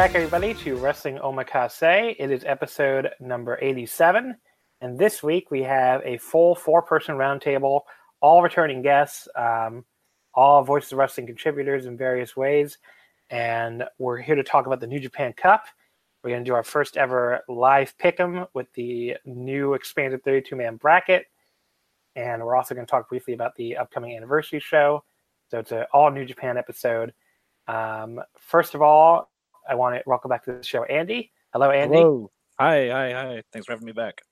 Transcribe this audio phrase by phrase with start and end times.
[0.00, 2.16] Back, everybody, to Wrestling Omakase.
[2.18, 4.34] It is episode number 87.
[4.80, 7.82] And this week we have a full four person roundtable,
[8.22, 9.84] all returning guests, um,
[10.32, 12.78] all Voices of Wrestling contributors in various ways.
[13.28, 15.66] And we're here to talk about the New Japan Cup.
[16.24, 20.56] We're going to do our first ever live pick 'em with the new expanded 32
[20.56, 21.26] man bracket.
[22.16, 25.04] And we're also going to talk briefly about the upcoming anniversary show.
[25.50, 27.12] So it's an all New Japan episode.
[27.68, 29.29] Um, first of all,
[29.70, 31.30] I want to welcome back to the show, Andy.
[31.52, 31.98] Hello, Andy.
[31.98, 32.30] Hello.
[32.58, 33.42] Hi, hi, hi.
[33.52, 34.22] Thanks for having me back.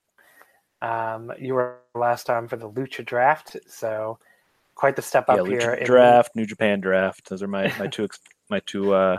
[0.83, 4.19] Um, you were last time for the Lucha draft, so
[4.75, 5.61] quite the step up yeah, here.
[5.61, 7.29] Lucha in draft, New Japan draft.
[7.29, 8.09] Those are my my two
[8.51, 9.19] my two uh,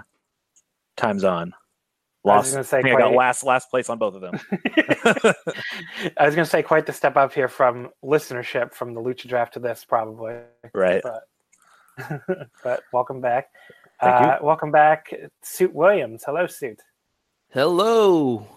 [0.97, 1.53] times on.
[2.25, 4.39] I was say I, think I got quite- last last place on both of them.
[6.17, 9.25] I was going to say quite the step up here from listenership from the Lucha
[9.25, 10.35] draft to this, probably.
[10.73, 11.01] right.
[11.01, 13.47] But, but welcome back.
[14.01, 14.31] Thank you.
[14.31, 16.23] uh, Welcome back, Suit Williams.
[16.25, 16.79] Hello, Suit.
[17.49, 18.47] Hello.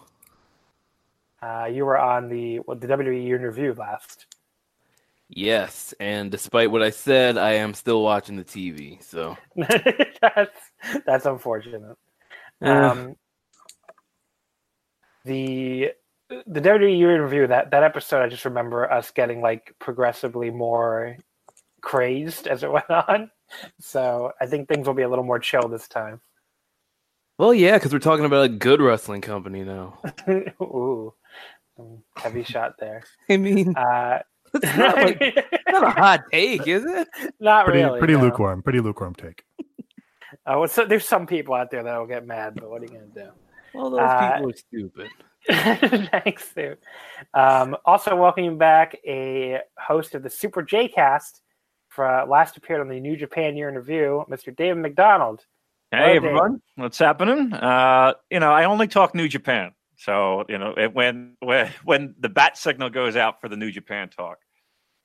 [1.42, 4.26] Uh, you were on the well, the WWE interview last.
[5.28, 9.02] Yes, and despite what I said, I am still watching the TV.
[9.02, 9.36] So
[10.20, 10.60] that's
[11.06, 11.96] that's unfortunate.
[12.60, 12.90] Yeah.
[12.90, 13.16] Um,
[15.24, 15.92] the
[16.46, 21.16] the WWE year in that that episode, I just remember us getting like progressively more
[21.80, 23.30] crazed as it went on.
[23.80, 26.20] So I think things will be a little more chill this time.
[27.38, 29.98] well, yeah, because we're talking about a good wrestling company now.
[30.60, 31.12] Ooh,
[32.16, 33.02] heavy shot there.
[33.28, 34.20] I mean, Uh,
[34.54, 35.20] it's not, like,
[35.68, 37.08] not a hot take, is it?
[37.40, 37.98] not pretty really.
[37.98, 38.20] pretty no.
[38.20, 39.44] lukewarm, pretty lukewarm take.
[40.44, 42.84] Uh, well, so, there's some people out there that will get mad, but what are
[42.84, 43.30] you gonna do?
[43.74, 45.10] Well, those Uh, people are stupid.
[46.10, 46.78] Thanks, dude.
[47.34, 51.51] Um, also, welcoming back a host of the Super J Cast for
[51.98, 54.54] uh, last appeared on the New Japan Year in Review, Mr.
[54.54, 55.44] David McDonald.
[55.90, 56.24] Hello, Hey Dave.
[56.24, 57.52] everyone, what's happening?
[57.52, 62.14] Uh, you know, I only talk New Japan, so you know it, when when when
[62.18, 64.38] the bat signal goes out for the New Japan talk,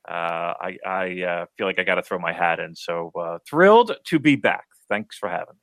[0.08, 2.74] uh, I I uh, feel like I got to throw my hat in.
[2.74, 4.64] So uh, thrilled to be back.
[4.88, 5.54] Thanks for having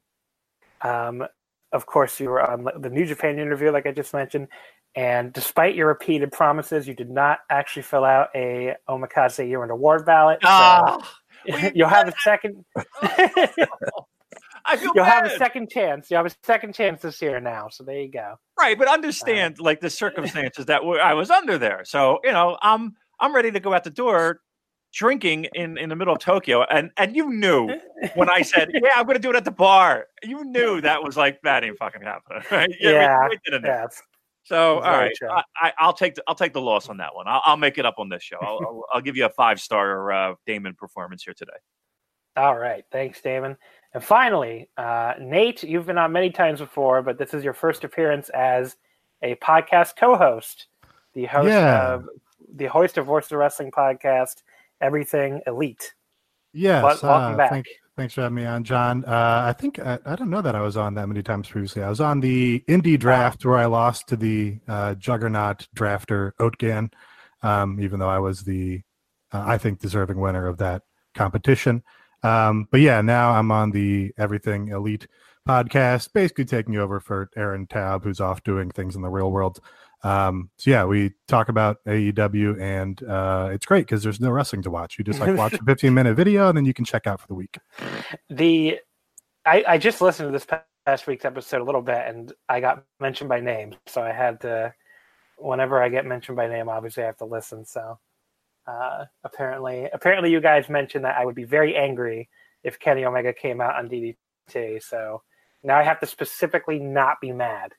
[0.83, 0.89] me.
[0.89, 1.27] Um,
[1.71, 4.47] of course, you were on the New Japan interview, like I just mentioned.
[4.95, 9.69] And despite your repeated promises, you did not actually fill out a Omakase Year in
[9.69, 10.39] Award ballot.
[10.41, 11.15] so Ah,
[11.75, 12.63] you'll have a second.
[14.67, 16.09] I feel You'll have a second chance.
[16.09, 17.69] You have a second chance this year now.
[17.69, 18.35] So there you go.
[18.59, 21.83] right, but understand like the circumstances that were, I was under there.
[21.85, 24.41] So you know, I'm I'm ready to go out the door
[24.93, 27.69] drinking in in the middle of Tokyo, and and you knew
[28.15, 31.03] when I said, "Yeah, I'm going to do it at the bar," you knew that
[31.03, 32.41] was like that ain't fucking happening.
[32.49, 32.69] Right?
[32.79, 33.71] Yeah, right then and there.
[33.71, 34.01] Yeah, it's
[34.45, 35.43] So all Very right.
[35.59, 37.27] I, I, I'll take the, I'll take the loss on that one.
[37.27, 38.37] I'll, I'll make it up on this show.
[38.41, 41.57] I'll, I'll, I'll give you a five star uh, Damon performance here today.
[42.37, 42.83] All right.
[42.91, 43.57] Thanks, Damon.
[43.93, 47.83] And finally, uh, Nate, you've been on many times before, but this is your first
[47.83, 48.75] appearance as
[49.23, 50.67] a podcast co-host,
[51.13, 51.93] the host Yeah.
[51.93, 52.05] of
[52.55, 54.43] the host of Voice of Wrestling podcast,
[54.81, 55.93] Everything Elite.
[56.53, 56.83] Yes.
[56.83, 57.49] Wel- welcome uh, back.
[57.51, 57.65] Thank,
[57.97, 59.03] thanks for having me on, John.
[59.05, 61.83] Uh, I think I, I don't know that I was on that many times previously.
[61.83, 66.91] I was on the indie draft where I lost to the uh, juggernaut drafter Oatgan,
[67.41, 68.81] um, even though I was the,
[69.31, 70.83] uh, I think, deserving winner of that
[71.13, 71.83] competition.
[72.23, 75.07] Um, but yeah, now I'm on the Everything Elite
[75.47, 79.59] podcast, basically taking over for Aaron Taub, who's off doing things in the real world.
[80.05, 84.61] Um, so yeah, we talk about AEW, and uh, it's great because there's no wrestling
[84.61, 84.99] to watch.
[84.99, 87.27] You just like watch a 15 minute video, and then you can check out for
[87.27, 87.57] the week.
[88.29, 88.79] The
[89.47, 90.45] I, I just listened to this
[90.85, 94.41] past week's episode a little bit, and I got mentioned by name, so I had
[94.41, 94.73] to.
[95.37, 97.65] Whenever I get mentioned by name, obviously I have to listen.
[97.65, 97.99] So
[98.67, 102.29] uh, apparently, apparently you guys mentioned that I would be very angry
[102.63, 104.81] if Kenny Omega came out on DDT.
[104.83, 105.23] So
[105.63, 107.73] now I have to specifically not be mad.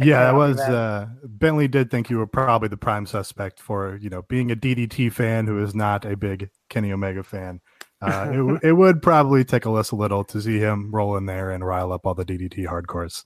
[0.00, 4.08] Yeah, that was uh, Bentley did think you were probably the prime suspect for you
[4.08, 7.60] know being a DDT fan who is not a big Kenny Omega fan.
[8.00, 11.50] Uh, it, it would probably tickle us a little to see him roll in there
[11.50, 13.24] and rile up all the DDT hardcores.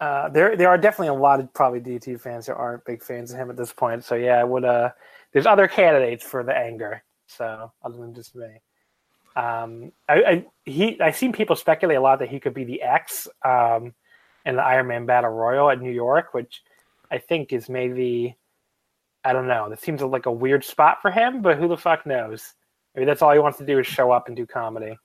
[0.00, 3.32] Uh, there, there are definitely a lot of probably DT fans who aren't big fans
[3.32, 4.04] of him at this point.
[4.04, 4.64] So yeah, I would.
[4.64, 4.90] Uh,
[5.32, 7.02] there's other candidates for the anger.
[7.26, 8.46] So other than just me,
[9.34, 12.80] um, I, I he I've seen people speculate a lot that he could be the
[12.80, 13.92] X um,
[14.48, 16.62] in the Iron Man Battle Royal at New York, which
[17.10, 18.36] I think is maybe
[19.24, 19.68] I don't know.
[19.68, 22.54] That seems like a weird spot for him, but who the fuck knows?
[22.94, 24.96] Maybe that's all he wants to do is show up and do comedy.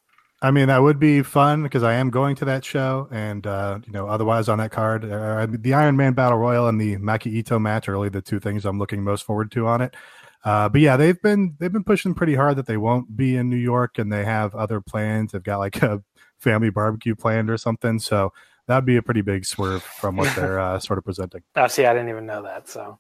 [0.42, 3.80] I mean, that would be fun because I am going to that show, and uh,
[3.86, 7.28] you know, otherwise on that card, uh, the Iron Man Battle Royal and the Maki
[7.28, 9.96] Ito match are really the two things I'm looking most forward to on it.
[10.44, 13.50] Uh, but yeah, they've been they've been pushing pretty hard that they won't be in
[13.50, 15.32] New York, and they have other plans.
[15.32, 16.02] They've got like a
[16.40, 18.34] family barbecue planned or something, so
[18.68, 21.42] that'd be a pretty big swerve from what they're uh, sort of presenting.
[21.56, 22.70] Oh, see, I didn't even know that.
[22.70, 23.00] So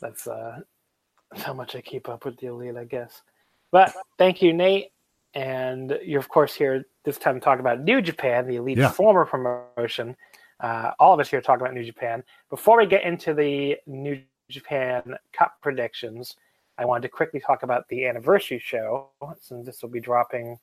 [0.00, 0.60] that's uh,
[1.36, 3.22] how much I keep up with the elite, I guess.
[3.70, 4.92] But thank you, Nate.
[5.34, 8.90] And you're, of course, here this time to talk about New Japan, the elite Yeah.
[8.90, 10.16] former promotion.
[10.60, 12.24] Uh, all of us here talking about New Japan.
[12.50, 16.36] Before we get into the New Japan Cup predictions,
[16.78, 19.08] I wanted to quickly talk about the anniversary show,
[19.40, 20.58] since this will be dropping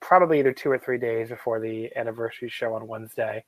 [0.00, 3.44] probably either two or three days before the anniversary show on Wednesday.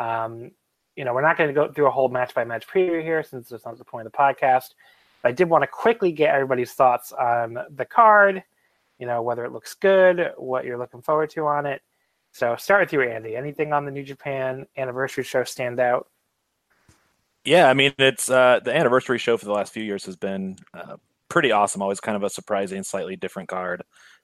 [0.00, 0.50] Um,
[0.96, 3.22] you know, we're not going to go through a whole match by match preview here
[3.22, 4.74] since that's not the point of the podcast.
[5.22, 8.42] But I did want to quickly get everybody's thoughts on the card,
[8.98, 11.82] you know, whether it looks good, what you're looking forward to on it.
[12.32, 13.36] So start with you, Andy.
[13.36, 16.08] Anything on the New Japan anniversary show stand out?
[17.44, 20.56] Yeah, I mean it's uh, the anniversary show for the last few years has been
[20.74, 20.96] uh,
[21.28, 21.82] pretty awesome.
[21.82, 23.82] Always kind of a surprising, slightly different card.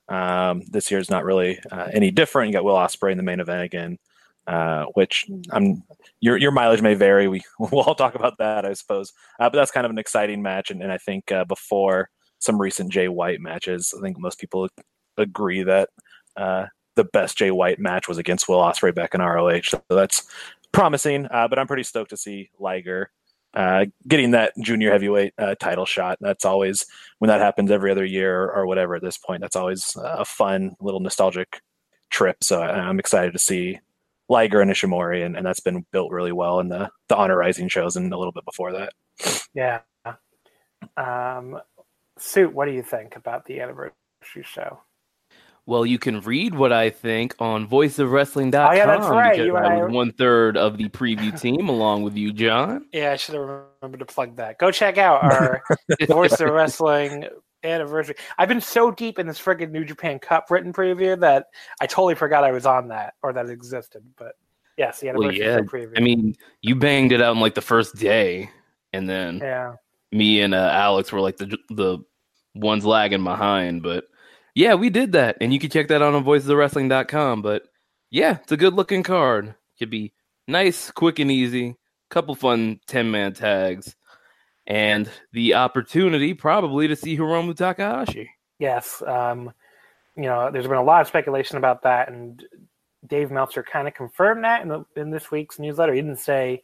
[0.08, 2.48] Um, this year's not really uh, any different.
[2.48, 3.98] You got Will Ospreay in the main event again,
[4.46, 5.82] uh, which I'm
[6.20, 7.28] your your mileage may vary.
[7.28, 9.12] We we'll all talk about that, I suppose.
[9.38, 12.60] Uh, but that's kind of an exciting match, and, and I think uh, before some
[12.60, 14.68] recent Jay White matches, I think most people
[15.16, 15.88] agree that
[16.36, 19.62] uh, the best Jay White match was against Will Ospreay back in ROH.
[19.64, 20.26] So that's
[20.72, 21.26] promising.
[21.30, 23.10] Uh, but I'm pretty stoked to see Liger
[23.56, 26.18] uh, getting that junior heavyweight uh, title shot.
[26.20, 26.84] That's always
[27.18, 28.94] when that happens every other year or whatever.
[28.94, 31.60] At this point, that's always a fun little nostalgic
[32.10, 32.44] trip.
[32.44, 33.80] So I, I'm excited to see
[34.28, 37.68] Liger and Ishimori, and, and that's been built really well in the the Honor Rising
[37.68, 38.92] shows and a little bit before that.
[39.54, 39.80] Yeah.
[40.96, 41.60] Um,
[42.18, 43.92] Suit, what do you think about the anniversary
[44.42, 44.80] show?
[45.68, 48.70] Well, you can read what I think on voiceofwrestling.com.
[48.70, 49.36] Oh, yeah, that's right.
[49.36, 52.86] You and I I- was one third of the preview team along with you, John.
[52.92, 53.44] Yeah, I should have
[53.82, 54.58] remembered to plug that.
[54.58, 55.62] Go check out our
[56.08, 57.26] Voice of Wrestling
[57.66, 58.16] anniversary.
[58.38, 61.46] I've been so deep in this friggin' New Japan Cup written preview that
[61.80, 64.02] I totally forgot I was on that or that it existed.
[64.16, 64.34] But
[64.76, 65.58] yes, the Well, anniversary yeah.
[65.60, 65.98] preview.
[65.98, 68.50] I mean, you banged it out in like the first day,
[68.92, 69.74] and then yeah.
[70.12, 71.98] me and uh, Alex were like the the
[72.54, 73.82] ones lagging behind.
[73.82, 74.04] But
[74.54, 77.42] yeah, we did that, and you can check that out on voicesofwrestling.com.
[77.42, 77.62] But
[78.10, 79.54] yeah, it's a good looking card.
[79.78, 80.12] Could be
[80.48, 81.76] nice, quick, and easy.
[82.08, 83.96] Couple fun ten man tags,
[84.66, 88.30] and the opportunity probably to see Hiromu Takahashi.
[88.58, 89.02] Yes.
[89.06, 89.52] Um,
[90.16, 92.42] you know, there's been a lot of speculation about that, and
[93.06, 95.92] Dave Meltzer kind of confirmed that in, the, in this week's newsletter.
[95.92, 96.62] He didn't say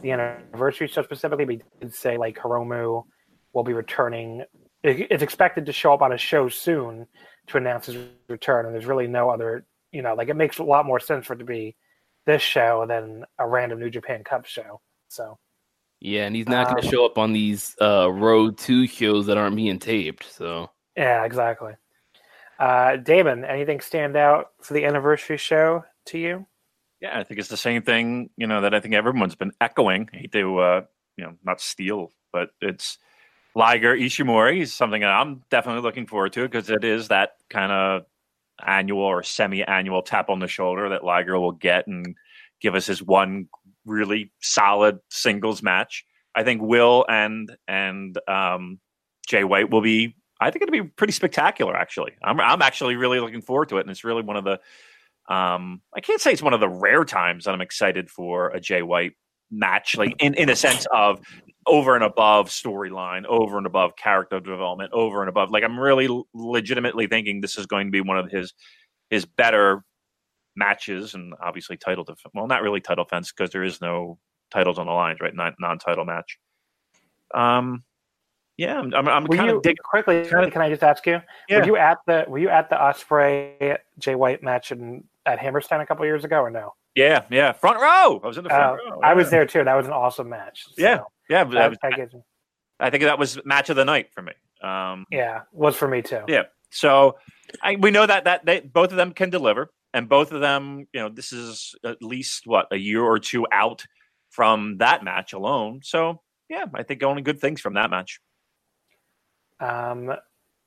[0.00, 3.04] the anniversary so specifically, but he did say like Hiromu
[3.52, 4.44] will be returning.
[4.82, 7.06] It's expected to show up on a show soon
[7.48, 7.98] to announce his
[8.28, 9.66] return, and there's really no other.
[9.92, 11.76] You know, like it makes a lot more sense for it to be
[12.26, 14.80] this show than a random New Japan Cup show.
[15.08, 15.38] So
[16.00, 19.26] Yeah, and he's not going to Um, show up on these uh, Road to shows
[19.26, 20.30] that aren't being taped.
[20.30, 21.74] So Yeah, exactly.
[22.58, 26.46] Uh, Damon, anything stand out for the anniversary show to you?
[27.00, 30.08] Yeah, I think it's the same thing, you know, that I think everyone's been echoing.
[30.14, 30.82] I hate to, uh,
[31.16, 32.98] you know, not steal, but it's
[33.54, 37.72] Liger Ishimori is something that I'm definitely looking forward to because it is that kind
[37.72, 38.06] of
[38.64, 42.16] annual or semi-annual tap on the shoulder that Liger will get and
[42.60, 43.48] give us his one
[43.86, 46.04] really solid singles match.
[46.34, 48.78] I think Will and and um,
[49.26, 50.14] Jay White will be.
[50.38, 51.74] I think it'll be pretty spectacular.
[51.74, 54.58] Actually, I'm I'm actually really looking forward to it, and it's really one of the.
[55.32, 58.60] Um, I can't say it's one of the rare times that I'm excited for a
[58.60, 59.12] Jay White
[59.50, 61.20] match, like in in a sense of
[61.66, 65.50] over and above storyline, over and above character development, over and above.
[65.50, 68.52] Like I'm really legitimately thinking this is going to be one of his
[69.10, 69.82] his better
[70.56, 72.32] matches, and obviously title defense.
[72.34, 74.18] Well, not really title defense because there is no
[74.50, 75.32] titles on the lines, right?
[75.34, 76.38] Non title match.
[77.34, 77.84] Um,
[78.56, 80.22] yeah, I'm I'm, I'm kind you of dig- quickly?
[80.28, 81.20] kinda- can I just ask you?
[81.48, 81.58] Yeah.
[81.60, 85.80] Were you at the Were you at the Ospreay Jay White match in, at Hammerstein
[85.80, 86.74] a couple years ago, or no?
[86.94, 88.20] yeah, yeah, front row.
[88.24, 89.00] I was in the front Uh, row.
[89.02, 89.62] I was there too.
[89.64, 90.64] That was an awesome match.
[90.64, 92.22] So Yeah, yeah, that, that was- that gives me-
[92.80, 94.32] I think that was match of the night for me.
[94.62, 96.22] Um, yeah, was for me too.
[96.28, 96.44] Yeah.
[96.70, 97.18] So
[97.62, 100.86] I, we know that that they, both of them can deliver, and both of them,
[100.92, 103.82] you know, this is at least what a year or two out
[104.28, 105.80] from that match alone.
[105.82, 108.20] So yeah, I think only good things from that match.
[109.58, 110.12] Um,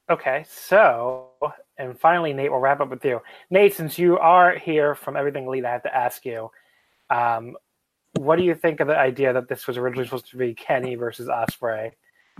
[0.10, 1.28] okay, so
[1.78, 3.22] and finally, Nate, we'll wrap up with you.
[3.52, 6.50] Nate, since you are here from Everything Elite, I have to ask you,
[7.12, 7.56] um,
[8.18, 10.96] what do you think of the idea that this was originally supposed to be Kenny
[10.96, 11.92] versus Ospreay?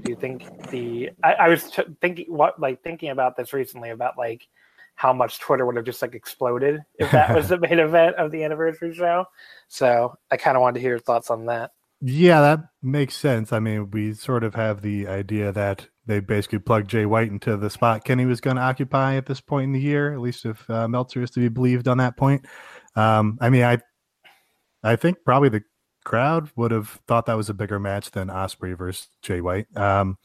[0.02, 3.92] Do you think the I, I was t- thinking what like thinking about this recently
[3.92, 4.48] about like
[5.00, 8.32] how much Twitter would have just like exploded if that was the main event of
[8.32, 9.24] the anniversary show.
[9.70, 11.72] So I kind of wanted to hear your thoughts on that.
[12.02, 13.54] Yeah, that makes sense.
[13.54, 17.56] I mean, we sort of have the idea that they basically plugged Jay White into
[17.56, 20.46] the spot Kenny was going to occupy at this point in the year, at least
[20.46, 22.46] if uh, Meltzer is to be believed on that point.
[22.98, 23.78] Um, I mean, I,
[24.84, 25.64] I think probably the
[26.04, 29.68] crowd would have thought that was a bigger match than Ospreay versus Jay White.
[29.78, 30.18] Um,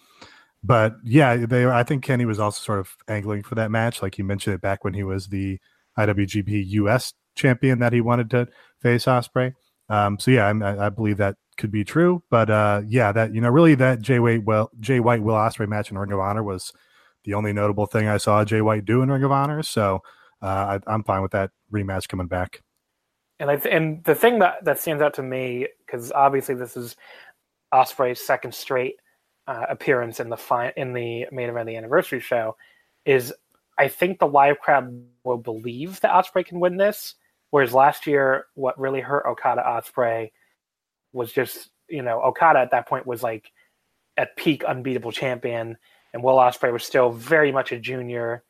[0.65, 1.67] but yeah, they.
[1.67, 4.63] I think Kenny was also sort of angling for that match, like you mentioned it
[4.63, 5.59] back when he was the
[5.99, 8.49] IWGP US champion that he wanted to
[8.81, 9.53] face Ospreay.
[9.91, 12.23] Um, so yeah, I, I believe that could be true.
[12.31, 15.69] But uh, yeah, that you know, really that Jay White, well, Jay White Will Ospreay
[15.69, 16.73] match in Ring of Honor was
[17.25, 19.63] the only notable thing I saw Jay White do in Ring of Honor.
[19.63, 20.01] So
[20.43, 22.63] uh, I, I'm fine with that rematch coming back.
[23.39, 26.75] And I th- and the thing that that stands out to me because obviously this
[26.75, 26.97] is
[27.73, 28.95] Ospreay's second straight
[29.47, 32.57] uh, appearance in the fi- in the main event of the anniversary show
[33.05, 33.33] is
[33.79, 37.15] I think the live crowd will believe that Ospreay can win this,
[37.51, 40.31] whereas last year what really hurt Okada Ospreay
[41.13, 43.51] was just you know Okada at that point was like
[44.17, 45.77] at peak unbeatable champion,
[46.13, 48.45] and Will Ospreay was still very much a junior,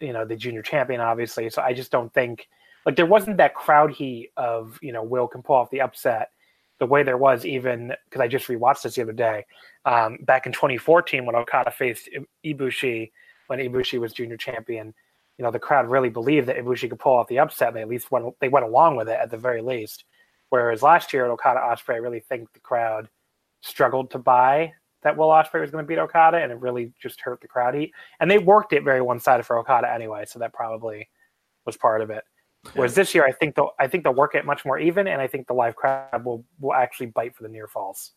[0.00, 1.50] you know the junior champion obviously.
[1.50, 2.48] So I just don't think
[2.86, 6.30] like there wasn't that crowd heat of you know Will can pull off the upset
[6.78, 9.46] the way there was even because I just rewatched this the other day
[9.84, 12.08] um, back in 2014 when Okada faced
[12.44, 13.10] Ibushi
[13.46, 14.94] when Ibushi was junior champion.
[15.38, 17.68] You know the crowd really believed that Ibushi could pull off the upset.
[17.68, 20.04] And they at least went they went along with it at the very least.
[20.50, 23.08] Whereas last year at Okada Ospreay, I really think the crowd
[23.62, 27.20] struggled to buy that Will Ospreay was going to beat Okada, and it really just
[27.20, 27.92] hurt the crowd heat.
[28.18, 31.08] And they worked it very one sided for Okada anyway, so that probably
[31.64, 32.24] was part of it.
[32.74, 35.20] Whereas this year, I think they'll I think they'll work it much more even, and
[35.20, 38.12] I think the live crowd will will actually bite for the near falls.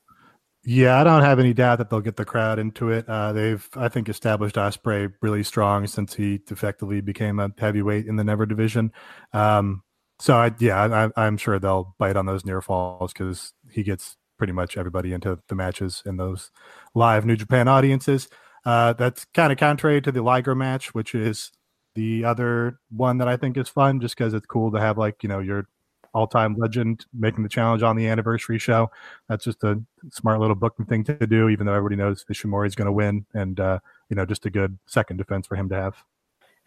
[0.65, 3.08] Yeah, I don't have any doubt that they'll get the crowd into it.
[3.08, 8.18] Uh, they've, I think, established Ospreay really strong since he effectively became a heavyweight in
[8.18, 8.91] the Never division.
[9.32, 9.84] Um,
[10.20, 14.18] so, I, yeah, I, I'm sure they'll bite on those near falls because he gets
[14.38, 16.51] pretty much everybody into the matches in those
[16.94, 18.27] live New Japan audiences.
[18.65, 21.51] Uh, that's kind of contrary to the Liger match, which is
[21.96, 25.24] the other one that I think is fun, just because it's cool to have like
[25.24, 25.67] you know your
[26.13, 28.89] all-time legend making the challenge on the anniversary show.
[29.27, 29.79] That's just a
[30.12, 33.25] smart little booking thing to do, even though everybody knows Ishimori is going to win,
[33.34, 33.79] and uh,
[34.10, 35.96] you know just a good second defense for him to have.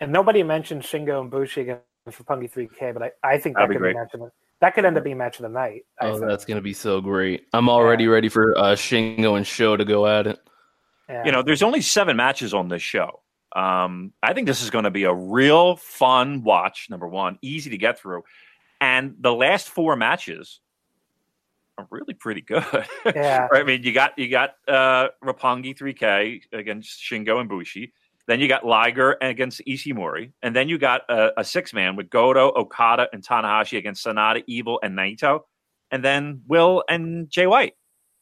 [0.01, 3.69] And nobody mentioned Shingo and Bushi against Roppongi 3K, but I, I think that That'd
[3.71, 3.93] be could great.
[3.95, 5.85] be match of the, that could end up being match of the night.
[6.01, 6.27] I Oh, think.
[6.29, 7.47] that's gonna be so great!
[7.53, 10.41] I'm already ready for uh, Shingo and Show to go at it.
[11.09, 11.25] Yeah.
[11.25, 13.21] You know, there's only seven matches on this show.
[13.55, 16.89] Um, I think this is going to be a real fun watch.
[16.91, 18.23] Number one, easy to get through,
[18.81, 20.61] and the last four matches
[21.79, 22.65] are really pretty good.
[23.05, 23.49] Yeah.
[23.53, 27.93] I mean, you got you got uh, Roppongi 3K against Shingo and Bushi.
[28.27, 32.09] Then you got Liger against Ishimori, and then you got a, a six man with
[32.09, 35.41] Goto, Okada, and Tanahashi against Sanada, Evil, and Naito,
[35.91, 37.75] and then Will and Jay White.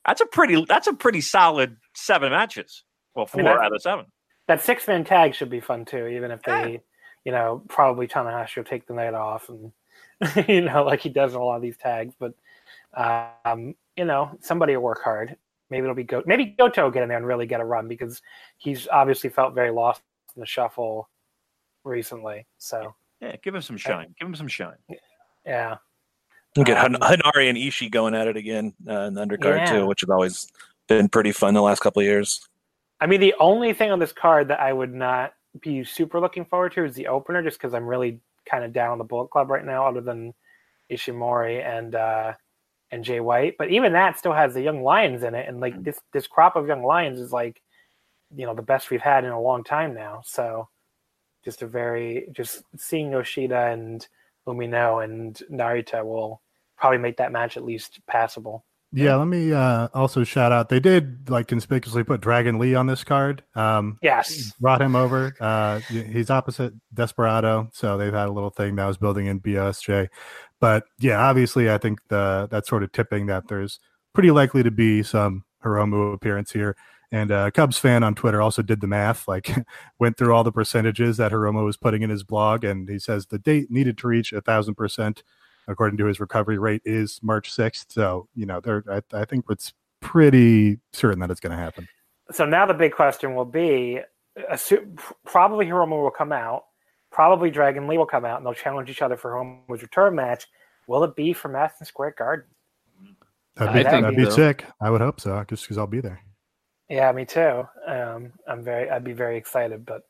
[0.06, 0.64] That's a pretty.
[0.66, 2.84] That's a pretty solid seven matches.
[3.14, 4.06] Well, four I mean, out of seven.
[4.50, 6.82] That six man tag should be fun too, even if they,
[7.24, 9.70] you know, probably Tanahashi will take the night off and,
[10.48, 12.14] you know, like he does in a lot of these tags.
[12.18, 12.34] But,
[13.44, 15.36] um, you know, somebody will work hard.
[15.70, 16.24] Maybe it'll be Go.
[16.26, 18.22] Maybe Goto will get in there and really get a run because
[18.58, 20.02] he's obviously felt very lost
[20.34, 21.08] in the shuffle
[21.84, 22.44] recently.
[22.58, 24.16] So Yeah, give him some shine.
[24.18, 24.78] Give him some shine.
[25.46, 25.76] yeah,
[26.56, 29.66] You get Um, Hanari and Ishii going at it again uh, in the undercard Yeah.
[29.78, 30.50] too, which has always
[30.88, 32.48] been pretty fun the last couple of years.
[33.00, 36.44] I mean, the only thing on this card that I would not be super looking
[36.44, 39.28] forward to is the opener, just because I'm really kind of down on the Bullet
[39.28, 40.34] Club right now, other than
[40.90, 42.34] Ishimori and uh,
[42.90, 43.56] and Jay White.
[43.58, 46.56] But even that still has the young lions in it, and like this this crop
[46.56, 47.62] of young lions is like,
[48.34, 50.22] you know, the best we've had in a long time now.
[50.24, 50.68] So,
[51.44, 54.06] just a very just seeing Yoshida and
[54.46, 56.42] Umino and Narita will
[56.76, 58.64] probably make that match at least passable.
[58.92, 60.68] Yeah, let me uh, also shout out.
[60.68, 63.44] They did like conspicuously put Dragon Lee on this card.
[63.54, 64.52] Um, Yes.
[64.60, 65.34] brought him over.
[65.40, 70.08] Uh, he's opposite Desperado, so they've had a little thing that was building in BSJ.
[70.58, 73.78] But yeah, obviously, I think the that's sort of tipping that there's
[74.12, 76.76] pretty likely to be some Hiromu appearance here.
[77.12, 79.50] And uh, Cubs fan on Twitter also did the math, like
[79.98, 83.26] went through all the percentages that Hiromu was putting in his blog, and he says
[83.26, 85.22] the date needed to reach a thousand percent,
[85.70, 87.92] according to his recovery rate, is March sixth.
[87.92, 91.86] So you know, there, I, I think it's pretty certain that it's going to happen.
[92.30, 94.00] so now the big question will be
[94.50, 96.64] assume, probably Hiromu will come out,
[97.10, 100.46] probably Dragon Lee will come out, and they'll challenge each other for Hiromu's return match.
[100.86, 102.46] Will it be for Madison Square Garden?
[103.56, 104.30] That'd be, I think that'd be so.
[104.30, 104.64] sick.
[104.80, 106.20] I would hope so, just because I'll be there.
[106.88, 107.68] Yeah, me too.
[107.86, 110.02] Um, I'm very, I'd be very excited, but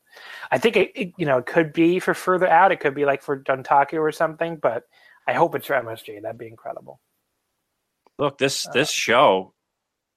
[0.49, 2.71] I think it, it, you know, it could be for further out.
[2.71, 4.85] It could be like for Dontaku or something, but
[5.27, 6.21] I hope it's for MSG.
[6.21, 6.99] That'd be incredible.
[8.17, 9.53] Look, this uh, this show,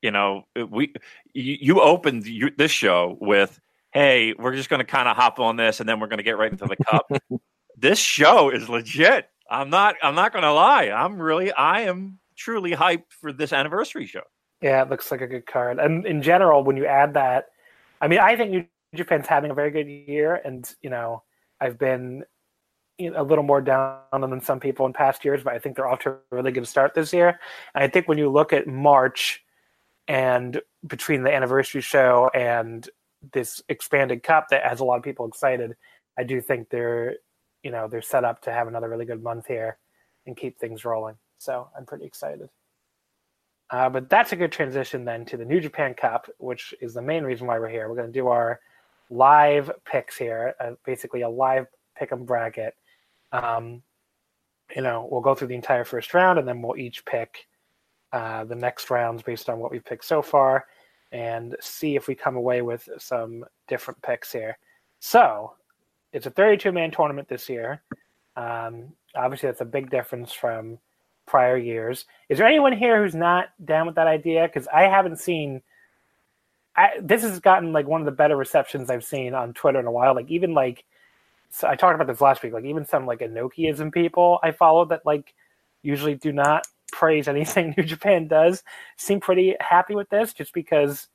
[0.02, 0.92] you know, we
[1.32, 3.60] you, you opened you, this show with,
[3.92, 6.24] "Hey, we're just going to kind of hop on this, and then we're going to
[6.24, 7.06] get right into the cup."
[7.76, 9.28] this show is legit.
[9.50, 9.96] I'm not.
[10.02, 10.90] I'm not going to lie.
[10.90, 11.52] I'm really.
[11.52, 14.22] I am truly hyped for this anniversary show.
[14.60, 15.78] Yeah, it looks like a good card.
[15.78, 17.46] And in general, when you add that,
[18.00, 21.22] I mean, I think New Japan's having a very good year, and you know,
[21.60, 22.24] I've been you know,
[23.00, 26.00] a little more down than some people in past years, but I think they're off
[26.00, 27.40] to a really good start this year.
[27.74, 29.42] And I think when you look at March
[30.06, 32.88] and between the anniversary show and
[33.32, 35.74] this expanded cup that has a lot of people excited,
[36.18, 37.16] I do think they're
[37.62, 39.78] you know they're set up to have another really good month here
[40.26, 41.16] and keep things rolling.
[41.38, 42.48] So I'm pretty excited.
[43.70, 47.02] Uh, but that's a good transition then to the New Japan Cup, which is the
[47.02, 47.88] main reason why we're here.
[47.88, 48.60] We're going to do our
[49.10, 52.74] live picks here, uh, basically a live pick 'em bracket.
[53.34, 53.82] Um,
[54.74, 57.46] you know, we'll go through the entire first round, and then we'll each pick
[58.12, 60.66] uh, the next rounds based on what we've picked so far,
[61.12, 64.58] and see if we come away with some different picks here.
[65.00, 65.54] So,
[66.12, 67.82] it's a 32 man tournament this year.
[68.36, 70.78] Um, obviously, that's a big difference from
[71.26, 72.06] prior years.
[72.28, 74.42] Is there anyone here who's not down with that idea?
[74.46, 75.60] Because I haven't seen.
[76.76, 79.86] I, this has gotten like one of the better receptions I've seen on Twitter in
[79.86, 80.14] a while.
[80.14, 80.84] Like even like,
[81.54, 82.52] so I talked about this last week.
[82.52, 85.34] Like even some like Enochiism people I follow that like
[85.82, 88.62] usually do not praise anything New Japan does
[88.96, 91.08] seem pretty happy with this, just because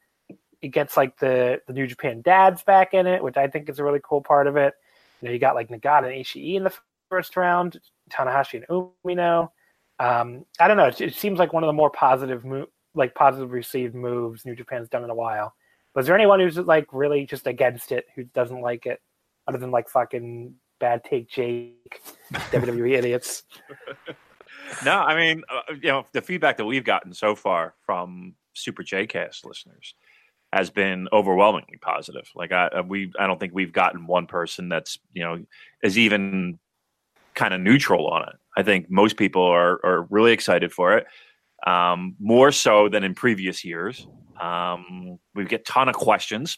[0.61, 3.79] it gets like the the New Japan dads back in it, which I think is
[3.79, 4.73] a really cool part of it.
[5.21, 6.73] You know, you got like Nagata and Ishii in the
[7.09, 9.49] first round, Tanahashi and Umino
[9.99, 10.85] um, I don't know.
[10.85, 14.55] It, it seems like one of the more positive, mo- like positive received moves New
[14.55, 15.53] Japan's done in a while.
[15.93, 19.01] Was there anyone who's like really just against it, who doesn't like it,
[19.49, 22.01] other than like fucking bad take Jake,
[22.33, 23.43] WWE idiots?
[24.85, 28.83] No, I mean, uh, you know, the feedback that we've gotten so far from Super
[28.83, 29.95] JCast listeners
[30.53, 32.29] has been overwhelmingly positive.
[32.35, 35.43] Like I, uh, we, I don't think we've gotten one person that's you know
[35.83, 36.59] is even
[37.35, 38.35] kind of neutral on it.
[38.57, 41.07] I think most people are are really excited for it,
[41.67, 44.07] um, more so than in previous years.
[44.39, 46.57] Um, we get ton of questions,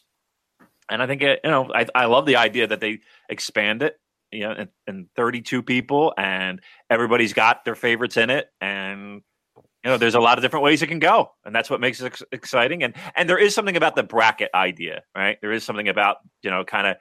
[0.90, 3.96] and I think it, you know I, I love the idea that they expand it.
[4.34, 9.20] You know, and, and 32 people, and everybody's got their favorites in it, and
[9.56, 12.00] you know there's a lot of different ways it can go, and that's what makes
[12.00, 12.82] it ex- exciting.
[12.82, 15.36] And and there is something about the bracket idea, right?
[15.42, 16.96] There is something about you know kind of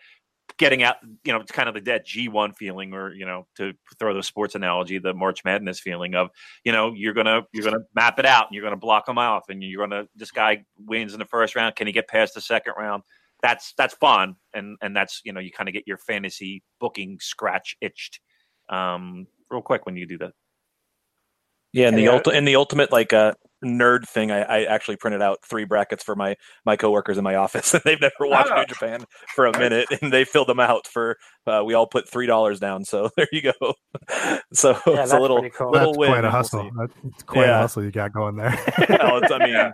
[0.57, 3.73] getting out, you know, it's kind of the dead G1 feeling, or you know, to
[3.99, 6.29] throw the sports analogy, the March Madness feeling of,
[6.63, 9.49] you know, you're gonna you're gonna map it out, and you're gonna block them off,
[9.49, 12.41] and you're gonna this guy wins in the first round, can he get past the
[12.41, 13.03] second round?
[13.41, 17.17] That's that's fun, and and that's you know, you kind of get your fantasy booking
[17.19, 18.19] scratch itched,
[18.69, 20.33] um, real quick when you do that.
[21.73, 22.19] Yeah, and the Yeah.
[22.19, 26.03] ulti- and the ultimate like uh nerd thing, I, I actually printed out three brackets
[26.03, 28.57] for my my coworkers in my office, and they've never watched Oh.
[28.57, 31.17] New Japan for a minute, and they filled them out for.
[31.47, 33.73] Uh, we all put three dollars down, so there you go.
[34.53, 35.71] So Yeah, it's a little cool.
[35.71, 36.09] little That's win.
[36.11, 36.69] quite a We'll hustle.
[36.77, 37.57] That's quite Yeah.
[37.57, 38.51] a hustle you got going there.
[38.89, 39.71] well, it's, I mean,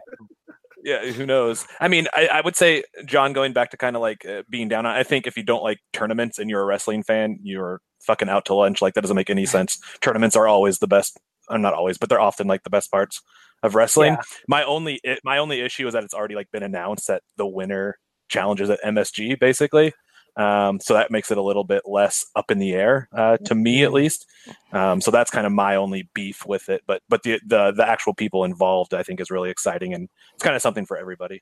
[0.88, 1.68] yeah, who knows?
[1.82, 4.70] I mean, I, I would say, John, going back to kind of like uh, being
[4.70, 8.30] down, I think if you don't like tournaments and you're a wrestling fan, you're fucking
[8.30, 8.82] out to lunch.
[8.82, 9.78] Like, that doesn't make any sense.
[10.02, 11.20] Tournaments are always the best.
[11.50, 13.22] I'm not always, but they're often like the best parts
[13.64, 14.14] of wrestling.
[14.14, 14.22] Yeah.
[14.48, 17.46] My only i- my only issue is that it's already like been announced that the
[17.48, 17.98] winner
[18.30, 19.94] challenges at MSG, basically.
[20.38, 23.56] Um, so that makes it a little bit less up in the air, uh, to
[23.56, 24.28] me at least.
[24.72, 26.84] Um, so that's kind of my only beef with it.
[26.86, 30.44] But but the the the actual people involved, I think, is really exciting, and it's
[30.44, 31.42] kind of something for everybody.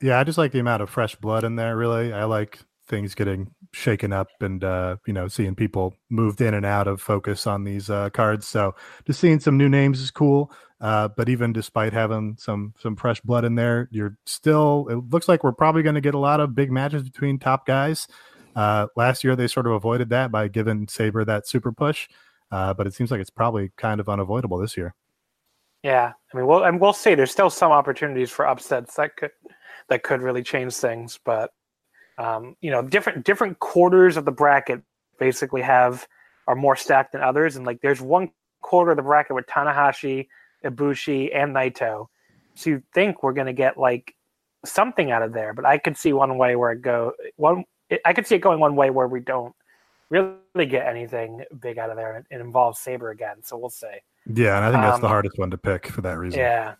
[0.00, 1.76] Yeah, I just like the amount of fresh blood in there.
[1.76, 6.54] Really, I like things getting shaken up and uh, you know seeing people moved in
[6.54, 8.46] and out of focus on these uh, cards.
[8.46, 8.74] So
[9.06, 10.50] just seeing some new names is cool.
[10.80, 14.86] Uh, but even despite having some some fresh blood in there, you're still.
[14.90, 17.66] It looks like we're probably going to get a lot of big matches between top
[17.66, 18.06] guys.
[18.54, 22.08] Uh, last year they sort of avoided that by giving Saber that super push,
[22.50, 24.94] uh, but it seems like it's probably kind of unavoidable this year.
[25.82, 27.14] Yeah, I mean, we'll and we'll see.
[27.14, 29.30] There's still some opportunities for upsets that could
[29.88, 31.50] that could really change things, but
[32.18, 34.82] um, you know, different different quarters of the bracket
[35.18, 36.06] basically have
[36.46, 40.28] are more stacked than others, and like there's one quarter of the bracket with Tanahashi,
[40.64, 42.06] Ibushi, and Naito.
[42.54, 44.14] So you think we're gonna get like
[44.64, 47.64] something out of there, but I could see one way where it go one.
[48.04, 49.54] I could see it going one way where we don't
[50.10, 53.36] really get anything big out of there, and it involves Saber again.
[53.42, 53.86] So we'll see.
[54.32, 56.40] Yeah, and I think that's Um, the hardest one to pick for that reason.
[56.40, 56.74] Yeah.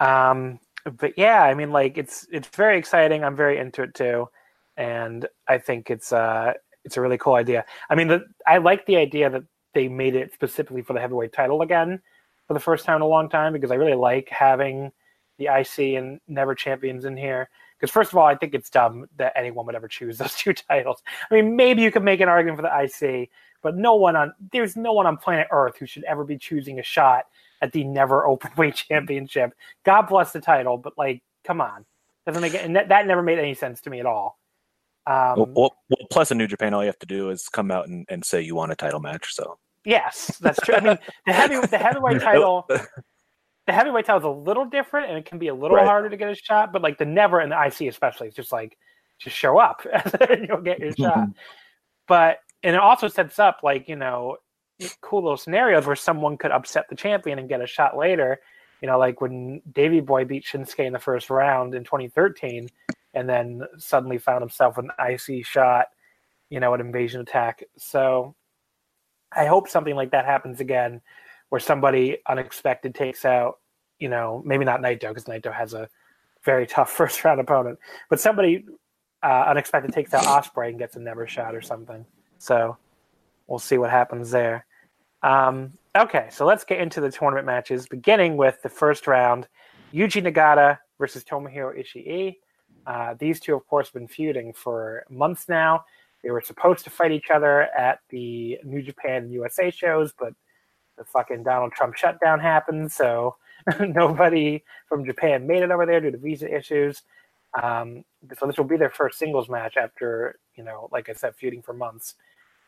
[0.00, 0.60] Um,
[0.98, 3.24] but yeah, I mean, like it's it's very exciting.
[3.24, 4.28] I'm very into it too,
[4.76, 6.52] and I think it's uh
[6.84, 7.64] it's a really cool idea.
[7.90, 9.42] I mean, the, I like the idea that
[9.74, 12.00] they made it specifically for the heavyweight title again
[12.46, 14.92] for the first time in a long time because I really like having
[15.38, 17.50] the IC and Never champions in here.
[17.78, 20.54] Because first of all, I think it's dumb that anyone would ever choose those two
[20.54, 21.02] titles.
[21.30, 23.30] I mean, maybe you could make an argument for the IC,
[23.62, 26.78] but no one on there's no one on planet Earth who should ever be choosing
[26.78, 27.24] a shot
[27.60, 29.52] at the never openweight championship.
[29.84, 31.84] God bless the title, but like, come on,
[32.26, 32.64] doesn't make it.
[32.64, 34.38] And that, that never made any sense to me at all.
[35.06, 35.72] Um, well, well,
[36.10, 38.40] plus in New Japan, all you have to do is come out and, and say
[38.42, 39.34] you want a title match.
[39.34, 40.74] So yes, that's true.
[40.74, 45.18] I mean, the heavy the heavyweight title, the heavyweight title is a little different, and
[45.18, 45.86] it can be a little Right.
[45.86, 46.72] harder to get a shot.
[46.72, 48.76] But like the never and the IC especially, it's just like
[49.18, 49.86] just show up
[50.28, 51.28] and you'll get your shot.
[52.08, 54.36] But and it also sets up like you know
[55.00, 58.38] cool little scenarios where someone could upset the champion and get a shot later.
[58.80, 62.68] You know, like when Davy Boy beat Shinsuke in the first round in 2013,
[63.16, 65.86] and then suddenly found himself an icy shot.
[66.50, 67.64] You know, an invasion attack.
[67.76, 68.36] So
[69.34, 71.00] I hope something like that happens again,
[71.48, 73.58] where somebody unexpected takes out.
[73.98, 75.88] You know, maybe not Naito because Naito has a
[76.44, 78.64] very tough first round opponent, but somebody
[79.22, 82.04] uh, unexpected takes out Ospreay and gets a never shot or something.
[82.38, 82.76] So
[83.48, 84.66] we'll see what happens there.
[85.22, 89.48] Um, okay, so let's get into the tournament matches, beginning with the first round:
[89.92, 92.36] Yuji Nagata versus Tomohiro Ishii.
[92.86, 95.84] Uh, these two, of course, have been feuding for months now.
[96.22, 100.32] They were supposed to fight each other at the New Japan and USA shows, but
[100.96, 103.36] the fucking Donald Trump shutdown happened, so
[103.80, 107.02] nobody from Japan made it over there due to visa issues.
[107.60, 108.04] Um,
[108.38, 111.62] so this will be their first singles match after, you know, like I said, feuding
[111.62, 112.14] for months.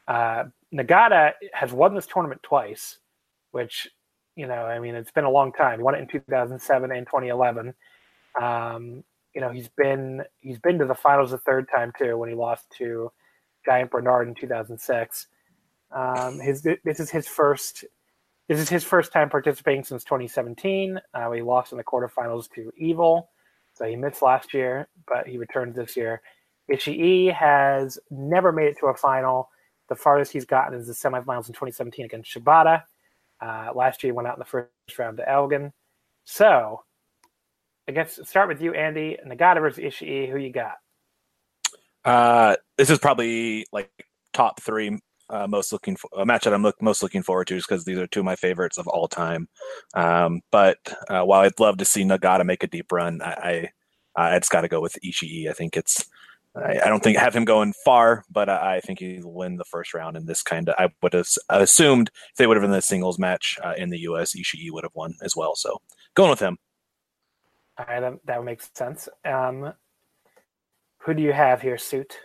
[0.06, 2.98] Uh, Nagata has won this tournament twice,
[3.50, 3.88] which,
[4.36, 5.78] you know, I mean, it's been a long time.
[5.78, 7.74] He won it in 2007 and 2011.
[8.40, 9.04] Um,
[9.34, 12.34] you know, he's been he's been to the finals a third time too when he
[12.34, 13.10] lost to
[13.64, 15.26] Giant Bernard in 2006.
[15.90, 17.84] Um, his this is his first
[18.48, 20.98] this is his first time participating since 2017.
[21.12, 23.30] Uh, he lost in the quarterfinals to Evil,
[23.74, 26.22] so he missed last year, but he returns this year.
[26.70, 29.50] Ishii has never made it to a final.
[29.88, 32.82] The farthest he's gotten is the semifinals in 2017 against Shibata.
[33.40, 35.72] Uh, last year, he went out in the first round to Elgin.
[36.24, 36.82] So,
[37.88, 39.18] I guess start with you, Andy.
[39.26, 40.30] Nagata versus Ishii.
[40.30, 40.74] Who you got?
[42.04, 43.90] uh, this is probably like
[44.32, 44.98] top three
[45.30, 47.84] uh, most looking for a match that I'm look, most looking forward to, just because
[47.84, 49.48] these are two of my favorites of all time.
[49.94, 50.78] Um, but
[51.10, 53.70] uh, while I'd love to see Nagata make a deep run, I
[54.16, 55.50] I, I just got to go with Ishii.
[55.50, 56.08] I think it's
[56.56, 59.66] I, I don't think have him going far, but I, I think he'll win the
[59.66, 60.76] first round in this kind of.
[60.78, 64.00] I would have assumed if they would have been the singles match uh, in the
[64.00, 65.56] U.S., Ishii would have won as well.
[65.56, 65.80] So
[66.14, 66.58] going with him.
[67.78, 69.08] All right, that, that makes sense.
[69.24, 69.72] Um,
[70.98, 72.18] who do you have here, Suit?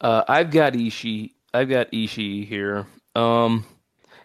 [0.00, 1.32] Uh, I've got Ishii.
[1.52, 2.86] I've got Ishii here.
[3.16, 3.66] Um,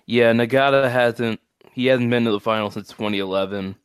[0.06, 1.40] yeah, Nagata hasn't
[1.72, 3.76] He hasn't been to the final since 2011.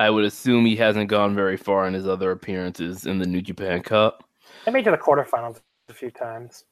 [0.00, 3.42] I would assume he hasn't gone very far in his other appearances in the New
[3.42, 4.24] Japan Cup.
[4.64, 6.64] They made it to the quarterfinals a few times.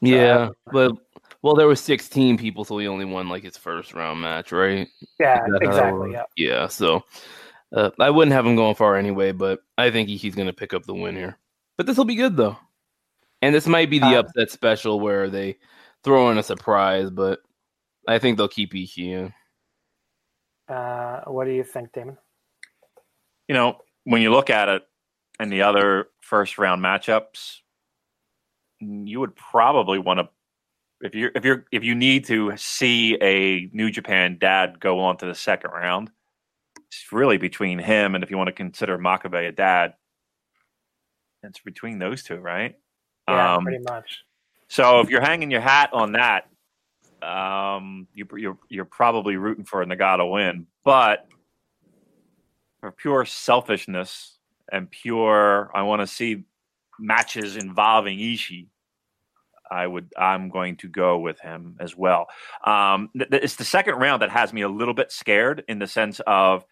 [0.00, 0.92] Yeah, but
[1.46, 4.88] well, there were 16 people, so he only won like his first round match, right?
[5.20, 6.10] Yeah, Is that how that exactly.
[6.10, 6.22] Yeah.
[6.36, 7.04] Yeah, so
[7.72, 10.74] uh, I wouldn't have him going far anyway, but I think he's going to pick
[10.74, 11.38] up the win here.
[11.76, 12.56] But this will be good though,
[13.42, 15.56] and this might be the Uh, upset special where they
[16.02, 17.38] throw in a surprise, but
[18.08, 20.74] I think they'll keep Ishii in.
[20.74, 22.18] Uh, what do you think, Damon?
[23.46, 24.82] You know, when you look at it
[25.38, 27.58] and the other first round matchups,
[28.80, 30.28] you would probably want to
[31.00, 35.16] if you if you're if you need to see a New Japan dad go on
[35.18, 36.10] to the second round,
[36.88, 39.94] it's really between him and if you want to consider Makabe a dad,
[41.42, 42.76] it's between those two, right?
[43.28, 44.24] Yeah, Um, pretty much.
[44.68, 46.48] So if you're hanging your hat on that,
[47.22, 50.66] um, you, you're you're probably rooting for a Nagata win.
[50.84, 51.28] But
[52.80, 54.38] for pure selfishness
[54.72, 56.44] and pure, I want to see
[56.98, 58.66] matches involving Ishii.
[59.70, 60.12] I would.
[60.16, 62.26] I'm going to go with him as well.
[62.64, 65.78] Um, th- th- it's the second round that has me a little bit scared in
[65.78, 66.64] the sense of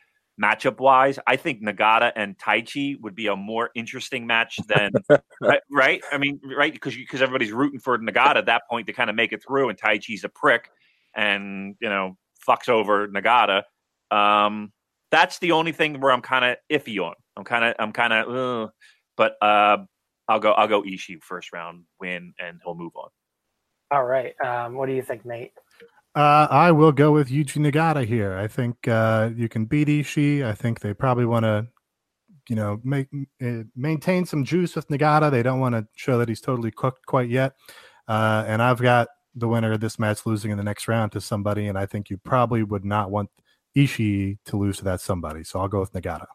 [0.42, 1.18] matchup wise.
[1.26, 4.92] I think Nagata and Taichi would be a more interesting match than
[5.40, 6.02] right, right?
[6.12, 6.72] I mean, right?
[6.72, 9.68] Because because everybody's rooting for Nagata at that point to kind of make it through,
[9.68, 10.70] and Taichi's a prick,
[11.14, 13.62] and you know fucks over Nagata.
[14.10, 14.72] Um,
[15.10, 17.14] that's the only thing where I'm kind of iffy on.
[17.36, 18.70] I'm kind of I'm kind of,
[19.16, 19.78] but uh,
[20.28, 23.08] I'll go I'll go Ishii first round win, and he'll move on.
[23.90, 24.34] All right.
[24.44, 25.52] Um, what do you think, Nate?
[26.14, 28.36] Uh, I will go with Yuji Nagata here.
[28.36, 30.44] I think uh, you can beat Ishii.
[30.44, 31.66] I think they probably want to,
[32.48, 33.08] you know, make
[33.42, 35.30] uh, maintain some juice with Nagata.
[35.30, 37.54] They don't want to show that he's totally cooked quite yet.
[38.06, 41.20] Uh, and I've got the winner of this match losing in the next round to
[41.20, 43.30] somebody, and I think you probably would not want
[43.76, 45.42] Ishii to lose to that somebody.
[45.42, 46.26] So I'll go with Nagata.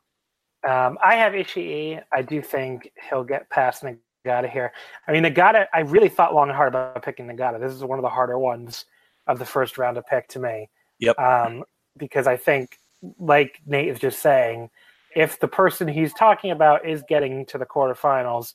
[0.68, 2.02] Um, I have Ishii.
[2.12, 4.72] I do think he'll get past Nagata here.
[5.08, 7.60] I mean, Nagata, I really thought long and hard about picking Nagata.
[7.60, 8.86] This is one of the harder ones
[9.28, 10.70] of the first round to pick to me.
[11.00, 11.18] Yep.
[11.18, 11.64] Um,
[11.98, 12.78] because I think,
[13.18, 14.70] like Nate is just saying,
[15.16, 18.54] if the person he's talking about is getting to the quarterfinals,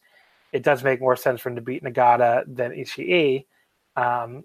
[0.52, 3.46] it does make more sense for him to beat Nagata than Ishii.
[3.96, 4.44] Um,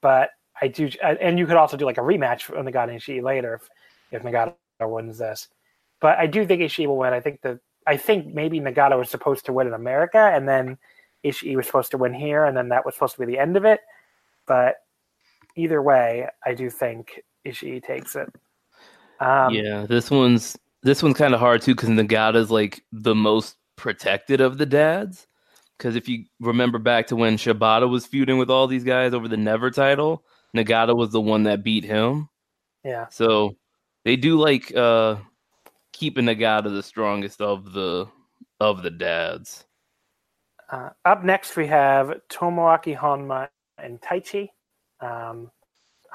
[0.00, 3.22] but I do, and you could also do like a rematch of Nagata and Ishii
[3.22, 3.68] later if,
[4.10, 5.48] if Nagata wins this.
[6.00, 7.12] But I do think Ishii will win.
[7.12, 10.78] I think that I think maybe Nagata was supposed to win in America, and then
[11.24, 13.56] Ishii was supposed to win here, and then that was supposed to be the end
[13.56, 13.80] of it.
[14.46, 14.76] But
[15.56, 18.32] either way, I do think Ishii takes it.
[19.20, 23.56] Um, yeah, this one's this one's kind of hard too because Nagata's like the most
[23.76, 25.26] protected of the dads.
[25.76, 29.28] Because if you remember back to when Shibata was feuding with all these guys over
[29.28, 30.24] the Never title,
[30.56, 32.28] Nagata was the one that beat him.
[32.84, 33.06] yeah.
[33.10, 33.56] So
[34.04, 35.16] they do like uh
[35.98, 38.06] keeping Nagata the strongest of the
[38.60, 39.64] of the dads.
[40.70, 44.48] Uh, up next, we have Tomoaki Honma and Taichi.
[45.00, 45.50] Um,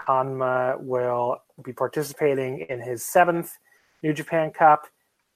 [0.07, 3.57] Honma will be participating in his seventh
[4.03, 4.87] New Japan Cup.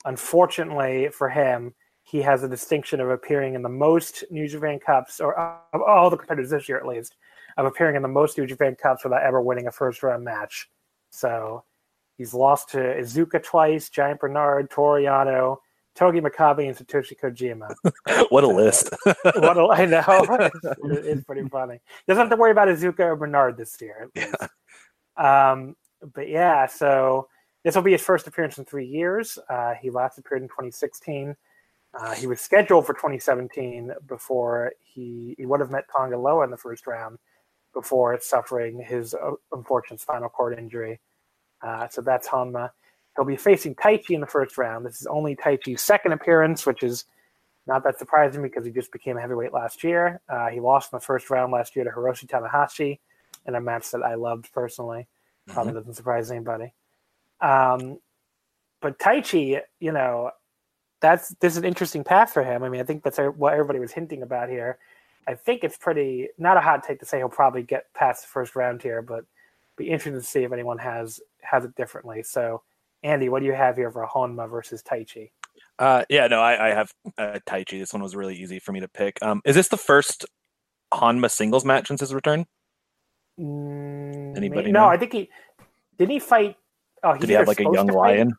[0.05, 5.19] Unfortunately for him, he has a distinction of appearing in the most New Japan Cups,
[5.19, 7.15] or of all the competitors this year at least,
[7.57, 10.69] of appearing in the most New Japan Cups without ever winning a first round match.
[11.09, 11.63] So
[12.17, 15.57] he's lost to Iizuka twice, Giant Bernard, Toru Yano,
[15.95, 17.73] Togi Makabe, and Satoshi Kojima
[18.29, 18.93] what a list.
[19.05, 20.03] what a, I know.
[20.63, 21.79] It's, it's pretty funny.
[22.07, 24.09] Doesn't have to worry about Iizuka or Bernard this year.
[24.15, 24.35] Least.
[25.17, 25.75] Um,
[26.13, 27.27] but yeah, so
[27.63, 29.39] this will be his first appearance in three years.
[29.49, 31.35] Uh, he last appeared in 2016.
[31.93, 36.51] Uh, he was scheduled for 2017 before he, he would have met Tonga Loa in
[36.51, 37.17] the first round
[37.73, 40.99] before suffering his uh, unfortunate spinal cord injury.
[41.61, 42.71] Uh, so that's Honma.
[43.15, 44.85] He'll be facing Taichi in the first round.
[44.85, 47.05] This is only Taichi's second appearance, which is
[47.65, 50.21] not that surprising because he just became a heavyweight last year.
[50.29, 52.99] Uh, he lost in the first round last year to Hiroshi Tanahashi
[53.45, 55.07] in a match that I loved personally.
[55.47, 56.73] Probably doesn't surprise anybody.
[57.41, 57.99] Um,
[58.81, 60.31] but Taichi, you know,
[60.99, 62.63] that's this is an interesting path for him.
[62.63, 64.77] I mean, I think that's what everybody was hinting about here.
[65.27, 68.27] I think it's pretty not a hot take to say he'll probably get past the
[68.29, 69.25] first round here, but
[69.75, 72.23] be interesting to see if anyone has has it differently.
[72.23, 72.61] So,
[73.03, 75.31] Andy, what do you have here for Honma versus Taichi?
[75.79, 77.79] Uh, yeah, no, I, I have uh, Taichi.
[77.79, 79.17] This one was really easy for me to pick.
[79.21, 80.25] Um, is this the first
[80.93, 82.45] Honma singles match since his return?
[83.39, 84.87] Mm, Anybody no, know?
[84.87, 85.29] I think he
[85.97, 86.55] didn't he fight.
[87.03, 88.33] Oh, he's Did he have like a young to fight- lion?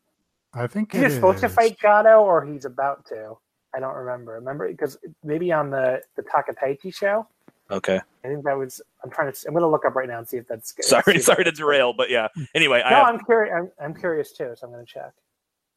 [0.53, 3.35] I think He's it supposed to fight Goto or he's about to.
[3.75, 4.33] I don't remember.
[4.33, 7.27] Remember because maybe on the the Takataichi show,
[7.71, 7.99] Okay.
[8.23, 8.81] I think that was.
[9.03, 9.39] I'm trying to.
[9.47, 10.73] I'm going to look up right now and see if that's.
[10.81, 12.27] Sorry, sorry to derail, but yeah.
[12.55, 13.53] Anyway, I No, have, I'm curious.
[13.55, 15.03] I'm, I'm curious too, so I'm going to check.
[15.03, 15.11] All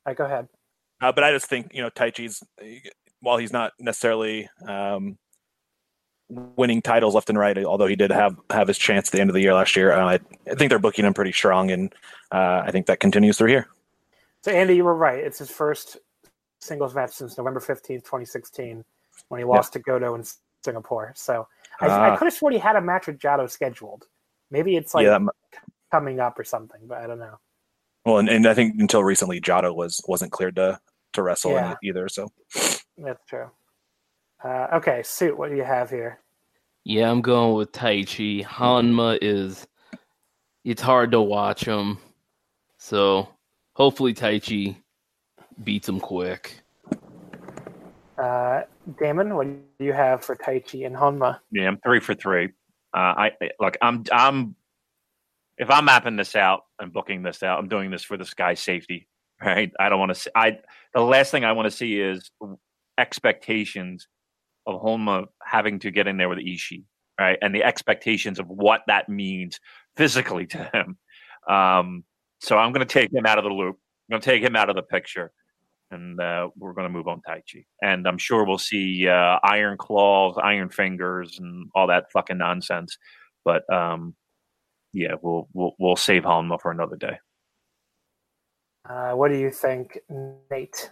[0.06, 0.48] right, go ahead.
[1.00, 2.42] uh, but I just think you know Taichi's
[3.20, 5.16] while he's not necessarily um,
[6.28, 9.30] winning titles left and right, although he did have have his chance at the end
[9.30, 9.92] of the year last year.
[9.92, 10.14] Uh, I,
[10.50, 11.94] I think they're booking him pretty strong, and
[12.32, 13.68] uh, I think that continues through here.
[14.42, 15.18] So Andy, you were right.
[15.22, 15.98] It's his first
[16.60, 18.84] singles match since November 15th, 2016,
[19.28, 20.24] when he lost to Goto in
[20.64, 21.12] Singapore.
[21.16, 21.46] So
[21.82, 22.16] I, I Ah.
[22.16, 24.06] could have sworn he had a match with Jado scheduled.
[24.50, 25.30] Maybe it's like yeah, m-
[25.90, 27.38] coming up or something, but I don't know.
[28.04, 30.78] well, and, and I think until recently, Jado was wasn't cleared to
[31.14, 31.72] to wrestle in Yeah.
[31.72, 32.08] it either.
[32.08, 32.30] So
[32.98, 33.50] That's true.
[34.44, 35.36] Uh, okay, suit.
[35.36, 36.18] What do you have here?
[36.84, 38.42] Yeah, I'm going with Tai Chi.
[38.44, 39.66] Honma is
[40.64, 41.98] it's hard to watch him.
[42.78, 43.28] So
[43.74, 44.76] hopefully Taichi
[45.62, 46.60] beats him quick.
[48.18, 48.62] Uh,
[48.98, 51.38] Damon, what do you have for Taichi and Honma?
[51.50, 52.46] Yeah, I'm three for three.
[52.94, 53.76] Uh, I look.
[53.80, 54.04] I'm.
[54.12, 54.56] I'm.
[55.58, 58.60] If I'm mapping this out and booking this out, I'm doing this for this guy's
[58.60, 59.08] safety.
[59.44, 59.72] Right.
[59.80, 60.30] I don't want to see.
[60.36, 60.58] I.
[60.94, 62.30] The last thing I want to see is
[62.96, 64.06] expectations
[64.68, 66.84] of Honma having to get in there with Ishii.
[67.18, 69.58] Right, and the expectations of what that means
[69.96, 70.96] physically to him.
[71.48, 72.04] Um,
[72.40, 73.76] so I'm going to take him out of the loop.
[73.76, 75.32] I'm going to take him out of the picture
[75.92, 77.66] and uh, we're going to move on Taichi.
[77.82, 82.96] And I'm sure we'll see uh, iron claws, iron fingers, and all that fucking nonsense.
[83.44, 84.14] But um,
[84.92, 87.18] yeah, we'll we'll we'll save Honma for another day.
[88.88, 89.98] Uh, what do you think,
[90.50, 90.90] Nate?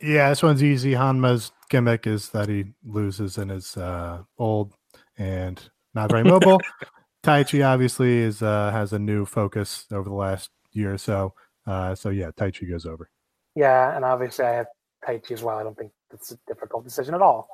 [0.00, 0.92] Yeah, this one's easy.
[0.92, 4.74] Honma's gimmick is that he loses and is uh, old
[5.18, 5.62] and
[5.94, 6.60] not very mobile.
[7.22, 11.34] Taichi obviously is uh, has a new focus over the last year or so.
[11.66, 13.08] Uh, so yeah, Taichi goes over.
[13.54, 14.66] Yeah, and obviously I have
[15.06, 15.58] Taichi as well.
[15.58, 17.48] I don't think it's a difficult decision at all.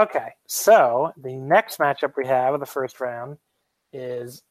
[0.00, 3.38] Okay, so the next matchup we have of the first round
[3.92, 4.42] is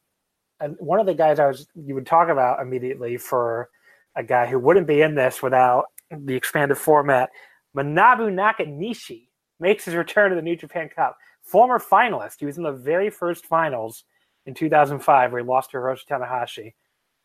[0.79, 3.69] one of the guys I was you would talk about immediately for
[4.15, 7.29] a guy who wouldn't be in this without the expanded format.
[7.75, 9.27] Manabu Nakanishi
[9.59, 11.17] makes his return to the New Japan Cup.
[11.43, 14.03] Former finalist, he was in the very first finals
[14.45, 16.73] in 2005 where he lost to Hiroshi Tanahashi.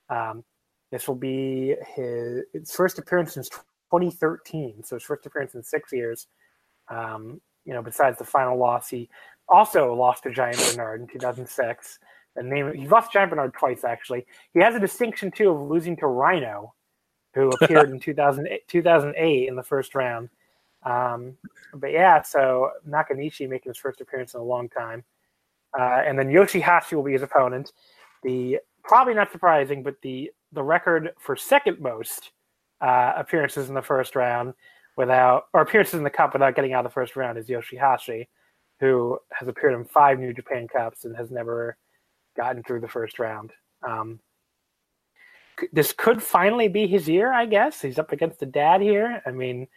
[0.09, 0.45] Um,
[0.95, 5.93] this will be his, his first appearance since 2013, so his first appearance in six
[5.93, 6.29] years.
[6.89, 9.11] Um, you know, besides the final loss, he
[9.49, 11.99] also lost to Giant Bernard in 2006.
[12.37, 14.25] The name he lost Giant Bernard twice actually.
[14.53, 16.75] He has a distinction too of losing to Rhino,
[17.35, 20.29] who appeared in 2008, 2008 in the first round.
[20.85, 21.37] Um,
[21.75, 25.03] but yeah, so Nakanishi making his first appearance in a long time,
[25.77, 27.73] uh, and then Yoshihashi will be his opponent.
[28.23, 32.31] The probably not surprising, but the the record for second most
[32.81, 34.55] uh, appearances in the first round
[34.97, 38.27] without or appearances in the cup without getting out of the first round is Yoshihashi,
[38.81, 41.77] who has appeared in five New Japan Cups and has never
[42.37, 43.53] gotten through the first round.
[43.87, 44.21] Um,
[45.73, 47.81] this could finally be his year, I guess.
[47.81, 49.23] He's up against the dad here.
[49.25, 49.69] I mean,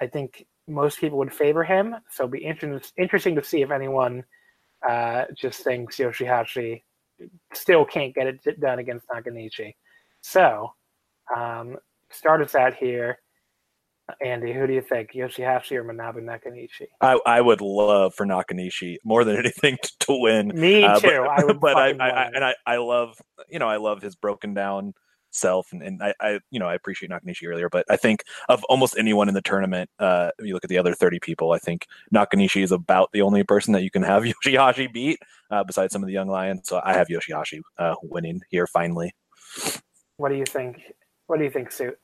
[0.00, 3.70] I think most people would favor him, so it'll be interesting interesting to see if
[3.70, 4.24] anyone
[4.88, 6.82] uh, just thinks Yoshihashi
[7.52, 9.74] still can't get it done against Nakanishi.
[10.20, 10.72] So,
[11.34, 11.76] um,
[12.10, 13.18] start us out here.
[14.22, 16.86] Andy, who do you think, Yoshihashi or Manabu Nakanishi?
[17.00, 20.48] I, I would love for Nakanishi more than anything to, to win.
[20.54, 21.06] Me Uh, too.
[21.06, 24.02] but I would but I, I, I and I, I love you know I love
[24.02, 24.94] his broken down
[25.30, 28.64] self and, and I, I you know I appreciate Nakanishi earlier, but I think of
[28.64, 31.58] almost anyone in the tournament, uh, if you look at the other thirty people, I
[31.58, 35.18] think Nakanishi is about the only person that you can have Yoshihashi beat,
[35.50, 36.62] uh, besides some of the young lions.
[36.64, 39.12] So I have Yoshihashi uh, winning here finally.
[40.18, 40.82] What do you think?
[41.28, 41.98] What do you think, Suit?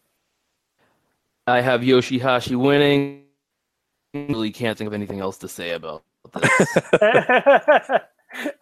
[1.46, 3.24] I have Yoshihashi winning.
[4.14, 6.78] Really can't think of anything else to say about this.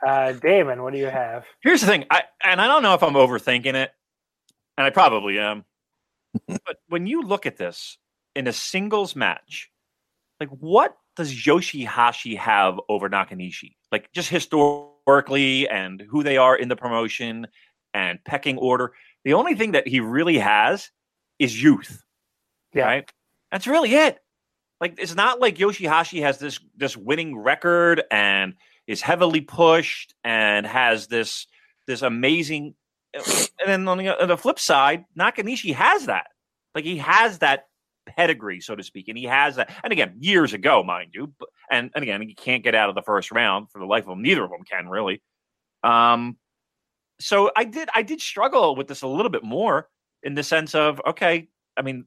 [0.06, 1.44] uh, Damon, what do you have?
[1.60, 3.90] Here's the thing, I and I don't know if I'm overthinking it,
[4.78, 5.64] and I probably am.
[6.48, 7.98] but when you look at this
[8.34, 9.70] in a singles match,
[10.40, 13.74] like what does Yoshihashi have over Nakanishi?
[13.92, 17.48] Like just historically and who they are in the promotion
[17.94, 18.92] and pecking order.
[19.24, 20.90] The only thing that he really has
[21.38, 22.02] is youth.
[22.74, 22.84] Yeah.
[22.84, 23.12] Right?
[23.50, 24.18] That's really it.
[24.80, 28.54] Like it's not like Yoshihashi has this this winning record and
[28.86, 31.46] is heavily pushed and has this
[31.86, 32.74] this amazing
[33.14, 36.28] and then on the, on the flip side, Nakanishi has that.
[36.74, 37.66] Like he has that
[38.06, 39.72] pedigree, so to speak, and he has that.
[39.84, 42.94] And again, years ago, mind you, but, and and again, he can't get out of
[42.94, 44.22] the first round for the life of him.
[44.22, 45.22] Neither of them can really.
[45.84, 46.38] Um,
[47.22, 49.88] so I did I did struggle with this a little bit more
[50.22, 52.06] in the sense of okay, I mean,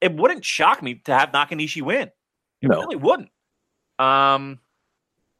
[0.00, 2.10] it wouldn't shock me to have Nakanishi win.
[2.62, 2.80] It No.
[2.80, 3.30] really wouldn't.
[3.98, 4.60] Um,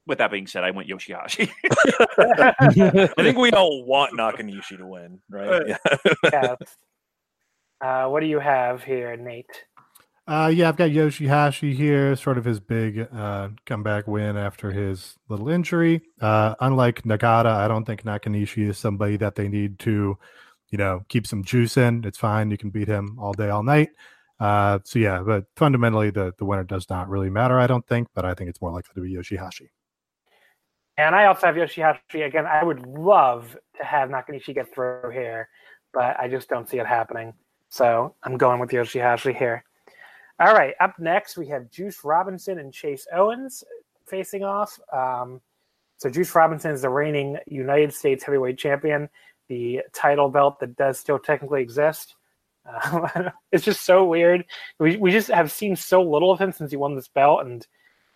[0.07, 1.51] with that being said, I went Yoshihashi.
[2.19, 5.69] I think we all want Nakanishi to win, right?
[5.69, 5.77] Yeah.
[6.33, 6.57] yes.
[7.81, 9.65] Uh, what do you have here, Nate?
[10.29, 15.17] Uh, yeah, I've got Yoshihashi here, sort of his big uh, comeback win after his
[15.31, 16.03] little injury.
[16.21, 20.19] Uh, unlike Nagata, I don't think Nakanishi is somebody that they need to,
[20.69, 22.05] you know, keep some juice in.
[22.05, 22.51] It's fine.
[22.51, 23.89] You can beat him all day, all night.
[24.39, 27.59] Uh, so yeah, but fundamentally, the the winner does not really matter.
[27.59, 29.69] I don't think, but I think it's more likely to be Yoshihashi.
[30.99, 32.45] And I also have Yoshihashi again.
[32.45, 35.49] I would love to have Nakanishi get through here,
[35.95, 37.33] but I just don't see it happening.
[37.71, 39.65] So I'm going with Yoshihashi here.
[40.41, 43.65] All right, up next we have Juice Robinson and Chase Owens
[44.07, 44.79] facing off.
[44.93, 45.41] Um,
[45.97, 49.09] so Juice Robinson is the reigning United States heavyweight champion,
[49.49, 52.15] the title belt that does still technically exist.
[52.65, 54.45] Uh, it's just so weird.
[54.79, 57.67] We we just have seen so little of him since he won this belt, and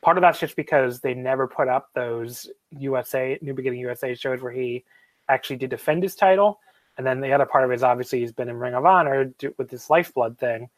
[0.01, 4.41] part of that's just because they never put up those USA New Beginning USA shows
[4.41, 4.85] where he
[5.29, 6.61] actually did defend his title.
[6.99, 9.33] And then the other part of it is obviously he's been in Ring of Honor
[9.57, 10.69] with this lifeblood thing.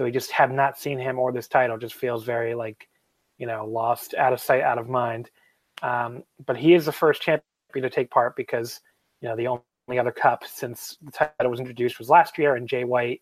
[0.00, 1.76] So we just have not seen him or this title.
[1.76, 2.88] Just feels very like,
[3.36, 5.28] you know, lost, out of sight, out of mind.
[5.82, 7.42] Um, but he is the first champion
[7.74, 8.80] to take part because,
[9.20, 12.66] you know, the only other cup since the title was introduced was last year, and
[12.66, 13.20] Jay White.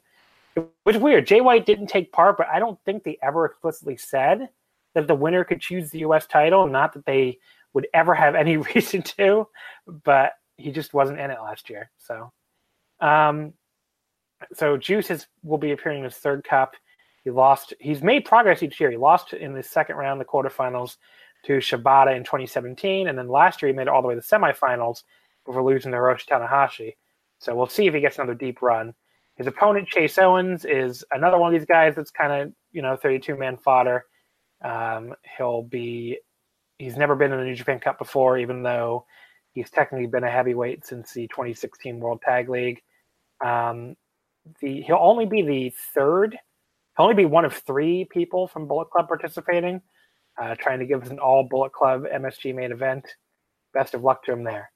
[0.84, 1.26] Which is weird.
[1.26, 4.48] Jay White didn't take part, but I don't think they ever explicitly said
[4.94, 6.28] that the winner could choose the U.S.
[6.28, 6.68] title.
[6.68, 7.38] Not that they
[7.74, 9.48] would ever have any reason to,
[10.04, 11.90] but he just wasn't in it last year.
[11.98, 12.30] So,
[13.00, 13.54] um,
[14.52, 16.74] so Juice is, will be appearing in his third cup.
[17.24, 17.74] He lost.
[17.80, 18.90] He's made progress each year.
[18.90, 20.96] He lost in the second round, the quarterfinals,
[21.44, 24.20] to Shibata in 2017, and then last year he made it all the way to
[24.20, 25.02] the semifinals
[25.44, 26.96] before losing to Hiroshi Tanahashi.
[27.38, 28.94] So we'll see if he gets another deep run.
[29.36, 32.96] His opponent Chase Owens is another one of these guys that's kind of you know
[32.96, 34.04] 32 man fodder.
[34.62, 36.18] Um, he'll be.
[36.78, 39.04] He's never been in the New Japan Cup before, even though
[39.52, 42.82] he's technically been a heavyweight since the 2016 World Tag League.
[43.44, 43.96] Um,
[44.60, 46.38] the he'll only be the third.
[46.96, 49.80] He'll only be one of three people from Bullet Club participating,
[50.40, 53.06] uh, trying to give us an all Bullet Club MSG main event.
[53.74, 54.70] Best of luck to him there.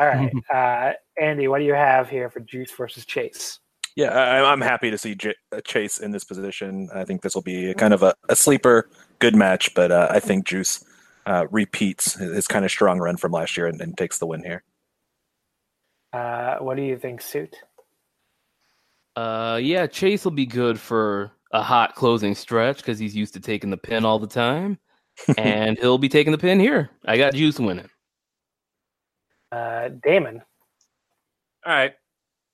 [0.00, 3.58] All right, uh, Andy, what do you have here for Juice versus Chase?
[3.96, 6.88] Yeah, I, I'm happy to see J- Chase in this position.
[6.94, 8.88] I think this will be kind of a, a sleeper,
[9.18, 10.84] good match, but uh, I think Juice
[11.26, 14.44] uh, repeats his kind of strong run from last year and, and takes the win
[14.44, 14.62] here.
[16.12, 17.56] Uh, what do you think, Suit?
[19.18, 23.40] Uh, yeah, Chase will be good for a hot closing stretch because he's used to
[23.40, 24.78] taking the pin all the time,
[25.36, 26.90] and he'll be taking the pin here.
[27.04, 27.90] I got Juice winning.
[29.50, 30.40] Uh, Damon.
[31.66, 31.94] All right.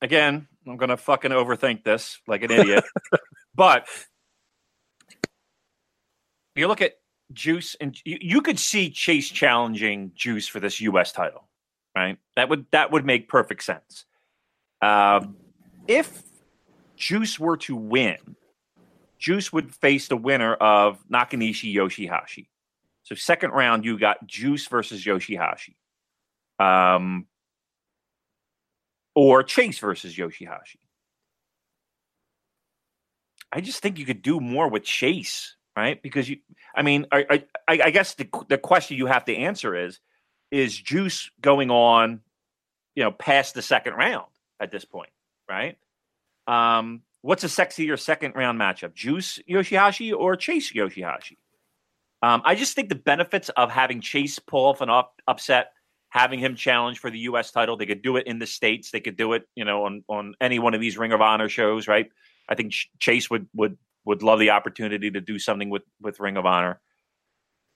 [0.00, 2.84] Again, I'm gonna fucking overthink this like an idiot.
[3.54, 3.86] but
[6.56, 6.94] you look at
[7.34, 11.12] Juice, and you, you could see Chase challenging Juice for this U.S.
[11.12, 11.46] title,
[11.94, 12.16] right?
[12.36, 14.06] That would that would make perfect sense.
[14.80, 15.36] Um,
[15.86, 16.22] if
[16.96, 18.36] Juice were to win,
[19.18, 22.46] Juice would face the winner of Nakanishi Yoshihashi.
[23.04, 25.74] So second round, you got Juice versus Yoshihashi,
[26.58, 27.26] um,
[29.14, 30.78] or Chase versus Yoshihashi.
[33.52, 36.02] I just think you could do more with Chase, right?
[36.02, 36.38] Because you,
[36.74, 40.00] I mean, I, I, I guess the the question you have to answer is,
[40.50, 42.20] is Juice going on,
[42.94, 44.26] you know, past the second round
[44.60, 45.10] at this point,
[45.48, 45.78] right?
[46.46, 51.36] Um, what's a sexier second round matchup, Juice Yoshihashi or Chase Yoshihashi?
[52.22, 55.72] Um, I just think the benefits of having Chase pull off an up, upset,
[56.08, 57.50] having him challenge for the U.S.
[57.50, 58.90] title, they could do it in the states.
[58.90, 61.48] They could do it, you know, on on any one of these Ring of Honor
[61.48, 62.08] shows, right?
[62.48, 66.20] I think Ch- Chase would would would love the opportunity to do something with with
[66.20, 66.80] Ring of Honor.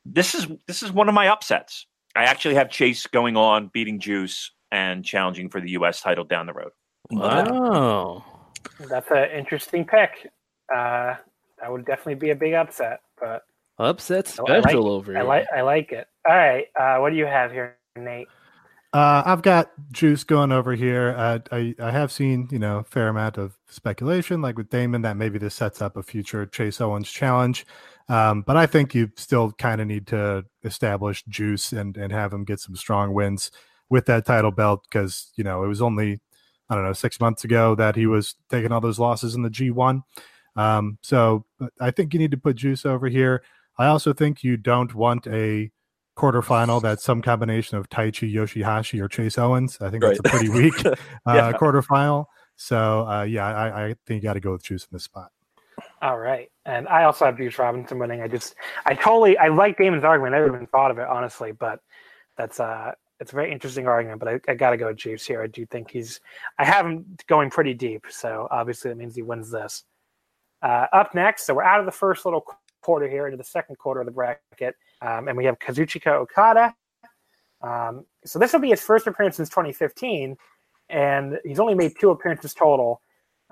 [0.07, 1.87] This is this is one of my upsets.
[2.17, 6.01] I actually have Chase going on, beating Juice, and challenging for the U.S.
[6.01, 6.73] title down the road.
[7.11, 8.25] Wow.
[8.89, 10.31] That's an interesting pick.
[10.75, 11.15] Uh,
[11.61, 13.43] that would definitely be a big upset, but
[13.79, 15.25] Upset I like- special over I here.
[15.25, 16.07] like I like it.
[16.29, 18.29] All right, uh, what do you have here, Nate?
[18.93, 21.15] Uh, I've got Juice going over here.
[21.17, 25.03] Uh, I I have seen you know a fair amount of speculation, like with Damon,
[25.03, 27.67] that maybe this sets up a future Chase Owens challenge.
[28.09, 32.33] Um, but I think you still kind of need to establish Juice and and have
[32.33, 33.51] him get some strong wins
[33.91, 36.21] with that title belt because you know it was only
[36.71, 39.51] I don't know six months ago that he was taking all those losses in the
[39.51, 40.03] G one.
[40.57, 41.45] Um, so
[41.81, 43.43] I think you need to put Juice over here.
[43.79, 45.71] I also think you don't want a
[46.17, 49.79] quarterfinal that's some combination of Taichi Yoshihashi or Chase Owens.
[49.81, 50.95] I think that's a pretty weak uh,
[51.27, 51.53] Yeah.
[51.53, 52.27] quarterfinal.
[52.57, 55.31] So uh, yeah, I, I think you got to go with Juice in this spot.
[56.03, 58.21] All right, and I also have Juice Robinson winning.
[58.21, 58.55] I just,
[58.85, 60.35] I totally, I like Damon's argument.
[60.35, 61.81] I never even thought of it honestly, but
[62.37, 64.21] that's uh, it's a very interesting argument.
[64.21, 65.43] But I, I got to go with Juice here.
[65.43, 66.21] I do think he's,
[66.59, 69.85] I have him going pretty deep, so obviously that means he wins this.
[70.63, 72.45] Uh, up next, so we're out of the first little
[72.83, 76.75] quarter here into the second quarter of the bracket, um, and we have Kazuchika Okada.
[77.63, 80.37] Um, so this will be his first appearance since 2015,
[80.89, 83.01] and he's only made two appearances total.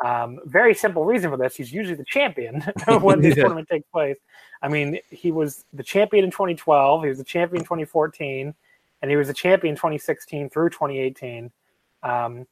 [0.05, 2.61] Um, very simple reason for this: he's usually the champion
[3.01, 3.43] when this Yeah.
[3.45, 4.17] tournament takes place.
[4.63, 8.55] I mean, he was the champion in 2012, he was the champion in 2014,
[9.03, 11.51] and he was a champion 2016 through 2018.
[12.03, 12.47] Um,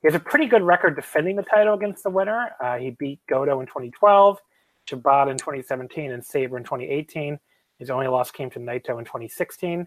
[0.00, 2.50] he has a pretty good record defending the title against the winner.
[2.60, 4.38] Uh, he beat Goto in 2012,
[4.88, 7.38] Shibata in 2017, and Sabre in 2018.
[7.78, 9.86] His only loss came to Naito in 2016,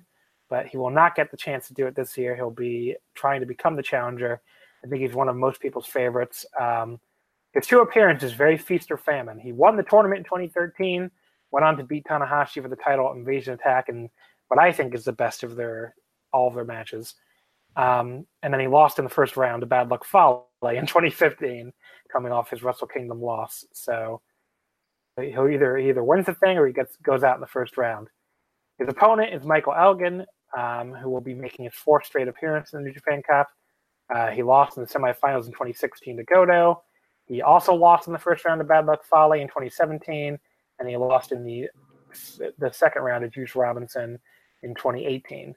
[0.49, 2.36] but he will not get the chance to do it this year.
[2.36, 4.41] He'll be trying to become the challenger.
[4.84, 6.45] I think he's one of most people's favorites.
[6.60, 6.99] Um,
[7.53, 9.39] his two appearances, very feast or famine.
[9.39, 11.10] He won the tournament in 2013,
[11.51, 14.10] went on to beat Tanahashi for the title at Invasion Attack, and
[14.48, 15.96] what I think is the best of their
[16.34, 17.16] all of their matches.
[17.76, 21.74] Um, and then he lost in the first round to Bad Luck Fale in 2015,
[22.12, 23.66] coming off his Wrestle Kingdom loss.
[23.74, 24.22] So
[25.18, 27.78] he'll either he either wins the thing or he gets goes out in the first
[27.78, 28.08] round.
[28.80, 30.26] His opponent is Michael Elgin,
[30.58, 33.48] um, who will be making his fourth straight appearance in the New Japan Cup.
[34.14, 36.84] Uh, he lost in the semifinals in 2016 to Goto.
[37.26, 40.38] He also lost in the first round to Bad Luck Fale in 2017,
[40.80, 41.68] and he lost in the
[42.60, 44.20] the second round to Juice Robinson
[44.66, 45.55] in 2018.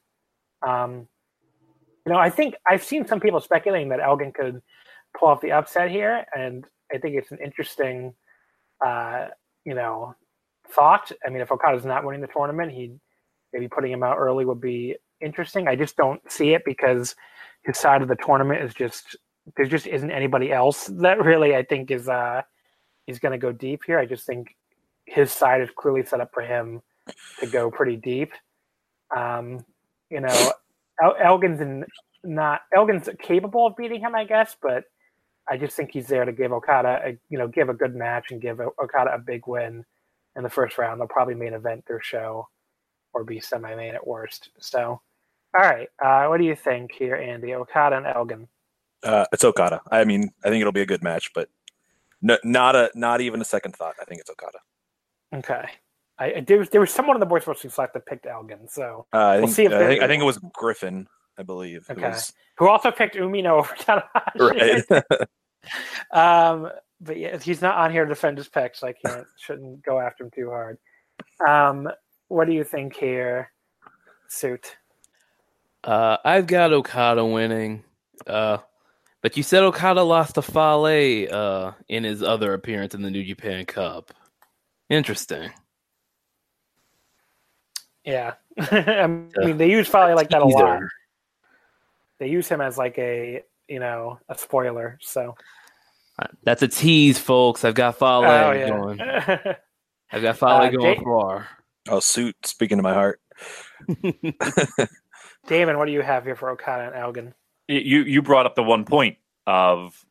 [0.67, 1.09] Um,
[2.07, 4.63] you know, I think I've seen some people speculating that Elgin could
[5.19, 8.15] pull off the upset here, and I think it's an interesting,
[8.85, 9.27] uh,
[9.65, 10.15] you know,
[10.71, 11.11] thought.
[11.27, 12.93] I mean, if Okada's not winning the tournament, he
[13.53, 15.69] maybe putting him out early would be interesting.
[15.69, 17.15] I just don't see it because
[17.65, 19.17] his side of the tournament is just
[19.57, 22.43] there just isn't anybody else that really I think is uh
[23.07, 23.99] is going to go deep here.
[23.99, 24.55] I just think
[25.07, 26.83] his side is clearly set up for him
[27.41, 28.33] to go pretty deep.
[29.15, 29.65] Um,
[30.11, 30.53] you know,
[31.03, 31.85] El- Elgin's in,
[32.25, 34.85] not Elgin's capable of beating him, I guess, but
[35.49, 38.31] I just think he's there to give Okada, a, you know, give a good match
[38.31, 39.85] and give Okada a big win
[40.37, 41.01] in the first round.
[41.01, 42.49] They'll probably main event their show
[43.15, 44.51] or be semi-main at worst.
[44.59, 45.01] So,
[45.57, 47.55] all right, uh, what do you think here, Andy?
[47.55, 48.49] Okada and Elgin.
[49.03, 49.81] Uh, it's Okada.
[49.91, 51.49] I mean, I think it'll be a good match, but
[52.21, 53.95] no, not a not even a second thought.
[54.01, 54.59] I think it's Okada.
[55.35, 55.71] Okay.
[56.19, 58.69] I, I there was there was someone on the Boys Wrestling Slack that picked Elgin,
[58.69, 61.07] so Uh, I We'll think see if I think, I think it was Griffin.
[61.39, 61.87] I believe.
[61.89, 62.09] It Okay.
[62.09, 64.85] was- who also picked Umino over Tanahashi.
[64.91, 65.05] right.
[66.13, 69.85] Um, but yeah, he's not on here to defend his pick, so I can't shouldn't
[69.85, 70.79] go after him too hard.
[71.47, 71.89] Um,
[72.29, 73.51] what do you think here,
[74.29, 74.77] Suit?
[75.85, 77.85] Uh, I've got Okada winning.
[78.27, 78.59] Uh,
[79.23, 83.25] but you said Okada lost to Fale uh, in his other appearance in the New
[83.25, 84.13] Japan Cup.
[84.89, 85.51] Interesting.
[88.09, 90.81] Yeah, I mean they use Fale like that a lot.
[92.19, 94.99] They use him as like a you know a spoiler.
[95.03, 95.37] So
[96.43, 97.65] That's a tease, folks.
[97.65, 98.99] I've got Fale oh going.
[98.99, 99.55] yeah.
[100.13, 101.47] I've got Fale Uh, going Jay- far.
[101.91, 102.35] oh, suit.
[102.47, 103.21] Speaking to my heart.
[105.47, 107.35] Damon, what do you have here for Okada and Elgin?
[107.69, 110.03] you you brought up the one point of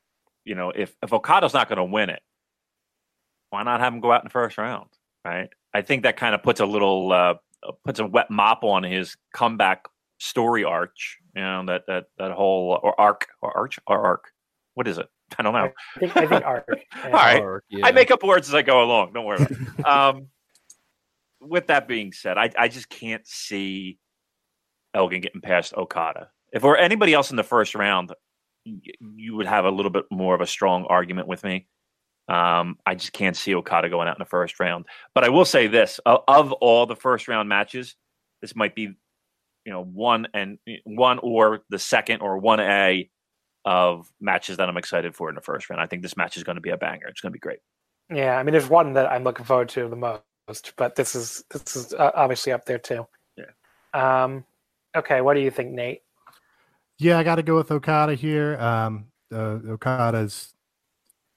[0.46, 2.22] you know if if Okada's not going to win it,
[3.50, 4.90] why not have him go out in the first round,
[5.26, 5.50] right?
[5.74, 7.34] I think that kind of puts a little uh,
[7.86, 9.86] puts a wet mop on his comeback
[10.20, 11.18] story arch.
[11.36, 14.32] You know that that that whole or arc or arch or arc.
[14.74, 15.08] What is it?
[15.38, 15.72] I don't know.
[15.96, 16.68] I think I think Arc.
[17.04, 17.42] All right.
[17.42, 17.86] Or, yeah.
[17.86, 19.14] I make up words as I go along.
[19.14, 19.42] Don't worry.
[19.42, 19.86] About it.
[19.86, 20.28] um,
[21.42, 24.00] with that being said, I, I just can't see
[24.94, 26.30] Elgin getting past Okada.
[26.54, 28.14] If it were anybody else in the first round,
[28.66, 28.80] y-
[29.16, 31.68] you would have a little bit more of a strong argument with me.
[32.28, 34.86] Um, I just can't see Okada going out in the first round.
[35.14, 37.96] But I will say this: of, of all the first round matches,
[38.42, 38.82] this might be,
[39.66, 43.10] you know, one and one or the second or one A
[43.66, 45.82] of matches that I'm excited for in the first round.
[45.82, 47.08] I think this match is going to be a banger.
[47.08, 47.60] It's going to be great.
[48.14, 51.44] Yeah, I mean, there's one that I'm looking forward to the most, but this is
[51.52, 53.06] this is uh, obviously up there too.
[53.38, 54.24] Yeah.
[54.24, 54.46] Um.
[54.96, 56.02] Okay, what do you think, Nate?
[56.98, 58.58] Yeah, I got to go with Okada here.
[58.58, 60.54] Um, uh, Okada's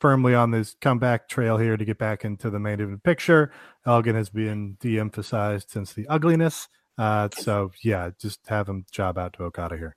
[0.01, 3.53] firmly on this comeback trail here to get back into the main event picture.
[3.87, 6.69] Elgin has been de-emphasized since the ugliness.
[6.99, 9.97] Uh, so yeah, just have him job out to Okada here.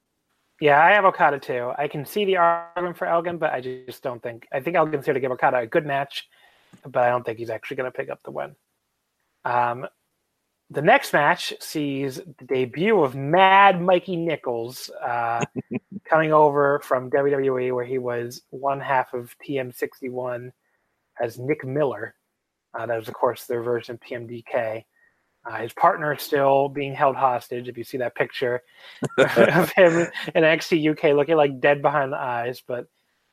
[0.62, 1.72] Yeah, I have Okada too.
[1.78, 4.48] I can see the argument for Elgin, but I just don't think.
[4.54, 6.30] I think Elgin's here to give Okada a good match,
[6.88, 8.56] but I don't think he's actually going to pick up the win.
[9.44, 9.88] Um,
[10.74, 15.44] the next match sees the debut of Mad Mikey Nichols uh,
[16.06, 20.52] coming over from WWE, where he was one half of TM61
[21.22, 22.16] as Nick Miller.
[22.74, 24.84] Uh, that was, of course, their version of TMDK.
[25.46, 27.68] Uh, his partner is still being held hostage.
[27.68, 28.64] If you see that picture
[29.20, 32.88] of him in NXT UK looking like dead behind the eyes, but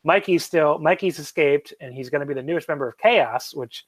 [0.04, 3.86] Mikey's still Mikey's escaped, and he's going to be the newest member of Chaos, which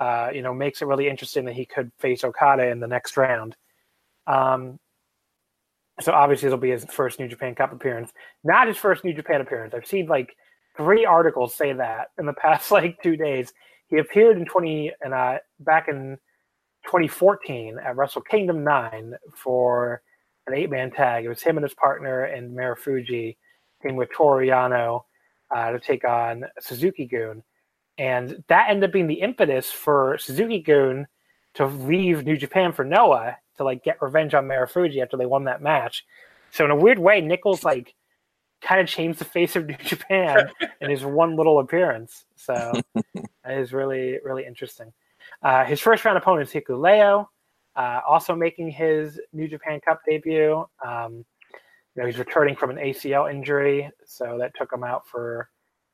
[0.00, 3.16] uh, you know makes it really interesting that he could face Okada in the next
[3.16, 3.56] round.
[4.26, 4.78] Um,
[6.00, 8.10] so obviously it'll be his first New Japan Cup appearance,
[8.42, 9.74] not his first New Japan appearance.
[9.74, 10.34] I've seen like
[10.76, 13.52] three articles say that in the past like two days.
[13.88, 16.18] He appeared in twenty and uh, back in
[16.86, 20.02] 2014 at Wrestle Kingdom 9 for
[20.46, 21.24] an eight man tag.
[21.24, 23.36] It was him and his partner and Marufuji
[23.82, 25.02] came with Toru Yano
[25.54, 27.42] uh, to take on Suzuki-gun.
[28.00, 31.06] And that ended up being the impetus for Suzuki-gun
[31.52, 35.44] to leave New Japan for Noah to like get revenge on Marufuji after they won
[35.44, 36.06] that match.
[36.50, 37.94] So in a weird way, Nichols like
[38.62, 42.24] kind of changed the face of New Japan in his one little appearance.
[42.36, 44.94] So it is really, really interesting.
[45.42, 47.26] Uh, his first round opponent is Hikuleo,
[47.76, 50.64] uh, also making his New Japan Cup debut.
[50.82, 51.26] Um,
[51.94, 55.50] you know, he's returning from an ACL injury, so that took him out for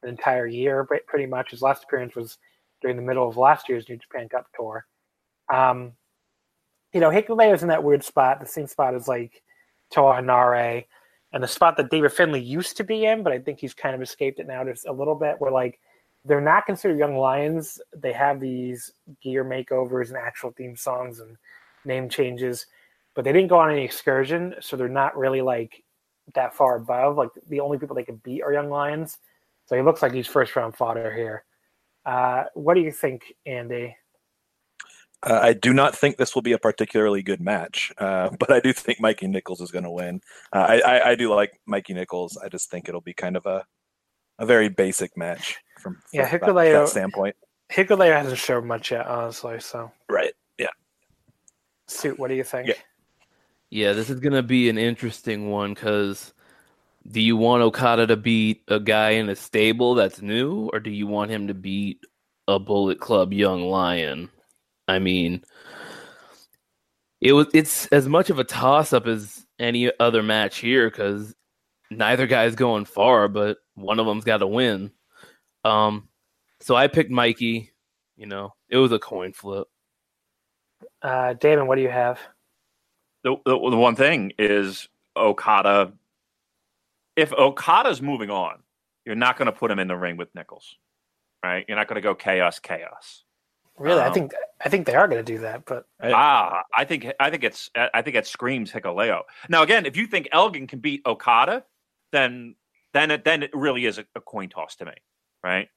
[0.07, 1.51] an entire year, pretty much.
[1.51, 2.39] His last appearance was
[2.81, 4.87] during the middle of last year's New Japan Cup tour.
[5.53, 5.93] Um,
[6.93, 9.43] you know, is in that weird spot, the same spot as like
[9.91, 10.87] Toa Henare,
[11.33, 13.95] and the spot that David Finlay used to be in, but I think he's kind
[13.95, 15.79] of escaped it now just a little bit, where like
[16.25, 17.81] they're not considered young lions.
[17.95, 18.93] They have these
[19.23, 21.37] gear makeovers and actual theme songs and
[21.85, 22.67] name changes,
[23.15, 25.85] but they didn't go on any excursion, so they're not really like
[26.35, 27.17] that far above.
[27.17, 29.19] Like the only people they can beat are young lions.
[29.67, 31.45] So he looks like he's first round fodder here.
[32.05, 33.97] Uh, what do you think, Andy?
[35.23, 38.61] Uh, I do not think this will be a particularly good match, uh, but I
[38.61, 40.21] do think Mikey Nichols is going to win.
[40.53, 42.37] Uh, I, I, I, do like Mikey Nichols.
[42.37, 43.65] I just think it'll be kind of a
[44.39, 47.35] a very basic match from, yeah Hikuleo, that standpoint.
[47.73, 49.59] Hikuleo hasn't shown much yet, honestly.
[49.61, 50.67] So right, yeah.
[51.89, 52.69] Suit, what do you think?
[52.69, 52.75] Yeah,
[53.71, 56.35] yeah this is gonna be an interesting one because
[57.11, 60.91] do you want Okada to beat a guy in a stable that's new, or do
[60.91, 62.01] you want him to beat
[62.49, 64.31] a Bullet Club young lion?
[64.89, 65.45] I mean,
[67.21, 71.35] it was it's as much of a toss up as any other match here because
[71.91, 74.91] neither guy's going far, but one of them's got to win.
[75.65, 76.09] Um,
[76.61, 77.73] so I picked Mikey.
[78.17, 79.69] You know, it was a coin flip.
[81.03, 82.19] Uh, Damon, what do you have?
[83.25, 85.93] The, the, the one thing is Okada.
[87.17, 88.63] If Okada's moving on,
[89.05, 90.77] you're not going to put him in the ring with Nichols,
[91.43, 91.65] right?
[91.67, 93.25] You're not going to go chaos, chaos.
[93.79, 94.33] Really, um, I think
[94.65, 97.71] I think they are going to do that, but ah, I think I think it's
[97.75, 99.23] I think it screams Hikuleo.
[99.49, 101.65] Now, again, if you think Elgin can beat Okada,
[102.11, 102.55] then
[102.95, 104.95] then it then it really is a, a coin toss to me,
[105.45, 105.69] right?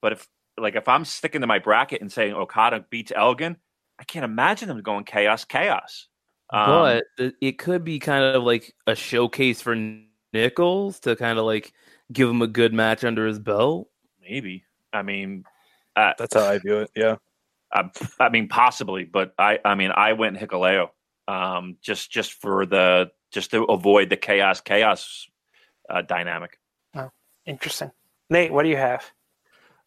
[0.00, 3.56] But if like if I'm sticking to my bracket and saying Okada beats Elgin,
[3.98, 6.06] I can't imagine them going chaos, chaos.
[6.50, 9.74] Um, but it could be kind of like a showcase for
[10.32, 11.72] Nichols to kind of like
[12.12, 13.88] give him a good match under his belt.
[14.20, 14.64] Maybe.
[14.92, 15.44] I mean,
[15.96, 16.90] uh, that's how I view it.
[16.94, 17.16] Yeah.
[17.72, 20.88] I, I mean, possibly, but I, I mean, I went Hikuleo,
[21.26, 25.26] um, just, just for the, just to avoid the chaos, chaos
[25.90, 26.58] uh, dynamic.
[26.94, 27.10] Oh,
[27.44, 27.90] interesting.
[28.30, 29.04] Nate, what do you have?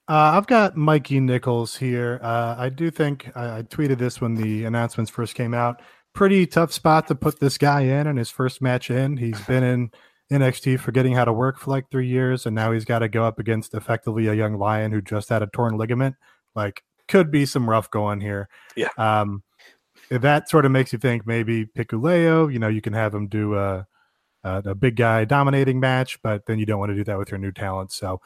[0.08, 2.20] Uh, I've got Mikey Nichols here.
[2.22, 5.82] Uh, I do think I, I, tweeted this when the announcements first came out.
[6.14, 9.16] Pretty tough spot to put this guy in in his first match in.
[9.16, 9.92] He's been in
[10.32, 13.26] NXT forgetting how to work for like three years, and now he's got to go
[13.26, 16.16] up against effectively a young lion who just had a torn ligament.
[16.56, 18.48] Like, could be some rough going here.
[18.76, 18.90] Yeah.
[18.98, 19.44] Um,
[20.10, 23.56] that sort of makes you think maybe Hikuleo, You know, you can have him do
[23.56, 23.88] a
[24.44, 27.30] uh, a big guy dominating match, but then you don't want to do that with
[27.30, 27.92] your new talent.
[27.92, 28.22] So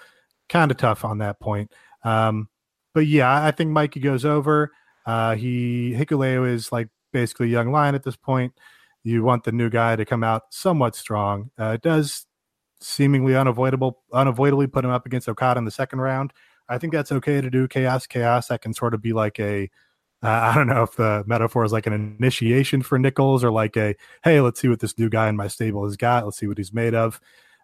[0.47, 1.71] kind of tough on that point.
[2.03, 2.47] Um,
[2.93, 4.71] but yeah, I think Mikey goes over.
[5.05, 8.53] Uh, he Hikuleo is like basically a young lion at this point.
[9.05, 11.51] You want the new guy to come out somewhat strong.
[11.59, 12.25] Uh, it does
[12.81, 16.33] seemingly unavoidable, unavoidably put him up against Okada in the second round.
[16.67, 18.07] I think that's okay to do chaos.
[18.07, 19.69] Chaos that can sort of be like a
[20.23, 23.77] uh, I don't know if the metaphor is like an initiation for Nichols or like
[23.77, 26.25] a hey, let's see what this new guy in my stable has got.
[26.25, 27.21] Let's see what he's made of,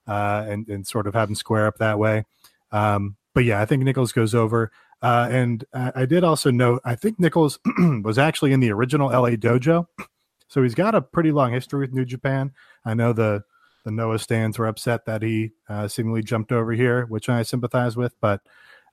[0.08, 2.26] uh, and and sort of have him square up that way.
[2.72, 4.72] Um, but yeah, I think Nichols goes over.
[5.02, 7.58] Uh, and I, I did also note I think Nichols
[8.04, 9.88] was actually in the original LA Dojo,
[10.52, 12.52] so he's got a pretty long history with New Japan.
[12.84, 13.44] I know the
[13.86, 17.96] the Noah stands were upset that he uh, seemingly jumped over here, which I sympathize
[17.96, 18.42] with, but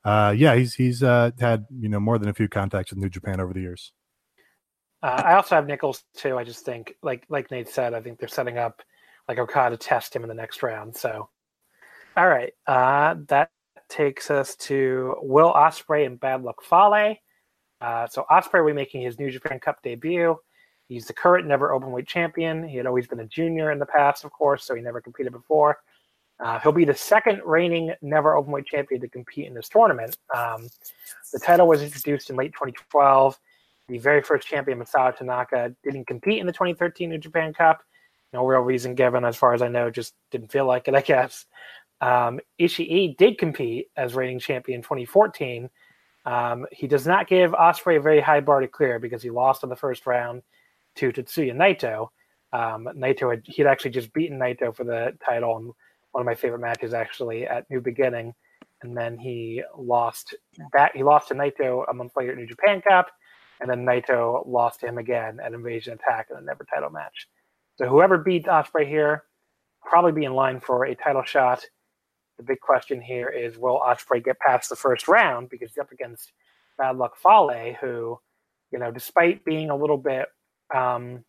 [0.04, 3.08] uh, yeah, he's he's uh, had you know more than a few contacts with New
[3.08, 3.92] Japan over the years.
[5.02, 6.38] Uh, I also have Nichols too.
[6.38, 8.80] I just think, like like Nate said, I think they're setting up
[9.26, 10.96] like Okada to test him in the next round.
[10.96, 11.28] So,
[12.16, 13.50] all right, uh, that
[13.88, 17.16] takes us to Will Ospreay and Bad Luck Fale.
[17.80, 20.36] Uh, so Ospreay will be making his New Japan Cup debut.
[20.88, 22.66] He's the current never open weight champion.
[22.66, 25.32] He had always been a junior in the past, of course, so he never competed
[25.32, 25.78] before.
[26.40, 30.16] Uh, he'll be the second reigning never open weight champion to compete in this tournament.
[30.34, 30.68] Um,
[31.32, 33.38] the title was introduced in late 2012.
[33.88, 37.82] The very first champion, Masato Tanaka, didn't compete in the 2013 New Japan Cup.
[38.32, 41.00] No real reason given, as far as I know, just didn't feel like it, I
[41.00, 41.46] guess.
[42.00, 45.68] Um, Ishii did compete as reigning champion in 2014.
[46.24, 49.64] Um, he does not give Ospreay a very high bar to clear because he lost
[49.64, 50.42] in the first round
[50.98, 52.08] to Tetsuya Naito.
[52.52, 55.72] Um, Naito had he'd actually just beaten Naito for the title in
[56.12, 58.34] one of my favorite matches actually at New Beginning,
[58.82, 60.34] and then he lost
[60.72, 63.08] that He lost to Naito a month later at New Japan Cup,
[63.60, 67.28] and then Naito lost to him again at Invasion Attack in a never title match.
[67.76, 69.24] So whoever beats Ospreay here
[69.84, 71.64] probably be in line for a title shot.
[72.38, 75.92] The big question here is will Ospreay get past the first round because he's up
[75.92, 76.32] against
[76.76, 78.18] Bad Luck Fale, who,
[78.72, 80.26] you know, despite being a little bit
[80.74, 81.24] um,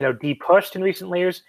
[0.00, 1.42] you know, de-pushed in recent years.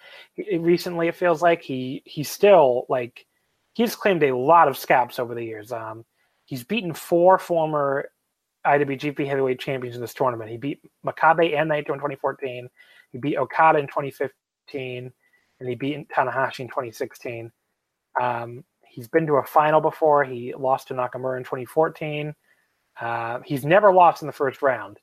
[0.59, 3.25] Recently, it feels like he he's still like
[3.73, 5.71] he's claimed a lot of scalps over the years.
[5.71, 6.05] Um,
[6.45, 8.09] he's beaten four former
[8.65, 10.49] IWGP Heavyweight Champions in this tournament.
[10.49, 12.69] He beat Makabe and Naito in 2014.
[13.11, 15.11] He beat Okada in 2015,
[15.59, 17.51] and he beat Tanahashi in 2016.
[18.19, 20.23] Um, he's been to a final before.
[20.23, 22.33] He lost to Nakamura in 2014.
[22.99, 24.99] Uh, he's never lost in the first round.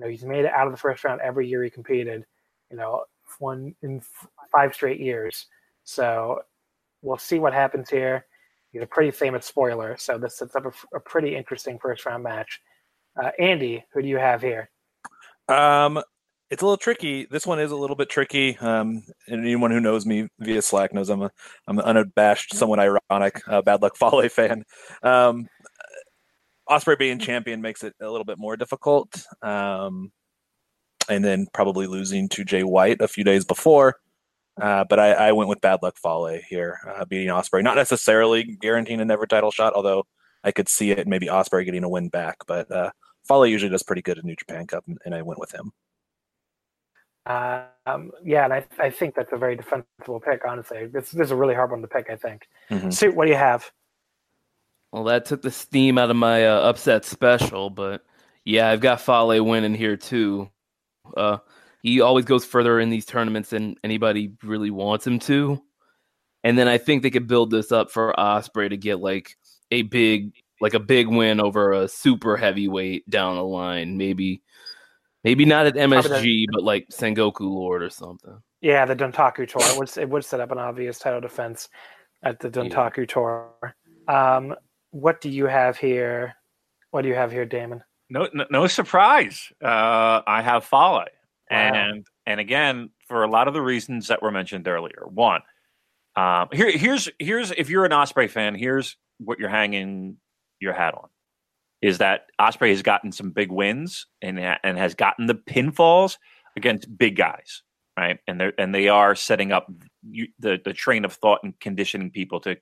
[0.00, 2.24] Know, he's made it out of the first round every year he competed.
[2.70, 3.04] You know,
[3.38, 4.02] one in
[4.52, 5.46] five straight years.
[5.84, 6.42] So
[7.02, 8.26] we'll see what happens here.
[8.72, 12.22] He's a pretty famous spoiler, so this sets up a, a pretty interesting first round
[12.22, 12.60] match.
[13.20, 14.70] Uh, Andy, who do you have here?
[15.48, 16.00] Um,
[16.50, 17.26] it's a little tricky.
[17.30, 18.56] This one is a little bit tricky.
[18.58, 21.30] Um, and anyone who knows me via Slack knows I'm a
[21.66, 24.64] I'm an unabashed, somewhat ironic, uh, bad luck Fale fan.
[25.02, 25.48] Um,
[26.70, 29.22] Ospreay being champion makes it a little bit more difficult.
[29.42, 30.12] Um,
[31.08, 33.96] and then probably losing to Jay White a few days before.
[34.60, 37.62] Uh, but I, I, went with bad luck Fale here, uh, beating Ospreay.
[37.62, 40.04] Not necessarily guaranteeing a never title shot, although
[40.44, 42.36] I could see it maybe Ospreay getting a win back.
[42.46, 42.90] But uh,
[43.26, 45.72] Fale usually does pretty good in New Japan Cup, and, and I went with him.
[47.26, 50.42] Um, yeah, and I, I think that's a very defensible pick.
[50.46, 52.10] Honestly, this, this is a really hard one to pick.
[52.10, 52.46] I think.
[52.70, 52.90] Mm-hmm.
[52.90, 53.70] Suit, what do you have?
[54.92, 58.02] Well, that took the steam out of my uh, upset special, but
[58.44, 60.50] yeah, I've got Fale winning here too.
[61.16, 61.38] Uh,
[61.82, 65.62] he always goes further in these tournaments than anybody really wants him to.
[66.42, 69.36] And then I think they could build this up for Ospreay to get like
[69.70, 73.96] a big, like a big win over a super heavyweight down the line.
[73.96, 74.42] Maybe,
[75.22, 78.38] maybe not at MSG, but like Sengoku Lord or something.
[78.60, 79.62] Yeah, the Dontaku tour.
[79.62, 81.68] It would, it would set up an obvious title defense
[82.22, 83.04] at the Dontaku yeah.
[83.06, 83.52] tour.
[84.08, 84.54] Um,
[84.90, 86.34] what do you have here?
[86.90, 87.82] What do you have here, Damon?
[88.08, 89.52] No, no, no surprise.
[89.62, 91.06] Uh, I have Fale, wow.
[91.50, 95.04] and and again for a lot of the reasons that were mentioned earlier.
[95.06, 95.42] One,
[96.16, 100.16] um, here, here's here's if you're an Ospreay fan, here's what you're hanging
[100.60, 101.08] your hat on.
[101.82, 106.18] Is that Ospreay has gotten some big wins and and has gotten the pinfalls
[106.56, 107.62] against big guys,
[107.96, 108.18] right?
[108.26, 109.70] And they and they are setting up
[110.02, 112.56] the the train of thought and conditioning people to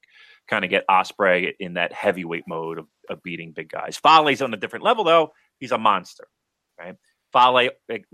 [0.48, 3.96] kind of get Ospreay in that heavyweight mode of, of beating big guys.
[3.96, 5.32] Fale's on a different level though.
[5.58, 6.26] He's a monster,
[6.78, 6.96] right?
[7.32, 7.70] Fale,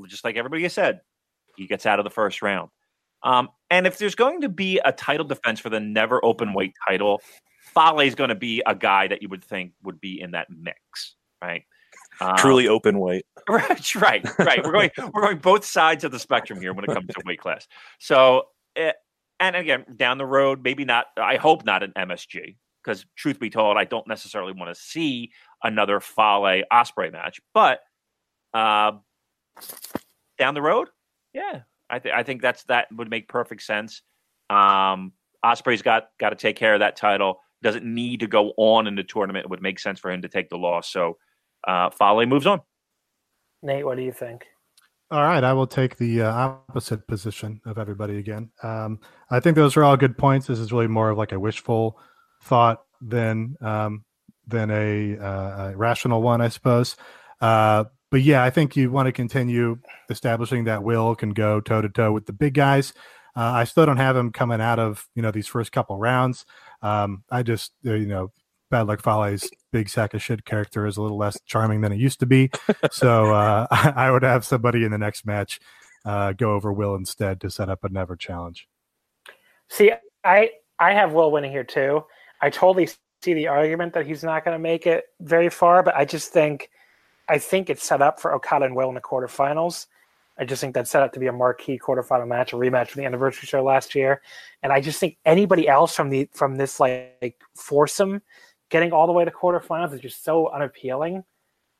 [0.08, 1.00] just like everybody has said,
[1.56, 2.70] he gets out of the first round.
[3.22, 6.74] Um, and if there's going to be a title defense for the never open weight
[6.88, 7.22] title,
[7.74, 10.48] Fale is going to be a guy that you would think would be in that
[10.50, 11.62] mix, right?
[12.20, 13.26] Um, Truly open weight.
[13.48, 14.64] Right, right, right.
[14.64, 17.40] We're going we're going both sides of the spectrum here when it comes to weight
[17.40, 17.66] class.
[17.98, 18.92] So eh,
[19.44, 21.06] and again, down the road, maybe not.
[21.16, 25.32] I hope not an MSG because, truth be told, I don't necessarily want to see
[25.62, 27.40] another Fale Ospreay match.
[27.52, 27.80] But
[28.52, 28.92] uh,
[30.38, 30.88] down the road,
[31.32, 34.02] yeah, I, th- I think that's that would make perfect sense.
[34.50, 35.12] Um,
[35.44, 37.40] Ospreay's got got to take care of that title.
[37.62, 39.44] Doesn't need to go on in the tournament.
[39.44, 40.90] It would make sense for him to take the loss.
[40.90, 41.18] So
[41.66, 42.60] uh, Fale moves on.
[43.62, 44.46] Nate, what do you think?
[45.10, 48.50] All right, I will take the uh, opposite position of everybody again.
[48.62, 49.00] Um,
[49.30, 50.46] I think those are all good points.
[50.46, 51.98] This is really more of like a wishful
[52.42, 54.04] thought than um,
[54.46, 56.96] than a, uh, a, rational one, I suppose.
[57.40, 59.78] Uh, but yeah, I think you want to continue
[60.08, 62.92] establishing that Will can go toe to toe with the big guys.
[63.36, 66.46] Uh, I still don't have him coming out of you know these first couple rounds.
[66.82, 68.32] Um, I just uh, you know
[68.74, 72.00] Bad Luck Fale's big sack of shit character is a little less charming than it
[72.00, 72.50] used to be.
[72.90, 75.60] so uh, I, would have somebody in the next match
[76.04, 78.66] uh, go over Will instead to set up a never challenge.
[79.68, 79.92] See,
[80.24, 80.50] I
[80.80, 82.04] I have Will winning here too.
[82.40, 82.88] I totally
[83.22, 86.32] see the argument that he's not going to make it very far, but I just
[86.32, 86.68] think
[87.28, 89.86] I think it's set up for Okada and Will in the quarterfinals.
[90.36, 93.02] I just think that's set up to be a marquee quarterfinal match, a rematch from
[93.02, 94.20] the anniversary show last year.
[94.64, 98.20] And I just think anybody else from the from this like foursome
[98.70, 101.24] getting all the way to quarterfinals is just so unappealing.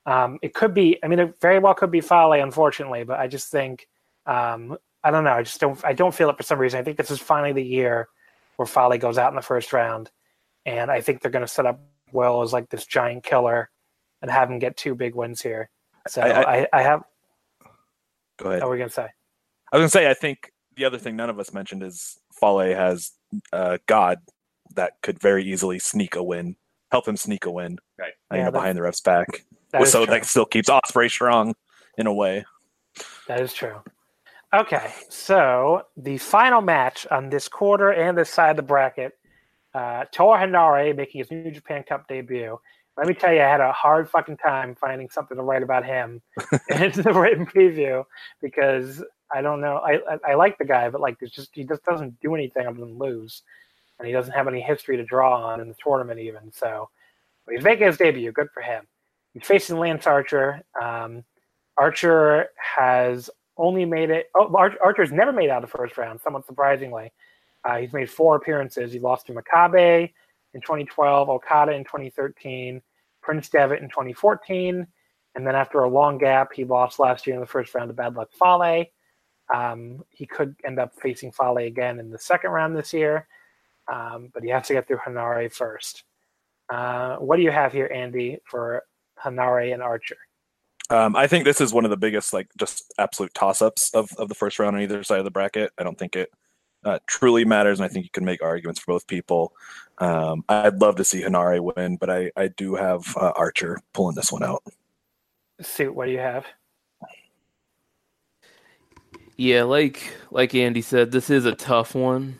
[0.05, 3.27] Um, it could be, I mean, it very Will could be Fale, unfortunately, but I
[3.27, 3.87] just think,
[4.25, 5.31] um, I don't know.
[5.33, 6.79] I just don't, I don't feel it for some reason.
[6.79, 8.07] I think this is finally the year
[8.57, 10.11] where Fale goes out in the first round,
[10.65, 11.79] and I think they're going to set up
[12.11, 13.69] well as like this giant killer
[14.21, 15.69] and have him get two big wins here.
[16.07, 17.03] So I- I, I- have.
[18.37, 18.61] Go ahead.
[18.61, 19.07] What are we going to say?
[19.71, 22.59] I was gonna say I think the other thing none of us mentioned is Fale
[22.59, 23.11] has
[23.51, 24.19] uh, GoD
[24.75, 26.55] that could very easily sneak a win,
[26.95, 27.77] help him sneak a win.
[27.99, 28.13] Right.
[28.31, 29.27] uh, You know, behind the ref's back.
[29.71, 30.13] That is so true.
[30.13, 31.53] that still keeps Ospreay strong
[31.97, 32.45] in a way.
[33.27, 33.81] That is true.
[34.53, 39.11] Okay, so the final match on this quarter and this side of the bracket,
[39.73, 42.57] uh, Toa Henare making his New Japan Cup debut.
[42.97, 45.83] Let me tell you, I had a hard fucking time finding something to write about
[45.83, 46.21] him
[46.69, 48.05] in the written preview
[48.41, 49.81] because I don't know.
[49.85, 52.65] I, I I like the guy, but like, it's just he just doesn't do anything
[52.65, 53.41] other than lose,
[53.99, 56.51] and he doesn't have any history to draw on in the tournament even.
[56.51, 56.89] So,
[57.49, 58.31] he's making his debut.
[58.31, 58.85] Good for him.
[59.33, 60.61] He's facing Lance Archer.
[60.81, 61.23] Um,
[61.77, 64.29] Archer has only made it.
[64.35, 67.11] Oh, Ar- Archer's never made out of the first round, somewhat surprisingly.
[67.63, 68.93] Uh, he's made four appearances.
[68.93, 70.11] He lost to Makabe
[70.53, 72.81] in 2012, Okada in 2013,
[73.21, 74.87] Prince Devitt in 2014,
[75.35, 77.93] and then after a long gap, he lost last year in the first round to
[77.93, 78.85] Bad Luck Fale.
[79.53, 83.27] Um, he could end up facing Fale again in the second round this year,
[83.91, 86.03] um, but you have to get through Henare first.
[86.69, 88.83] Uh, what do you have here, Andy, for
[89.23, 90.17] Henare and Archer?
[90.89, 94.29] Um, I think this is one of the biggest, like, just absolute toss-ups of, of
[94.29, 95.71] the first round on either side of the bracket.
[95.77, 96.31] I don't think it
[96.83, 99.53] uh, truly matters, and I think you can make arguments for both people.
[99.97, 104.15] Um, I'd love to see Henare win, but I, I do have uh, Archer pulling
[104.15, 104.63] this one out.
[105.61, 106.45] Suit, what do you have?
[109.37, 112.37] Yeah, like like Andy said, this is a tough one.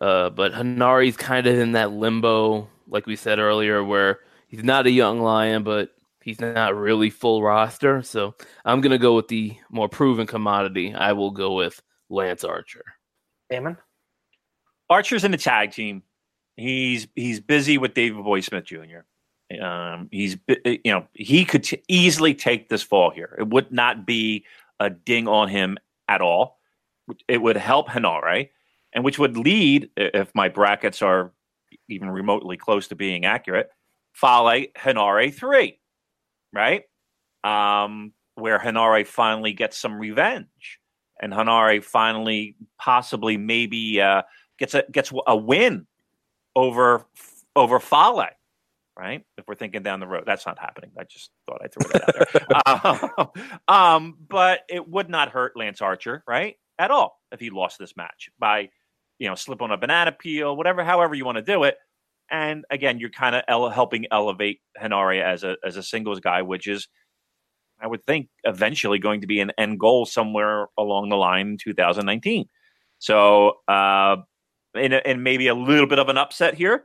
[0.00, 4.86] Uh, but Henare's kind of in that limbo, like we said earlier, where he's not
[4.86, 5.90] a young lion, but
[6.22, 8.02] he's not really full roster.
[8.02, 8.34] So
[8.64, 10.94] I'm gonna go with the more proven commodity.
[10.94, 12.84] I will go with Lance Archer.
[13.50, 13.76] Damon?
[14.88, 16.02] Archer's in the tag team.
[16.56, 19.00] He's he's busy with Davey Boy Smith Jr.
[19.60, 23.34] Um, he's you know he could t- easily take this fall here.
[23.38, 24.44] It would not be
[24.78, 25.78] a ding on him
[26.08, 26.58] at all.
[27.28, 28.50] It would help Henare,
[28.92, 31.32] and which would lead, if my brackets are
[31.88, 33.70] even remotely close to being accurate,
[34.12, 35.78] Fale Henare three,
[36.52, 36.84] right?
[37.44, 40.80] Um, where Henare finally gets some revenge,
[41.20, 44.22] and Henare finally, possibly, maybe uh,
[44.58, 45.86] gets a gets a win
[46.56, 47.06] over
[47.56, 48.26] over Fale,
[48.96, 49.24] right?
[49.38, 50.90] If we're thinking down the road, that's not happening.
[50.98, 53.28] I just thought I threw it out there.
[53.28, 57.78] um, um, but it would not hurt Lance Archer, right, at all if he lost
[57.78, 58.70] this match by
[59.20, 61.76] you know slip on a banana peel, whatever, however you want to do it.
[62.30, 66.42] And again, you're kind of ele- helping elevate Henare as a as a singles guy,
[66.42, 66.88] which is,
[67.80, 71.58] I would think, eventually going to be an end goal somewhere along the line in
[71.58, 72.46] 2019.
[72.98, 74.16] So, uh,
[74.74, 76.84] and, and maybe a little bit of an upset here.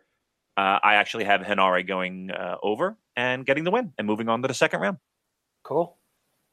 [0.58, 4.42] Uh, I actually have Henare going uh, over and getting the win and moving on
[4.42, 4.98] to the second round.
[5.64, 5.98] Cool.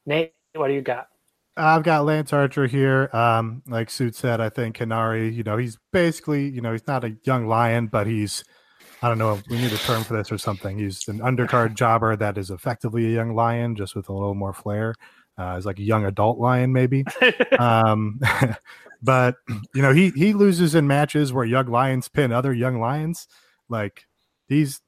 [0.05, 1.07] Nate, what do you got?
[1.55, 3.09] I've got Lance Archer here.
[3.13, 7.03] Um, like Suit said, I think Henare, you know, he's basically, you know, he's not
[7.03, 8.43] a young lion, but he's,
[9.01, 10.79] I don't know, if we need a term for this or something.
[10.79, 14.53] He's an undercard jobber that is effectively a young lion, just with a little more
[14.53, 14.95] flair.
[15.37, 17.03] Uh, he's like a young adult lion, maybe.
[17.59, 18.19] um,
[19.03, 19.35] but
[19.73, 23.27] you know, he he loses in matches where young lions pin other young lions.
[23.69, 24.05] Like
[24.47, 24.81] he's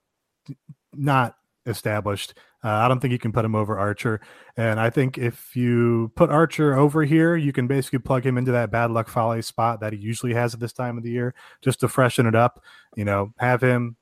[0.93, 1.35] not
[1.65, 2.35] established.
[2.65, 4.19] Uh, I don't think you can put him over Archer.
[4.57, 8.51] And I think if you put Archer over here, you can basically plug him into
[8.53, 11.35] that bad luck Fale spot that he usually has at this time of the year,
[11.61, 12.63] just to freshen it up.
[12.95, 13.97] You know, have him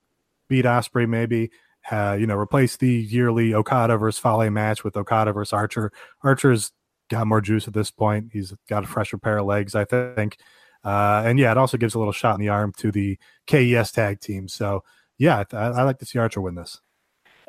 [0.48, 1.52] beat Ospreay maybe.
[1.92, 5.92] Uh, you know, replace the yearly Okada versus Fale match with Okada versus Archer.
[6.22, 6.72] Archer's
[7.10, 8.30] got more juice at this point.
[8.32, 10.38] He's got a fresher pair of legs, I think.
[10.86, 13.92] Uh, and yeah, it also gives a little shot in the arm to the KES
[13.92, 14.48] tag team.
[14.48, 14.86] So
[15.18, 16.80] yeah, I, I like to see Archer win this.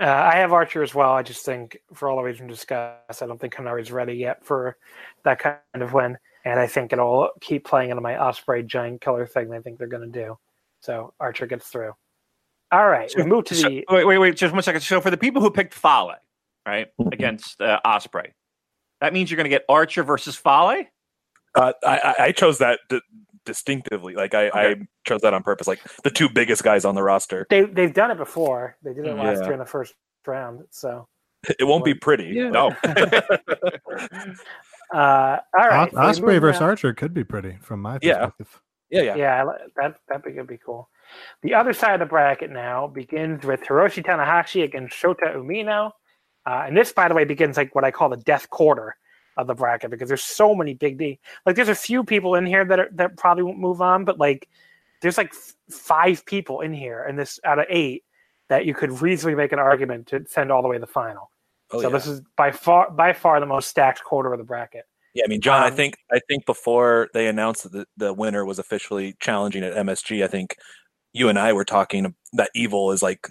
[0.00, 1.12] Uh, I have Archer as well.
[1.12, 4.76] I just think, for all the reasons discussed, I don't think Henare's ready yet for
[5.24, 6.18] that kind of win.
[6.44, 9.86] And I think it'll keep playing into my Ospreay giant killer thing I think they're
[9.86, 10.36] going to do.
[10.80, 11.92] So Archer gets through.
[12.72, 13.84] All right, we move to So- the.
[13.88, 14.80] wait, wait, wait, just one second.
[14.80, 16.14] So for the people who picked Fale,
[16.66, 18.32] right, against uh, Ospreay,
[19.00, 20.84] that means you're going to get Archer versus Fale.
[21.54, 23.00] Uh, I, I- I chose that d-
[23.44, 24.14] distinctively.
[24.14, 24.74] Like I, I
[25.06, 25.66] chose that on purpose.
[25.66, 27.46] Like the two biggest guys on the roster.
[27.50, 28.76] They, they've done it before.
[28.82, 29.44] They did it last Yeah.
[29.44, 29.94] year in the first
[30.26, 30.64] round.
[30.70, 31.06] So
[31.58, 32.26] It won't be pretty.
[32.34, 32.48] Yeah.
[32.50, 32.74] No.
[34.92, 35.92] Uh, all right.
[35.94, 38.26] Os- Ospreay versus now- Archer could be pretty from my Yeah.
[38.26, 38.60] perspective.
[38.90, 39.16] Yeah, yeah.
[39.16, 40.88] Yeah, I li- that that be could be cool.
[41.42, 45.90] The other side of the bracket now begins with Hiroshi Tanahashi against Shota Umino,
[46.46, 48.94] uh, and this, by the way, begins like what I call the death quarter
[49.36, 51.18] of the bracket because there's so many big D.
[51.46, 54.18] Like, there's a few people in here that are, that probably won't move on, but
[54.18, 54.48] like,
[55.02, 58.04] there's like f- five people in here, and this out of eight
[58.48, 61.30] that you could reasonably make an argument to send all the way to the final.
[61.70, 61.92] Oh, so yeah.
[61.94, 64.84] this is by far by far the most stacked quarter of the bracket.
[65.14, 68.12] Yeah, I mean, John, I Um, think I think before they announced that the, the
[68.12, 70.56] winner was officially challenging at MSG, I think
[71.12, 73.28] you and I were talking that Evil is like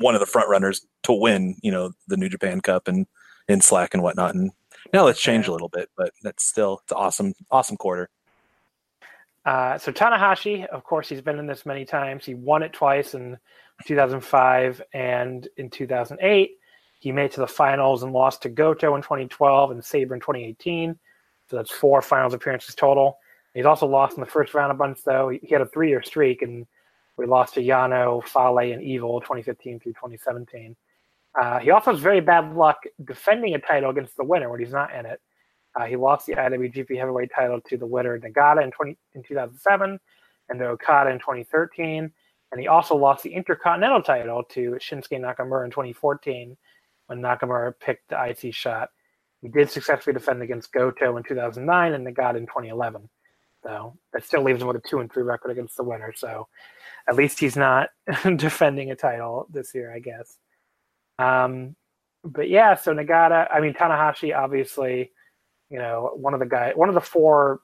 [0.00, 3.06] one of the front runners to win, you know, the New Japan Cup and
[3.48, 4.34] in Slack and whatnot.
[4.34, 4.50] And
[4.92, 8.08] now it's changed a little bit, but that's still it's awesome, awesome quarter.
[9.44, 12.24] Uh, so Tanahashi, of course, he's been in this many times.
[12.24, 13.38] He won it twice in
[13.86, 16.52] 2005 and in 2008.
[16.98, 20.20] He made it to the finals and lost to Goto in 2012 and Sabre in
[20.20, 20.98] 2018.
[21.48, 23.18] So that's four finals appearances total.
[23.54, 25.30] He's also lost in the first round a bunch, though.
[25.30, 26.66] He he had a three-year streak, and
[27.16, 30.76] we lost to Yano, Fale, and Evil 2015 through 2017.
[31.40, 34.72] Uh, he also has very bad luck defending a title against the winner when he's
[34.72, 35.20] not in it.
[35.78, 40.00] Uh, he lost the IWGP Heavyweight title to the winner Nagata in 20 in 2007
[40.48, 42.10] and to Okada in 2013,
[42.50, 46.56] and he also lost the Intercontinental title to Shinsuke Nakamura in 2014
[47.06, 48.88] when Nakamura picked the IC shot.
[49.40, 53.08] He did successfully defend against Goto in 2009 and Nagata in 2011.
[53.62, 56.12] So that still leaves him with a two and three record against the winner.
[56.14, 56.48] So
[57.08, 57.90] at least he's not
[58.36, 60.38] defending a title this year, I guess.
[61.20, 61.76] Um,
[62.24, 65.10] but yeah, so Nagata, I mean Tanahashi, obviously,
[65.70, 67.60] you know, one of the guy, one of the four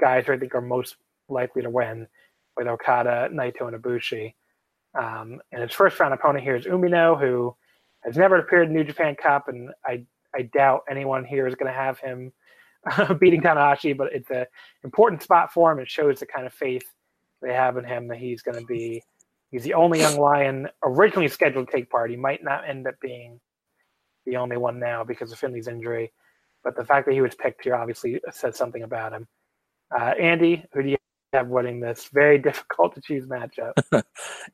[0.00, 0.96] guys who I think are most
[1.28, 2.06] likely to win
[2.56, 4.34] with Okada, Naito, and Ibushi.
[4.98, 7.54] Um, and his first round opponent here is Umino, who
[8.04, 10.04] has never appeared in New Japan Cup, and I
[10.34, 12.32] I doubt anyone here is going to have him
[13.18, 14.46] beating Tanahashi, but it's an
[14.82, 15.78] important spot for him.
[15.78, 16.84] It shows the kind of faith
[17.40, 19.02] they have in him that he's going to be.
[19.54, 22.10] He's the only young lion originally scheduled to take part.
[22.10, 23.38] He might not end up being
[24.26, 26.12] the only one now because of Finley's injury,
[26.64, 29.28] but the fact that he was picked here obviously says something about him.
[29.96, 30.96] Uh, Andy, who do you
[31.32, 33.74] have winning this very difficult to choose matchup?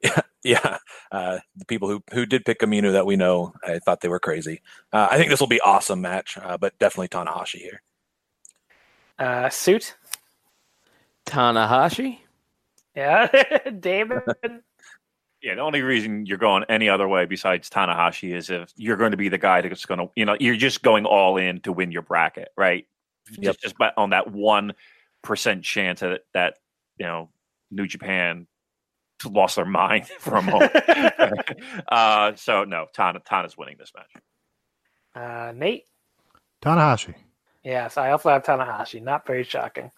[0.02, 0.76] yeah, yeah.
[1.10, 4.20] Uh, the people who who did pick Umino that we know, I thought they were
[4.20, 4.60] crazy.
[4.92, 7.80] Uh, I think this will be awesome match, uh, but definitely Tanahashi here.
[9.18, 9.96] Uh, suit,
[11.24, 12.18] Tanahashi.
[12.94, 13.28] yeah,
[13.80, 14.24] David.
[15.42, 19.12] Yeah, the only reason you're going any other way besides Tanahashi is if you're going
[19.12, 21.72] to be the guy that's going to, you know, you're just going all in to
[21.72, 22.86] win your bracket, right?
[23.30, 23.42] Yep.
[23.42, 24.74] Just, just bet on that one
[25.22, 26.54] percent chance that that
[26.98, 27.30] you know
[27.70, 28.46] New Japan
[29.24, 30.72] lost their mind for a moment.
[31.88, 34.22] uh, so no, Tana Tana's winning this match.
[35.14, 35.84] Uh, Nate.
[36.62, 37.14] Tanahashi.
[37.64, 39.02] Yes, I also have Tanahashi.
[39.02, 39.90] Not very shocking.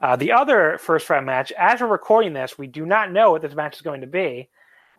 [0.00, 3.42] Uh, the other first round match, as we're recording this, we do not know what
[3.42, 4.48] this match is going to be.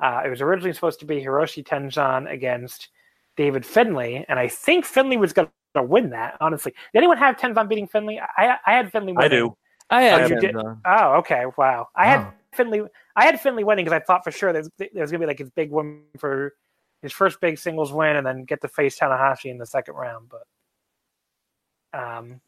[0.01, 2.89] Uh, it was originally supposed to be Hiroshi Tenzan against
[3.37, 6.37] David Finley, and I think Finley was going to win that.
[6.41, 8.19] Honestly, did anyone have Tenzan beating Finley?
[8.19, 9.13] I I had Finley.
[9.13, 9.29] I Winning.
[9.29, 9.57] do.
[9.89, 10.55] I Oh, have did?
[10.85, 11.43] Oh, okay.
[11.57, 11.87] Wow.
[11.95, 12.33] I had Wow.
[12.53, 12.81] Finley.
[13.15, 15.49] I had Finley winning because I thought for sure there's there's gonna be like his
[15.51, 16.53] big win for
[17.01, 20.29] his first big singles win, and then get to face Tanahashi in the second round.
[20.29, 22.41] But um,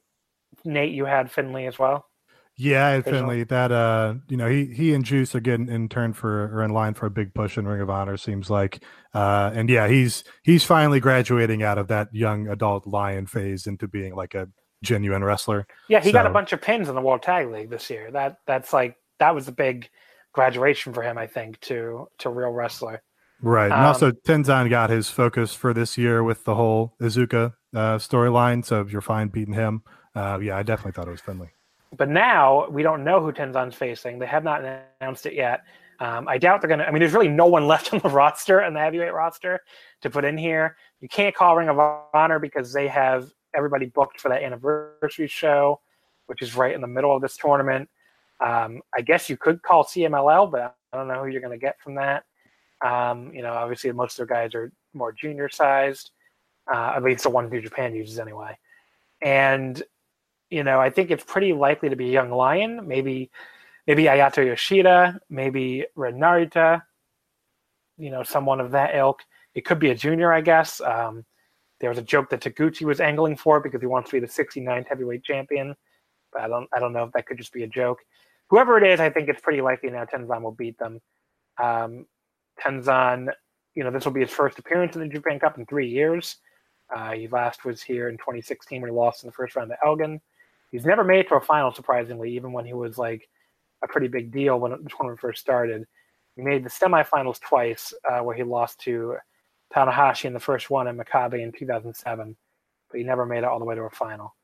[0.65, 2.05] Nate, you had Finley as well.
[2.55, 3.19] Yeah, I had Official.
[3.19, 3.43] Finley.
[3.45, 6.71] That uh, you know, he he and Juice are getting in turn for or in
[6.71, 8.15] line for a big push in Ring of Honor.
[8.15, 8.83] Seems like,
[9.13, 13.87] uh, and yeah, he's he's finally graduating out of that young adult lion phase into
[13.87, 14.49] being like a
[14.83, 15.65] genuine wrestler.
[15.89, 18.11] Yeah, he got a bunch of pins in the World Tag League this year.
[18.11, 19.89] That that's like that was a big
[20.31, 23.01] graduation for him, I think, to to real wrestler.
[23.41, 23.65] Right.
[23.65, 27.97] And Um, also Tenzan got his focus for this year with the whole Iizuka uh,
[27.97, 28.63] storyline.
[28.63, 29.83] So you're fine beating him.
[30.15, 31.49] Uh, yeah, I definitely thought it was Finley.
[31.95, 34.19] But now we don't know who Tenzan's facing.
[34.19, 34.63] They have not
[34.99, 35.61] announced it yet.
[35.99, 36.87] Um, I doubt they're going to.
[36.87, 39.59] I mean, there's really no one left on the roster, on the heavyweight roster,
[40.01, 40.75] to put in here.
[41.01, 41.79] You can't call Ring of
[42.13, 45.79] Honor because they have everybody booked for that anniversary show,
[46.25, 47.89] which is right in the middle of this tournament.
[48.43, 51.63] Um, I guess you could call CMLL, but I don't know who you're going to
[51.63, 52.23] get from that.
[52.83, 56.11] Um, you know, obviously, most of their guys are more junior sized,
[56.73, 58.57] uh, at least the one New Japan uses anyway.
[59.21, 59.81] And
[60.53, 63.31] you know, I think it's pretty likely to be Young Lion, maybe
[63.87, 66.83] maybe Ayato Yoshida, maybe Ren Narita,
[67.97, 69.23] you know, someone of that ilk.
[69.55, 70.79] It could be a junior, I guess.
[70.81, 71.25] Um,
[71.79, 74.31] there was a joke that Taguchi was angling for because he wants to be the
[74.31, 75.75] 69th heavyweight champion,
[76.31, 77.99] but I don't I don't know if that could just be a joke.
[78.49, 81.01] Whoever it is, I think it's pretty likely now Tenzan will beat them.
[81.61, 82.05] Um,
[82.61, 83.29] Tenzan
[83.75, 86.37] you know, this will be his first appearance in the Japan Cup in three years.
[86.95, 89.77] Uh, he last was here in 2016 when he lost in the first round to
[89.85, 90.21] Elgin.
[90.73, 93.29] He's never made it to a final, surprisingly, even when he was like
[93.83, 95.85] a pretty big deal when the tournament first started.
[96.35, 99.17] He made the semifinals twice, uh, where he lost to
[99.71, 102.35] Tanahashi in the first one and Makabe in 2007,
[102.89, 104.35] but he never made it all the way to a final.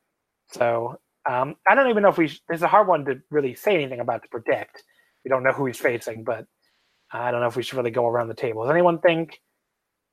[0.51, 2.27] So um, I don't even know if we.
[2.27, 4.84] Sh- it's a hard one to really say anything about to predict.
[5.25, 6.45] We don't know who he's facing, but
[7.11, 8.61] I don't know if we should really go around the table.
[8.61, 9.41] Does anyone think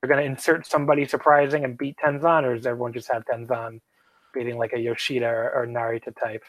[0.00, 3.80] they're going to insert somebody surprising and beat Tenzan, or does everyone just have Tenzan
[4.36, 6.44] beating like a Yoshida or, or Narita type?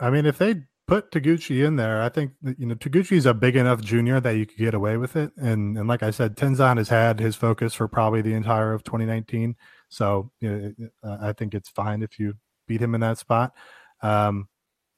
[0.00, 3.56] I mean, if they put Taguchi in there, I think you know Taguchi's a big
[3.56, 5.32] enough junior that you could get away with it.
[5.36, 8.84] And and like I said, Tenzan has had his focus for probably the entire of
[8.84, 9.56] 2019.
[9.88, 12.34] So you know, I think it's fine if you
[12.66, 13.52] beat him in that spot.
[14.02, 14.48] Um,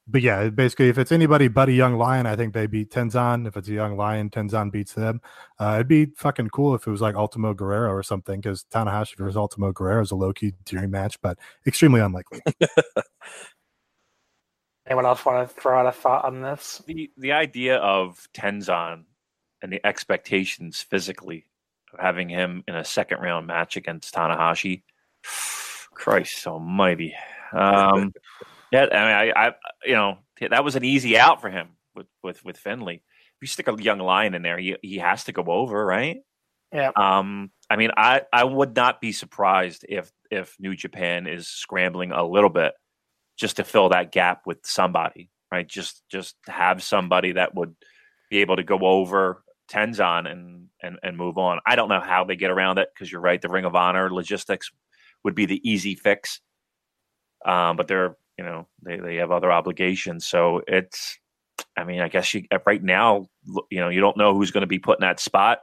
[0.07, 3.47] but yeah, basically, if it's anybody but a young lion, I think they beat Tenzan.
[3.47, 5.19] If it's a young lion, Tenzan beats them.
[5.59, 9.17] Uh, it'd be fucking cool if it was like Ultimo Guerrero or something, because Tanahashi
[9.17, 12.39] versus Ultimo Guerrero is a low key dream match, but extremely unlikely.
[14.87, 16.83] Anyone else want to throw out a thought on this?
[16.85, 19.05] The the idea of Tenzan
[19.63, 21.47] and the expectations physically
[21.91, 24.83] of having him in a second round match against Tanahashi,
[25.93, 27.15] Christ Almighty.
[27.53, 28.11] Um,
[28.75, 29.53] yeah, I mean, I, I,
[29.85, 30.17] you know,
[30.49, 32.95] that was an easy out for him with with with Finley.
[32.95, 36.17] If you stick a young lion in there, he he has to go over, right?
[36.73, 36.91] Yeah.
[36.95, 42.11] Um, I mean, I I would not be surprised if if New Japan is scrambling
[42.11, 42.73] a little bit
[43.37, 45.67] just to fill that gap with somebody, right?
[45.67, 47.75] Just just have somebody that would
[48.29, 51.59] be able to go over Tenzan and and and move on.
[51.65, 53.41] I don't know how they get around it because you're right.
[53.41, 54.69] The Ring of Honor logistics
[55.23, 56.41] would be the easy fix,
[57.45, 60.25] um, but they're you know they they have other obligations.
[60.27, 61.17] So it's,
[61.77, 63.27] I mean, I guess you right now,
[63.69, 65.59] you know, you don't know who's going to be put in that spot.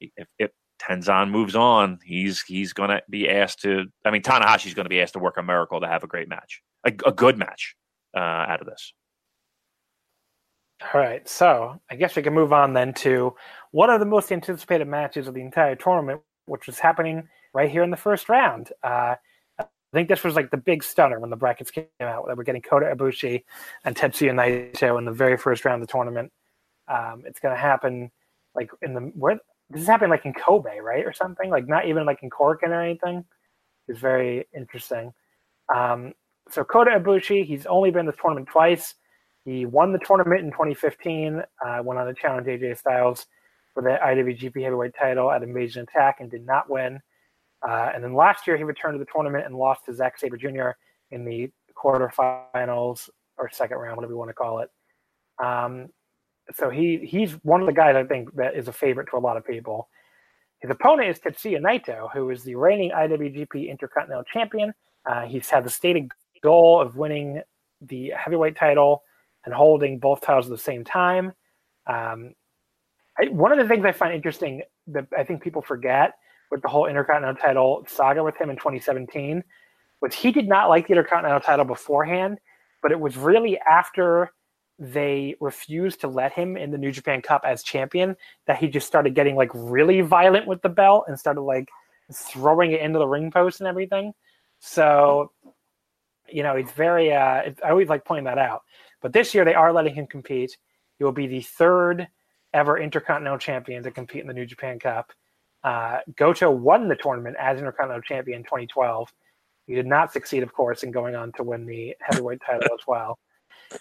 [0.00, 0.50] If, if
[0.80, 3.86] Tenzan moves on, he's he's going to be asked to.
[4.04, 6.28] I mean, Tanahashi's going to be asked to work a miracle to have a great
[6.28, 7.76] match, a, a good match
[8.16, 8.92] uh, out of this.
[10.92, 13.34] All right, so I guess we can move on then to
[13.70, 17.82] one of the most anticipated matches of the entire tournament, which was happening right here
[17.82, 18.70] in the first round.
[18.82, 19.14] Uh,
[19.94, 22.26] I think this was like the big stunner when the brackets came out.
[22.26, 23.44] That we're getting Kota Ibushi
[23.84, 26.32] and Tetsuya Naito in the very first round of the tournament.
[26.88, 28.10] Um, it's going to happen
[28.56, 29.38] like in the where
[29.70, 32.70] this is happening like in Kobe, right, or something like not even like in Korakuen
[32.70, 33.24] or anything.
[33.86, 35.12] It's very interesting.
[35.72, 36.12] Um,
[36.50, 38.94] so Kota Ibushi, he's only been this tournament twice.
[39.44, 43.26] He won the tournament in 2015, uh, went on to challenge AJ Styles
[43.72, 47.00] for the IWGP Heavyweight title at Invasion Attack and did not win.
[47.66, 50.36] Uh, and then last year, he returned to the tournament and lost to Zack Sabre
[50.36, 50.70] Jr.
[51.10, 53.08] in the quarterfinals
[53.38, 54.70] or second round, whatever you want to call it.
[55.42, 55.88] Um,
[56.54, 59.18] so he he's one of the guys I think that is a favorite to a
[59.18, 59.88] lot of people.
[60.60, 64.72] His opponent is Tetsuya Naito, who is the reigning IWGP Intercontinental Champion.
[65.06, 66.10] Uh, he's had the stated
[66.42, 67.42] goal of winning
[67.80, 69.02] the heavyweight title
[69.44, 71.32] and holding both titles at the same time.
[71.86, 72.34] Um,
[73.18, 76.14] I, one of the things I find interesting that I think people forget
[76.50, 79.42] with the whole Intercontinental title saga with him in 2017
[80.00, 82.38] was he did not like the Intercontinental title beforehand,
[82.82, 84.30] but it was really after
[84.78, 88.16] they refused to let him in the New Japan Cup as champion
[88.46, 91.68] that he just started getting like really violent with the belt and started like
[92.12, 94.12] throwing it into the ring post and everything.
[94.58, 95.30] So,
[96.28, 98.62] you know, it's very, uh, I always like pointing that out.
[99.00, 100.56] But this year they are letting him compete.
[100.98, 102.08] He will be the third
[102.52, 105.12] ever Intercontinental Champion to compete in the New Japan Cup.
[105.64, 109.12] Uh, Goto won the tournament as Intercontinental Champion in 2012.
[109.66, 112.86] He did not succeed, of course, in going on to win the heavyweight title as
[112.86, 113.18] well.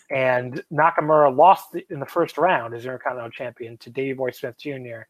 [0.09, 5.03] And Nakamura lost in the first round as Intercontinental Champion to Davey Boy Smith Jr.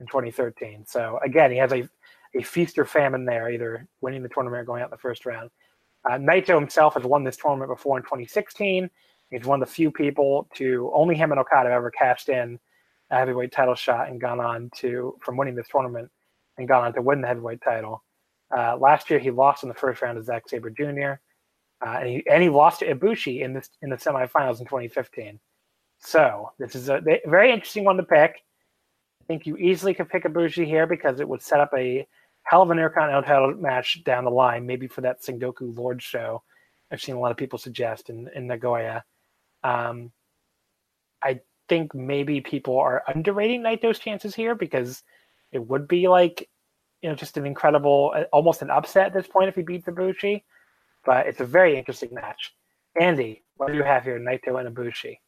[0.00, 0.86] in 2013.
[0.86, 1.86] So again, he has a,
[2.34, 5.26] a feast or famine there, either winning the tournament or going out in the first
[5.26, 5.50] round.
[6.08, 8.88] Uh, Naito himself has won this tournament before in 2016.
[9.30, 12.58] He's one of the few people to only him and Okada have ever cashed in
[13.10, 16.10] a heavyweight title shot and gone on to from winning this tournament
[16.58, 18.02] and gone on to win the heavyweight title.
[18.56, 21.20] Uh, last year, he lost in the first round to Zack Sabre Jr.
[21.84, 25.38] Uh, and he and he lost to Ibushi in this in the semifinals in 2015.
[25.98, 28.36] So this is a very interesting one to pick.
[29.20, 32.06] I think you easily could pick Ibushi here because it would set up a
[32.42, 36.42] hell of an Intercontinental title match down the line, maybe for that Sengoku Lord show.
[36.90, 39.04] I've seen a lot of people suggest in in Nagoya.
[39.62, 40.12] Um,
[41.22, 45.02] I think maybe people are underrating Naito's chances here because
[45.54, 46.48] it would be like,
[47.00, 50.42] you know, just an incredible, almost an upset at this point if he beats Ibushi.
[51.04, 52.54] But it's a very interesting match.
[52.98, 55.18] Andy, what do you have here, Naito and Ibushi?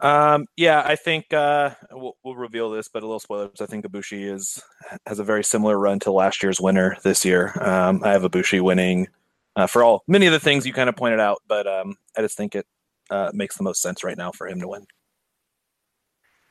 [0.00, 3.60] Um, yeah, I think uh, we'll, we'll reveal this, but a little spoilers.
[3.60, 4.62] I think Ibushi is
[5.06, 7.52] has a very similar run to last year's winner this year.
[7.62, 9.08] Um, I have Ibushi winning
[9.56, 12.22] uh, for all many of the things you kind of pointed out, but um, I
[12.22, 12.66] just think it
[13.10, 14.86] uh, makes the most sense right now for him to win.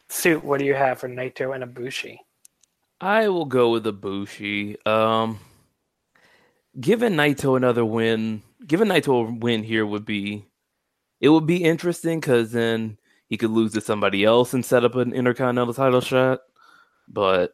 [0.09, 2.17] Suit, what do you have for Naito and Ibushi?
[3.01, 4.85] I will go with Ibushi.
[4.85, 5.39] Um,
[6.79, 10.45] given Naito another win, given Naito a win here would be,
[11.21, 12.97] it would be interesting because then
[13.27, 16.39] he could lose to somebody else and set up an Intercontinental title shot.
[17.07, 17.53] But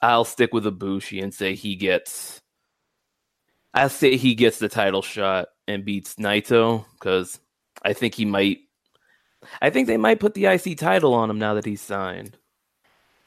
[0.00, 2.40] I'll stick with Ibushi and say he gets.
[3.74, 7.38] I say he gets the title shot and beats Naito because
[7.82, 8.58] I think he might.
[9.60, 12.36] I think they might put the IC title on him now that he's signed.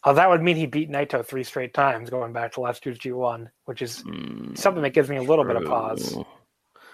[0.03, 2.97] Oh, that would mean he beat Naito three straight times going back to last year's
[2.97, 6.17] G1, which is Mm, something that gives me a little bit of pause.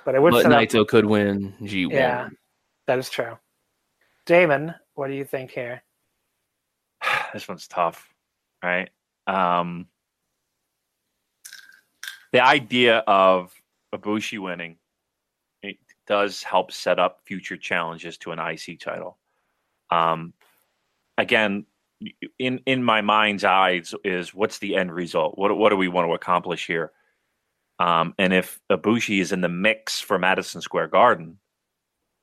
[0.03, 1.91] But it would But set up- Naito could win G1.
[1.91, 2.29] Yeah,
[2.85, 3.37] that is true.
[4.25, 5.83] Damon, what do you think here?
[7.33, 8.13] this one's tough,
[8.61, 8.89] right?
[9.25, 9.87] Um,
[12.33, 13.53] the idea of
[13.93, 14.77] Ibushi winning
[15.61, 19.17] it does help set up future challenges to an IC title.
[19.89, 20.33] Um,
[21.17, 21.65] again,
[22.39, 25.37] in in my mind's eyes, is what's the end result?
[25.37, 26.91] What what do we want to accomplish here?
[27.79, 31.37] Um, and if Ibushi is in the mix for Madison Square Garden,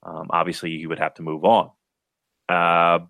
[0.02, 1.70] um, obviously he would have to move on.
[2.48, 3.01] Uh,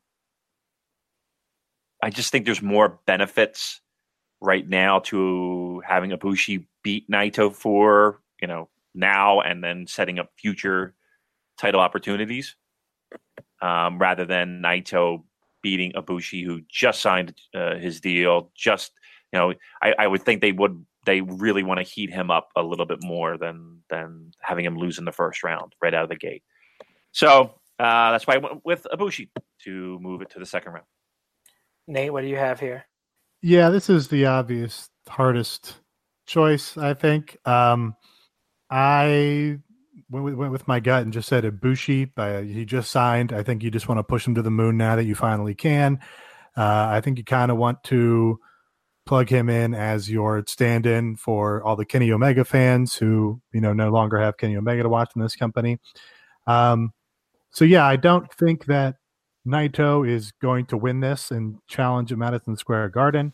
[2.02, 3.80] I just think there's more benefits
[4.40, 10.30] right now to having Ibushi beat Naito for you know now and then setting up
[10.38, 10.94] future
[11.58, 12.56] title opportunities,
[13.62, 15.24] um, rather than Naito
[15.64, 18.52] beating Ibushi, who just signed uh, his deal.
[18.54, 18.92] Just
[19.32, 22.50] you know, I, I would think they would they really want to heat him up
[22.54, 26.04] a little bit more than than having him lose in the first round right out
[26.04, 26.44] of the gate.
[27.10, 29.30] So uh, that's why I went with Ibushi
[29.64, 30.86] to move it to the second round.
[31.88, 32.84] Nate, what do you have here?
[33.42, 35.80] Yeah, this is the obvious hardest
[36.26, 37.36] choice, I think.
[37.44, 37.96] Um,
[38.70, 39.58] I
[40.10, 42.10] went with, went with my gut and just said Ibushi.
[42.16, 43.32] Uh, he just signed.
[43.32, 45.54] I think you just want to push him to the moon now that you finally
[45.54, 45.98] can.
[46.56, 48.38] Uh, I think you kind of want to
[49.06, 53.72] plug him in as your stand-in for all the Kenny Omega fans who you know
[53.72, 55.78] no longer have Kenny Omega to watch in this company.
[56.46, 56.92] Um,
[57.50, 58.96] so yeah, I don't think that
[59.46, 63.32] Naito is going to win this and challenge at Madison Square Garden.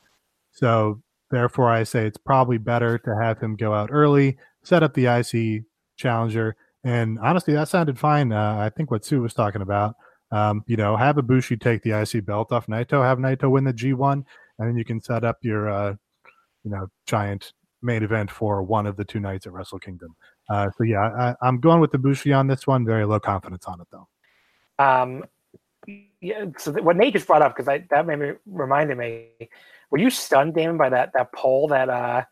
[0.52, 4.94] So therefore, I say it's probably better to have him go out early, set up
[4.94, 5.64] the IC
[6.00, 8.32] challenger, and honestly, that sounded fine.
[8.32, 9.94] Uh, I think what Sue was talking about.
[10.32, 13.72] Um, you know, have Ibushi take the IC belt off Naito, have Naito win the
[13.72, 15.94] G1, and then you can set up your, uh,
[16.62, 17.52] you know, giant
[17.82, 20.14] main event for one of the two nights at Wrestle Kingdom.
[20.48, 22.84] Uh, so yeah, I, I'm going with Ibushi on this one.
[22.84, 24.08] Very low confidence on it though.
[24.78, 25.24] Um,
[26.20, 29.28] yeah, so th- what Nate just brought up because that made me reminded me.
[29.90, 32.24] Were you stunned, Damon, by that that poll that uh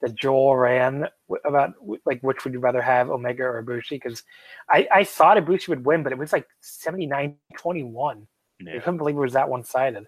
[0.00, 1.08] that Joel ran
[1.44, 1.74] about
[2.06, 3.90] like which would you rather have, Omega or Ibushi?
[3.90, 4.22] Because
[4.70, 8.26] I I thought Ibushi would win, but it was like 79-21.
[8.66, 10.06] I couldn't believe it was that one sided.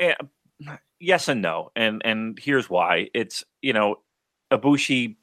[0.00, 0.16] Yeah,
[1.00, 3.08] yes and no, and and here's why.
[3.14, 3.96] It's you know,
[4.50, 5.16] Ibushi.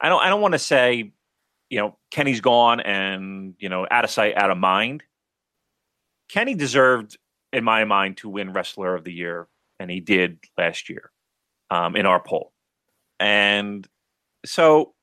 [0.00, 1.12] I don't I don't want to say,
[1.70, 5.02] you know, Kenny's gone and you know out of sight, out of mind.
[6.28, 7.16] Kenny deserved,
[7.52, 9.48] in my mind, to win Wrestler of the Year,
[9.78, 11.12] and he did last year,
[11.70, 12.52] um, in our poll,
[13.20, 13.86] and
[14.44, 14.94] so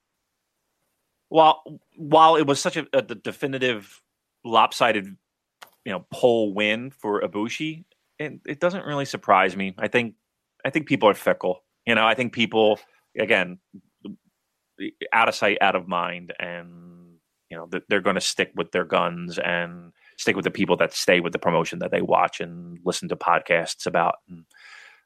[1.30, 1.64] while
[1.96, 4.02] while it was such a, a definitive
[4.46, 5.16] lopsided
[5.86, 7.86] you know poll win for Ibushi,
[8.20, 9.74] it, it doesn't really surprise me.
[9.78, 10.16] I think
[10.66, 11.64] I think people are fickle.
[11.86, 12.80] You know, I think people
[13.18, 13.60] again
[15.12, 17.18] out of sight, out of mind, and
[17.50, 20.94] you know they're going to stick with their guns and stick with the people that
[20.94, 24.16] stay with the promotion that they watch and listen to podcasts about.
[24.30, 24.46] And,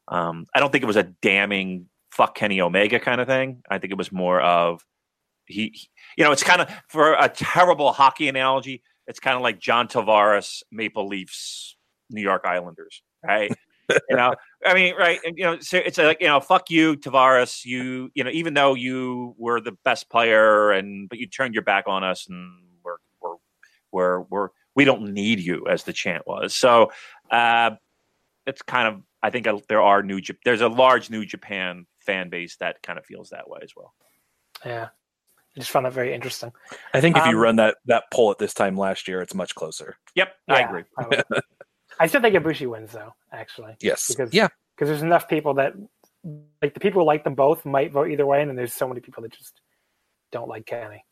[0.09, 3.61] um, I don't think it was a damning fuck Kenny Omega kind of thing.
[3.69, 4.85] I think it was more of
[5.45, 8.84] he, he you know, it's kind of for a terrible hockey analogy.
[9.07, 11.77] It's kind of like John Tavares, Maple Leafs,
[12.09, 13.51] New York Islanders, right?
[14.09, 14.34] you know,
[14.65, 15.19] I mean, right?
[15.23, 17.63] And, you know, so it's like you know, fuck you, Tavares.
[17.63, 21.63] You, you know, even though you were the best player, and but you turned your
[21.63, 22.51] back on us, and
[22.84, 23.35] we're we're
[23.91, 26.53] we're we're we don't need you, as the chant was.
[26.53, 26.91] So
[27.31, 27.71] uh,
[28.45, 32.55] it's kind of I think there are new there's a large New Japan fan base
[32.57, 33.93] that kind of feels that way as well.
[34.65, 34.88] Yeah,
[35.55, 36.51] I just found that very interesting.
[36.93, 39.35] I think if you Um, run that that poll at this time last year, it's
[39.35, 39.97] much closer.
[40.15, 40.84] Yep, I Yeah, agree.
[40.97, 41.23] I, would-
[41.99, 43.75] I still think Ibushi wins though, actually.
[43.81, 44.07] Yes.
[44.07, 44.47] Because yeah.
[44.75, 45.73] because there's enough people that
[46.61, 48.88] like the people who like them both might vote either way, and then there's so
[48.88, 49.61] many people that just
[50.31, 51.03] don't like Kenny.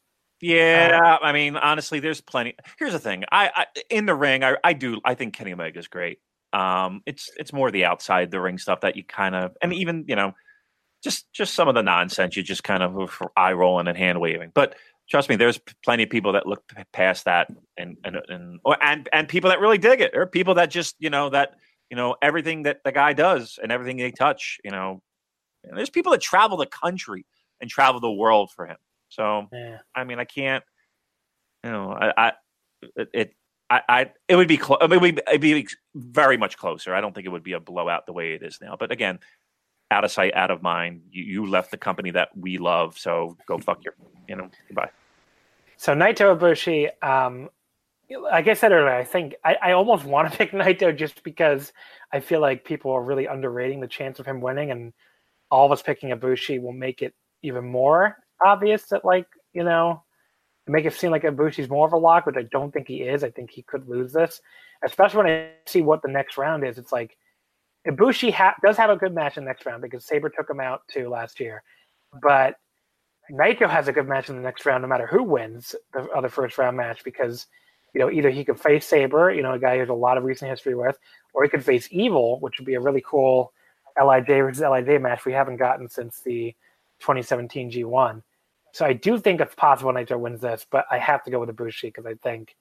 [0.42, 2.56] Yeah, I mean, honestly, there's plenty.
[2.78, 5.80] Here's the thing: I, I in the ring, I, I do, I think Kenny Omega
[5.80, 6.20] is great.
[6.52, 10.06] Um, it's it's more the outside the ring stuff that you kind of, and even
[10.08, 10.34] you know,
[11.06, 14.52] just just some of the nonsense you just kind of eye rolling and hand waving.
[14.54, 14.76] But
[15.08, 19.08] trust me, there's plenty of people that look past that, and and and or, and
[19.14, 21.54] and people that really dig it, or people that just you know that
[21.90, 24.58] you know everything that the guy does and everything they touch.
[24.64, 25.02] You know,
[25.64, 27.26] and there's people that travel the country
[27.62, 28.78] and travel the world for him.
[29.10, 29.78] So Yeah.
[29.94, 30.64] I mean, I can't.
[31.64, 32.34] You know, I, I
[32.96, 33.36] it, it
[33.70, 34.80] I, I it would be close.
[34.82, 36.96] I mean, it would be, it'd be very much closer.
[36.96, 38.76] I don't think it would be a blowout the way it is now.
[38.80, 39.20] But again,
[39.92, 41.02] out of sight, out of mind.
[41.12, 43.96] You, you left the company that we love, so go fuck your,
[44.28, 44.90] you know, goodbye.
[45.78, 47.50] So Naito Ibushi, um,
[48.32, 51.74] like I said earlier, I think I, I almost want to pick Naito just because
[52.12, 54.94] I feel like people are really underrating the chance of him winning, and
[55.52, 60.04] all of us picking Ibushi will make it even more obvious that, like, you know,
[60.68, 63.24] make it seem like Ibushi's more of a lock, which I don't think he is.
[63.24, 64.42] I think he could lose this,
[64.84, 66.78] especially when I see what the next round is.
[66.78, 67.18] It's like
[67.88, 70.60] Ibushi ha- does have a good match in the next round because Sabre took him
[70.60, 71.64] out too last year,
[72.22, 72.56] but
[73.32, 76.30] Naito has a good match in the next round, no matter who wins the other
[76.30, 77.48] first round match, because
[77.94, 80.18] you know either he could face Sabre, you know, a guy he has a lot
[80.18, 80.98] of recent history with,
[81.34, 83.52] or he could face Evil, which would be a really cool
[84.04, 86.56] Lij versus Lij match we haven't gotten since the
[87.00, 88.22] 2017 G1.
[88.74, 91.50] So I do think it's possible Naito wins this, but I have to go with
[91.50, 92.56] Ibushi because I think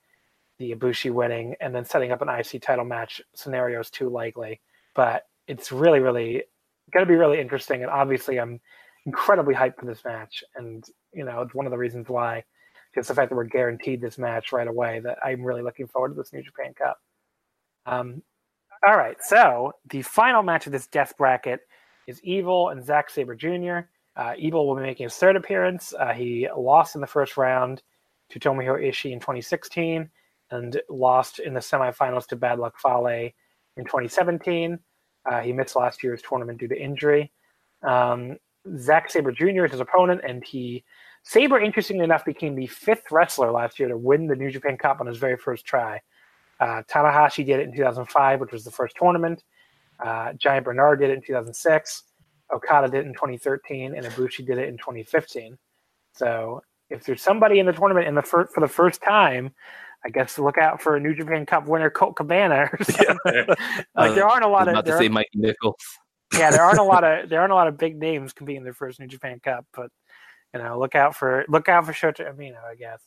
[0.59, 4.60] the Ibushi winning and then setting up an IC title match scenario is too likely.
[4.95, 6.45] But it's really, really
[6.93, 8.61] going to be really interesting, and obviously I'm
[9.07, 10.43] incredibly hyped for this match.
[10.57, 12.45] And, you know, it's one of the reasons why,
[12.95, 16.11] just the fact that we're guaranteed this match right away, that I'm really looking forward
[16.11, 16.99] to this New Japan Cup.
[17.87, 18.23] Um,
[18.87, 19.16] all right.
[19.21, 21.61] So the final match of this death bracket
[22.07, 23.89] is Evil and Zack Sabre Jr.
[24.16, 25.93] Uh, Evil will be making his third appearance.
[25.99, 27.83] Uh, he lost in the first round
[28.31, 30.09] to Tomohiro Ishii in 2016
[30.51, 33.33] and lost in the semifinals to Bad Luck Fale
[33.76, 34.78] in 2017.
[35.30, 37.32] Uh, he missed last year's tournament due to injury.
[37.82, 38.36] Um,
[38.78, 39.64] Zack Sabre Jr.
[39.64, 40.84] is his opponent, and he
[41.24, 45.01] Sabre, interestingly enough, became the fifth wrestler last year to win the New Japan Cup
[45.01, 46.01] on his very first try.
[46.60, 49.42] Uh, Tanahashi did it in 2005, which was the first tournament.
[50.05, 52.02] Uh, Giant Bernard did it in 2006.
[52.52, 55.56] Okada did it in 2013, and Ibushi did it in 2015.
[56.12, 59.55] So, if there's somebody in the tournament in the fir- for the first time,
[60.05, 62.70] I guess look out for a New Japan Cup winner, Colt Cabana.
[62.72, 63.16] Or something.
[63.97, 65.76] like there aren't a lot of there to say Mike Nichols.
[66.39, 68.64] yeah, there aren't a lot of there aren't a lot of big names competing in
[68.64, 69.90] their first New Japan Cup, but
[70.52, 73.01] you know, look out for look out for Shota Umino, I guess.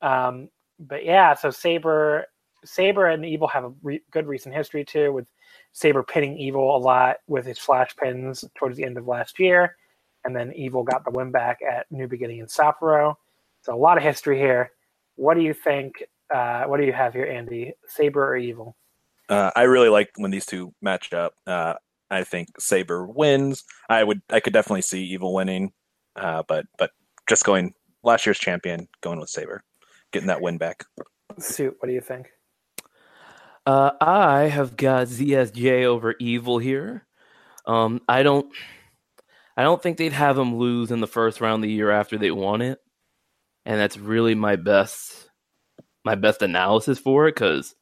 [0.00, 0.48] Um,
[0.78, 2.26] but yeah, so Sabre,
[2.64, 5.26] Sabre and Evil have a re- good recent history too, with
[5.72, 9.76] Sabre pinning Evil a lot with his flash pins towards the end of last year,
[10.24, 13.14] and then Evil got the win back at New Beginning in Sapporo.
[13.62, 14.72] So a lot of history here.
[15.16, 16.02] What do you think?
[16.32, 17.72] Uh, what do you have here, Andy?
[17.86, 18.76] Sabre or Evil?
[19.28, 21.34] Uh, I really like when these two match up.
[21.46, 21.74] Uh,
[22.10, 23.64] I think Sabre wins.
[23.88, 25.72] I would, I could definitely see Evil winning,
[26.16, 26.90] uh, but but
[27.28, 29.62] just going last year's champion, going with Sabre,
[30.12, 30.84] getting that win back.
[31.38, 31.76] Suit.
[31.78, 32.28] What do you think?
[33.64, 37.06] Uh, I have got ZSJ over Evil here.
[37.64, 38.52] Um, I don't,
[39.56, 42.32] I don't think they'd have him lose in the first round the year after they
[42.32, 42.80] won it,
[43.64, 45.30] and that's really my best,
[46.04, 47.74] my best analysis for it because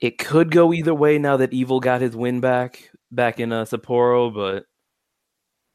[0.00, 3.64] it could go either way now that Evil got his win back back in uh,
[3.64, 4.64] Sapporo, but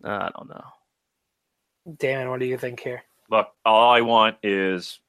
[0.03, 1.95] I don't know.
[1.97, 3.03] Damon, what do you think here?
[3.29, 4.99] Look, all I want is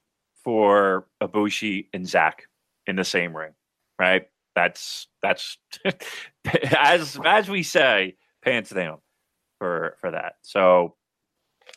[0.43, 2.47] for Ibushi and Zack
[2.87, 3.53] in the same ring,
[3.99, 4.27] right?
[4.55, 5.57] That's that's
[6.77, 8.99] as as we say, pants down
[9.57, 10.35] for for that.
[10.41, 10.95] So,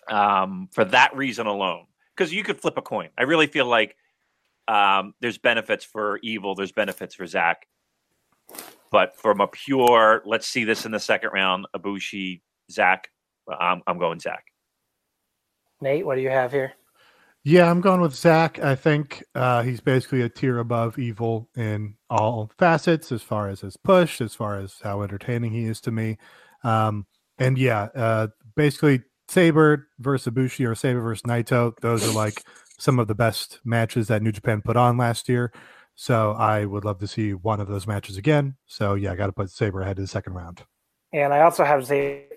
[0.09, 1.87] um, for that reason alone,
[2.17, 3.11] because you could flip a coin.
[3.19, 3.97] I really feel like
[4.69, 7.67] um, there's benefits for Evil, there's benefits for Zack,
[8.91, 12.41] but from a pure, let's see this in the second round, Ibushi,
[12.71, 13.09] Zack,
[13.49, 14.45] I'm I'm going Zack.
[15.81, 16.75] Nate, what do you have here?
[17.45, 18.61] Yeah, I'm going with Zack.
[18.61, 23.63] I think uh, he's basically a tier above Evil in all facets, as far as
[23.63, 26.19] his push, as far as how entertaining he is to me.
[26.63, 27.05] Um,
[27.39, 31.73] and yeah, uh, basically Sabre versus Ibushi or Sabre versus Naito.
[31.81, 32.45] Those are like
[32.83, 35.53] some of the best matches that New Japan put on last year.
[35.95, 38.57] So I would love to see one of those matches again.
[38.67, 40.65] So yeah, I got to put Sabre ahead of the second round.
[41.13, 41.87] And I also have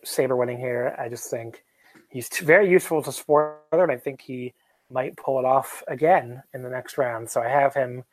[0.03, 0.95] Sabre winning here.
[0.99, 1.63] I just think
[2.11, 4.53] he's very useful to support, and I think he
[4.91, 7.27] might pull it off again in the next round.
[7.27, 8.03] So I have him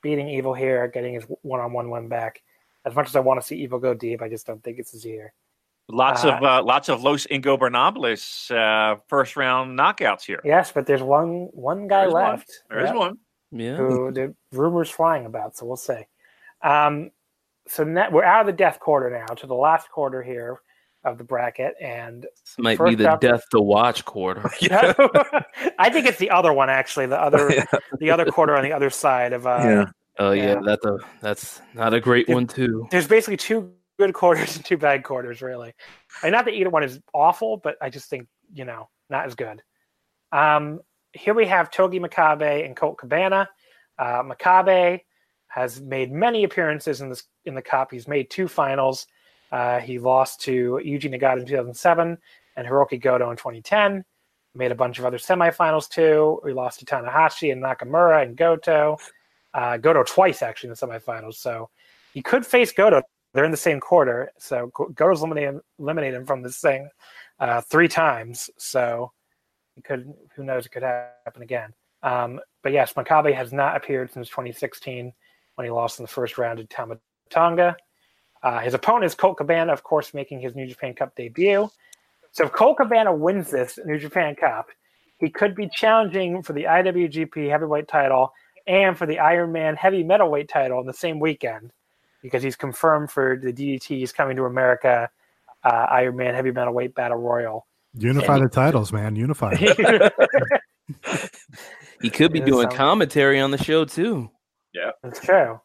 [0.00, 2.40] beating Evil here, getting his one-on-one win back.
[2.86, 4.92] As much as I want to see Evil go deep, I just don't think it's
[4.92, 5.32] his year.
[5.92, 10.40] Lots Uh, of uh, lots of Los Ingobernables uh, first round knockouts here.
[10.44, 12.22] Yes, but there's one one guy There's one.
[12.30, 12.50] left.
[12.68, 12.94] There is Yep.
[12.96, 13.18] one.
[13.52, 13.76] Yeah.
[13.76, 15.56] who the rumors flying about.
[15.56, 16.06] So we'll see.
[16.62, 17.10] Um,
[17.66, 20.60] so net, we're out of the death quarter now to the last quarter here
[21.04, 24.42] of the bracket, and This might be the up- death to watch quarter.
[25.78, 27.06] I think it's the other one actually.
[27.06, 27.64] The other Yeah.
[27.98, 29.46] the other quarter on the other side of.
[29.46, 29.84] Uh, Yeah.
[30.18, 30.60] Oh yeah, Yeah.
[30.64, 32.86] that's a that's not a great If- one too.
[32.90, 35.74] There's basically two good quarters and two bad quarters, really.
[36.22, 39.34] And not that either one is awful, but I just think you know not as
[39.34, 39.62] good.
[40.32, 40.80] Um,
[41.12, 43.48] here we have Togi Makabe and Colt Cabana.
[43.98, 45.00] Uh, Makabe
[45.48, 47.90] has made many appearances in this in the cup.
[47.90, 49.06] He's made two finals.
[49.52, 52.16] Uh, he lost to Yuji Nagata in 2007
[52.56, 54.04] and Hiroki Goto in 2010.
[54.54, 56.40] Made a bunch of other semifinals too.
[56.44, 58.96] We lost to Tanahashi and Nakamura and Goto.
[59.52, 61.34] Uh, Goto twice actually in the semifinals.
[61.34, 61.68] So
[62.14, 63.02] he could face Goto.
[63.32, 64.30] They're in the same quarter.
[64.38, 66.88] So Go- Goto's eliminated, eliminated him from this thing
[67.38, 68.50] uh, three times.
[68.58, 69.12] So
[69.76, 70.12] it could.
[70.36, 70.66] Who knows?
[70.66, 71.72] It could happen again.
[72.02, 75.12] Um, but yes, Makabe has not appeared since 2016
[75.54, 76.98] when he lost in the first round to Tama
[77.30, 77.76] Tonga.
[78.42, 81.68] Uh, his opponent is Colt Cabana, of course, making his New Japan Cup debut.
[82.32, 84.68] So if Colt Cabana wins this New Japan Cup,
[85.18, 88.32] he could be challenging for the IWGP Heavyweight title
[88.66, 91.72] and for the Iron Man Heavy Metalweight title in the same weekend
[92.22, 93.86] because he's confirmed for the DDT.
[93.98, 95.10] He's coming to America
[95.64, 97.66] uh, Iron Man Heavy Metalweight Battle Royal.
[97.94, 99.16] Unify the titles, man.
[99.16, 99.54] Unify.
[102.02, 104.30] He could be Yeah, doing commentary on the show too.
[104.72, 105.60] Yeah, that's true.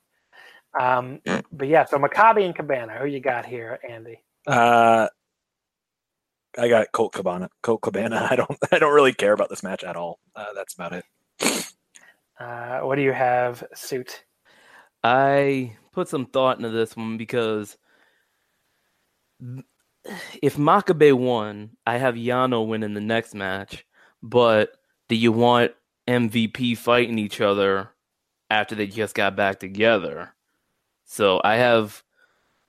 [0.80, 1.22] Um,
[1.52, 4.22] but yeah, so Makabe and Cabana, who you got here, Andy?
[4.45, 5.07] Uh,
[6.57, 7.49] I got Colt Cabana.
[7.64, 8.27] Colt Cabana.
[8.30, 8.57] I don't.
[8.72, 10.19] I don't really care about this match at all.
[10.36, 11.06] Uh, that's about it.
[12.38, 14.26] Uh, what do you have, Suit?
[15.06, 17.77] I put some thought into this one because
[20.41, 23.86] if Makabe won, I have Yano winning the next match.
[24.23, 24.72] But
[25.07, 25.73] do you want
[26.07, 27.91] MVP fighting each other
[28.49, 30.34] after they just got back together?
[31.03, 32.02] So I have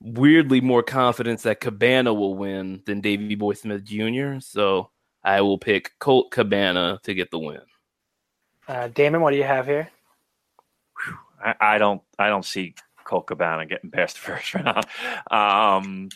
[0.03, 4.41] weirdly more confidence that Cabana will win than Davey Boy Smith Jr.
[4.41, 4.91] So
[5.25, 7.63] I will pick Colt Cabana to get the win.
[8.69, 9.89] Uh, Damon, what do you have here?
[11.43, 12.03] I, I don't.
[12.19, 14.87] I don't see Colt Cabana getting past the first round.
[15.31, 16.09] Um,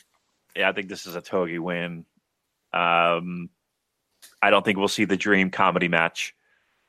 [0.57, 2.05] yeah, I think this is a Togi win.
[2.73, 3.51] Um,
[4.43, 6.35] I don't think we'll see the dream comedy match.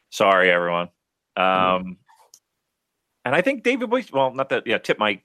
[0.09, 0.89] Sorry, everyone.
[1.37, 1.97] Um,
[3.23, 4.03] and I think Davey Boy.
[4.11, 4.67] Well, not that.
[4.67, 5.21] Yeah, tip my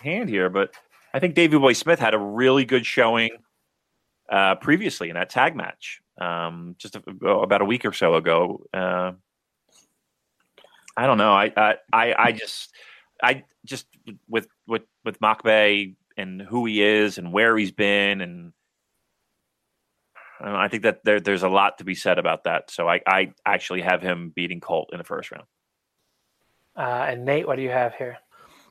[0.00, 0.74] hand here, but
[1.12, 3.30] I think Davey Boy Smith had a really good showing
[4.28, 8.64] uh, previously in that tag match, um, just a, about a week or so ago.
[8.72, 9.12] Uh,
[10.96, 11.32] I don't know.
[11.32, 12.72] I, I, I, I just,
[13.22, 13.86] I just
[14.28, 18.52] with with with Makabe and who he is and where he's been, and
[20.40, 22.70] I, know, I think that there, there's a lot to be said about that.
[22.70, 25.44] So I, I actually have him beating Colt in the first round.
[26.76, 28.18] Uh, and Nate, what do you have here?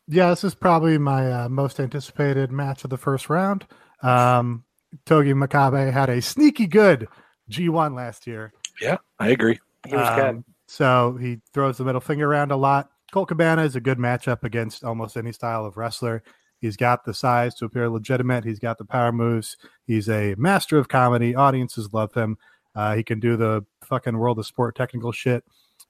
[0.07, 3.65] Yeah, this is probably my uh, most anticipated match of the first round.
[4.01, 4.65] Um,
[5.05, 7.07] Togi Makabe had a sneaky good
[7.49, 8.51] G1 last year.
[8.81, 9.59] Yeah, I agree.
[9.87, 10.43] He was Um, good.
[10.67, 12.89] So he throws the middle finger around a lot.
[13.11, 16.23] Colt Cabana is a good matchup against almost any style of wrestler.
[16.59, 18.45] He's got the size to appear legitimate.
[18.45, 19.57] He's got the power moves.
[19.85, 21.35] He's a master of comedy.
[21.35, 22.37] Audiences love him.
[22.75, 25.43] Uh, he can do the fucking world of sport technical shit.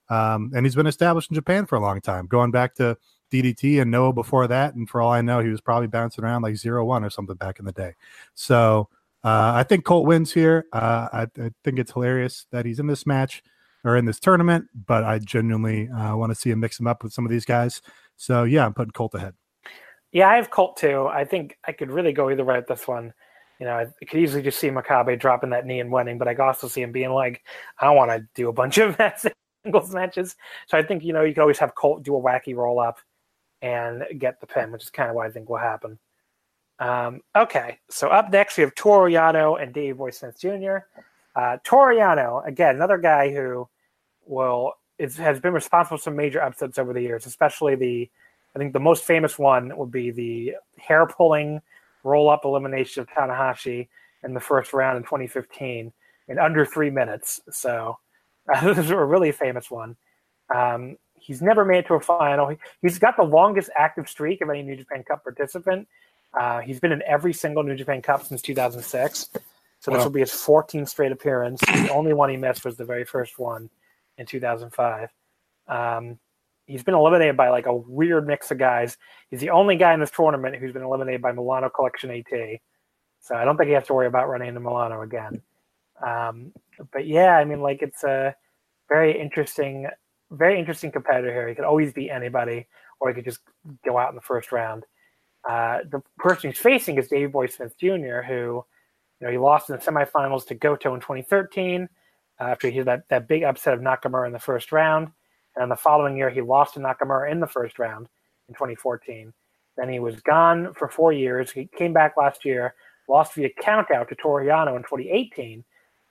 [0.09, 2.97] Um, and he's been established in Japan for a long time, going back to
[3.31, 4.75] DDT and Noah before that.
[4.75, 7.35] And for all I know, he was probably bouncing around like zero one or something
[7.35, 7.93] back in the day.
[8.35, 8.89] So
[9.23, 10.65] uh, I think Colt wins here.
[10.73, 13.43] Uh, I, I think it's hilarious that he's in this match
[13.83, 17.03] or in this tournament, but I genuinely uh, want to see him mix him up
[17.03, 17.81] with some of these guys.
[18.15, 19.33] So yeah, I'm putting Colt ahead.
[20.11, 21.07] Yeah, I have Colt too.
[21.07, 23.13] I think I could really go either way with this one.
[23.59, 26.33] You know, I could easily just see Makabe dropping that knee and winning, but I
[26.33, 27.43] could also see him being like,
[27.79, 28.97] I want to do a bunch of
[29.63, 30.35] singles matches.
[30.67, 32.99] So I think, you know, you can always have Colt do a wacky roll up
[33.61, 35.97] and get the pin, which is kind of what I think will happen.
[36.79, 40.77] Um, okay, so up next we have Toru Yano and Davey Boy Smith Jr.
[41.35, 43.67] Uh, Toru Yano, again, another guy who
[44.25, 48.09] will is, has been responsible for some major upsets over the years, especially the
[48.55, 51.61] I think the most famous one would be the hair pulling
[52.03, 53.87] roll up elimination of Tanahashi
[54.23, 55.91] in the first round in 2015
[56.27, 57.41] in under three minutes.
[57.49, 57.97] So
[58.53, 59.95] uh, this is a really famous one.
[60.53, 62.49] Um, he's never made it to a final.
[62.49, 65.87] He, he's got the longest active streak of any New Japan Cup participant.
[66.39, 69.29] Uh, he's been in every single New Japan Cup since 2006.
[69.79, 71.59] So this will be his 14th straight appearance.
[71.59, 73.69] The only one he missed was the very first one
[74.17, 75.09] in 2005.
[75.67, 76.19] Um,
[76.65, 78.97] he's been eliminated by like a weird mix of guys.
[79.29, 82.59] He's the only guy in this tournament who's been eliminated by Milano Collection AT.
[83.21, 85.41] So I don't think he has to worry about running into Milano again.
[86.05, 86.51] Um,
[86.91, 88.35] but yeah, I mean, like it's a
[88.89, 89.87] very interesting,
[90.31, 91.47] very interesting competitor here.
[91.47, 92.67] He could always beat anybody,
[92.99, 93.39] or he could just
[93.85, 94.85] go out in the first round.
[95.47, 98.63] Uh, the person he's facing is Davey Boy Smith Jr., who,
[99.19, 101.87] you know, he lost in the semifinals to Goto in 2013 uh,
[102.47, 105.09] after he had that, that big upset of Nakamura in the first round.
[105.55, 108.07] And the following year, he lost to Nakamura in the first round
[108.47, 109.33] in 2014.
[109.77, 111.51] Then he was gone for four years.
[111.51, 112.75] He came back last year,
[113.07, 115.63] lost via countout to Toru Yano in 2018.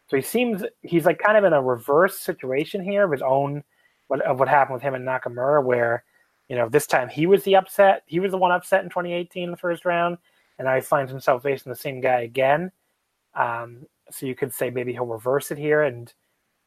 [0.09, 3.63] So he seems he's like kind of in a reverse situation here of his own
[4.09, 6.05] what of what happened with him and Nakamura, where
[6.49, 9.45] you know this time he was the upset, he was the one upset in 2018
[9.45, 10.19] in the first round,
[10.59, 12.71] and now he finds himself facing the same guy again.
[13.35, 16.13] Um, so you could say maybe he'll reverse it here and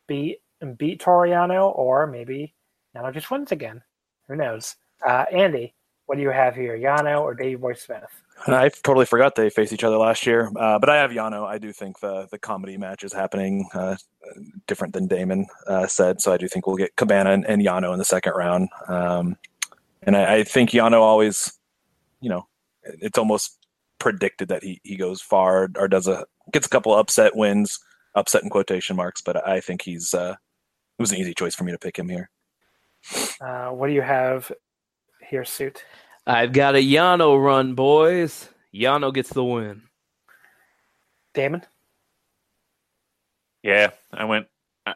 [0.08, 2.54] beat and beat Toru Yano, or maybe
[2.96, 3.82] Yano just wins again.
[4.28, 4.76] Who knows?
[5.06, 5.74] Uh, Andy,
[6.06, 8.24] what do you have here, Yano or Davey Boy Smith?
[8.48, 11.46] I totally forgot they faced each other last year, uh, but I have Yano.
[11.46, 13.96] I do think the the comedy match is happening uh,
[14.68, 17.94] different than Damon uh, said, so I do think we'll get Cabana and, and Yano
[17.94, 18.70] in the second round.
[18.88, 19.38] Um,
[20.04, 21.58] and I, I, think Yano always,
[22.22, 22.46] you know,
[22.84, 23.58] it's almost
[24.00, 27.80] predicted that he he goes far or does a gets a couple upset wins,
[28.16, 30.36] upset in quotation marks, but I think he's uh,
[30.98, 32.30] it was an easy choice for me to pick him here.
[33.42, 34.52] Uh, what do you have
[35.30, 35.84] here, suit?
[36.26, 38.50] I've got a Yano run, boys.
[38.74, 39.84] Yano gets the win.
[41.34, 41.64] Damon?
[43.62, 44.48] Yeah, I went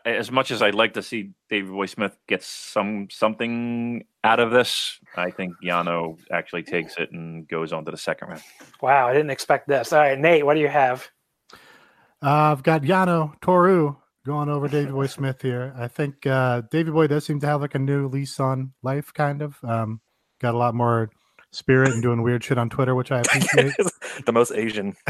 [0.06, 4.52] as much as I'd like to see Davey Boy Smith get some something out of
[4.52, 5.00] this.
[5.16, 8.42] I think Yano actually takes it and goes on to the second round.
[8.82, 9.92] Wow, I didn't expect this.
[9.92, 11.08] All right, Nate, what do you have?
[12.22, 15.74] Uh, I've got Yano Toru going over Davey Boy Smith here.
[15.78, 19.14] I think uh, Davey Boy does seem to have like a new lease on life,
[19.14, 19.58] kind of.
[19.64, 20.02] Um,
[20.40, 21.10] got a lot more
[21.52, 23.74] spirit and doing weird shit on Twitter, which I appreciate.
[24.26, 24.96] the most Asian.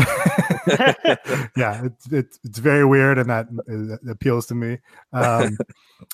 [1.58, 4.78] yeah, it's, it's it's very weird, and that uh, appeals to me.
[5.12, 5.58] Um,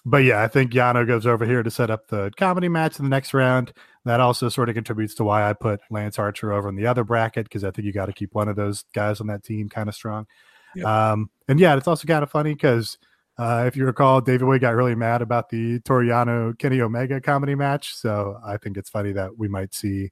[0.05, 3.05] but yeah, I think Yano goes over here to set up the comedy match in
[3.05, 3.73] the next round.
[4.05, 7.03] That also sort of contributes to why I put Lance Archer over in the other
[7.03, 9.67] bracket because I think you got to keep one of those guys on that team
[9.67, 10.27] kind of strong.
[10.75, 10.85] Yep.
[10.85, 12.97] Um, and yeah, it's also kind of funny because
[13.37, 17.19] uh, if you recall, Davey Boy got really mad about the Toru Yano Kenny Omega
[17.19, 17.95] comedy match.
[17.95, 20.11] So I think it's funny that we might see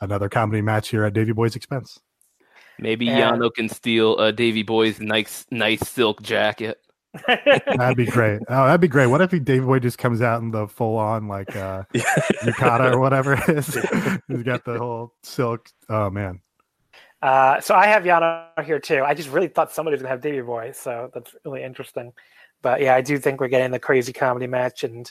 [0.00, 2.00] another comedy match here at Davey Boy's expense.
[2.78, 3.40] Maybe and...
[3.40, 6.78] Yano can steal uh, Davey Boy's nice, nice silk jacket.
[7.28, 8.40] that'd be great.
[8.48, 9.06] Oh, that'd be great.
[9.06, 12.92] What if he Davey Boy just comes out in the full on like uh yukata
[12.92, 13.66] or whatever it is?
[14.28, 15.68] He's got the whole silk.
[15.88, 16.40] Oh man.
[17.24, 19.02] Uh, so I have Yano here too.
[19.02, 22.12] I just really thought somebody was gonna have Davey Boy, so that's really interesting.
[22.60, 25.10] But yeah, I do think we're getting the crazy comedy match, and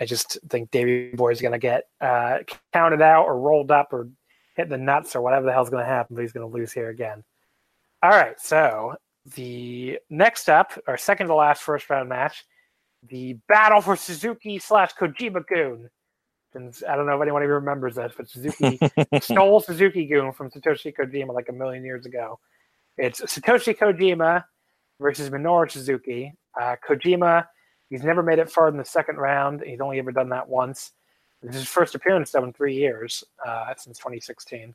[0.00, 2.38] I just think Davey Boy is to get uh,
[2.72, 4.08] counted out or rolled up or
[4.54, 7.22] hit the nuts or whatever the hell's to happen, but he's to lose here again.
[8.02, 8.94] All right, so
[9.34, 12.46] the next up, our second to last first round match,
[13.10, 15.90] the battle for Suzuki slash Kojima-gun.
[16.54, 18.78] And I don't know if anyone even remembers this, but Suzuki
[19.20, 22.38] stole Suzuki-gun from Satoshi Kojima like a million years ago.
[22.96, 24.44] It's Satoshi Kojima
[25.00, 26.32] versus Minoru Suzuki.
[26.58, 27.46] Uh, Kojima,
[27.90, 29.62] he's never made it far in the second round.
[29.66, 30.92] He's only ever done that once.
[31.42, 34.74] This is his first appearance though in three years uh, since 2016.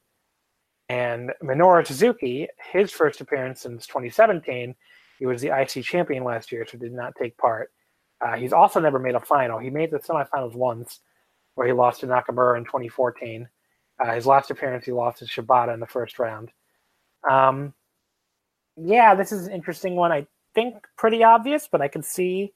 [0.89, 4.75] And Minoru Suzuki, his first appearance since 2017,
[5.19, 7.71] he was the IC champion last year, so did not take part.
[8.19, 9.57] Uh, he's also never made a final.
[9.57, 10.99] He made the semifinals once,
[11.55, 13.47] where he lost to Nakamura in 2014.
[13.99, 16.51] Uh, his last appearance, he lost to Shibata in the first round.
[17.29, 17.73] Um,
[18.77, 20.11] yeah, this is an interesting one.
[20.11, 22.53] I think pretty obvious, but I can see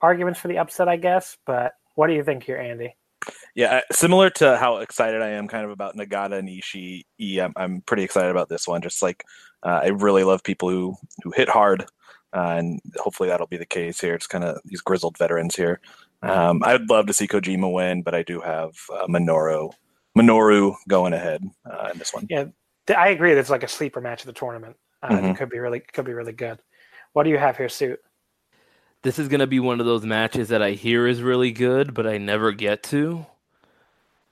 [0.00, 1.36] arguments for the upset, I guess.
[1.46, 2.94] But what do you think here, Andy?
[3.54, 7.04] Yeah, similar to how excited I am kind of about Nagata and Ishii,
[7.40, 8.82] I'm, I'm pretty excited about this one.
[8.82, 9.24] Just like
[9.62, 11.82] uh, I really love people who who hit hard,
[12.34, 14.14] uh, and hopefully that'll be the case here.
[14.14, 15.80] It's kind of these grizzled veterans here.
[16.22, 19.72] Um, I'd love to see Kojima win, but I do have uh, Minoru
[20.16, 22.26] Minoru going ahead uh, in this one.
[22.30, 22.46] Yeah,
[22.96, 23.32] I agree.
[23.32, 24.76] It's like a sleeper match of the tournament.
[25.02, 25.26] Uh, mm-hmm.
[25.26, 26.58] It could be really could be really good.
[27.12, 28.00] What do you have here, Suit?
[29.02, 31.92] This is going to be one of those matches that I hear is really good,
[31.92, 33.26] but I never get to.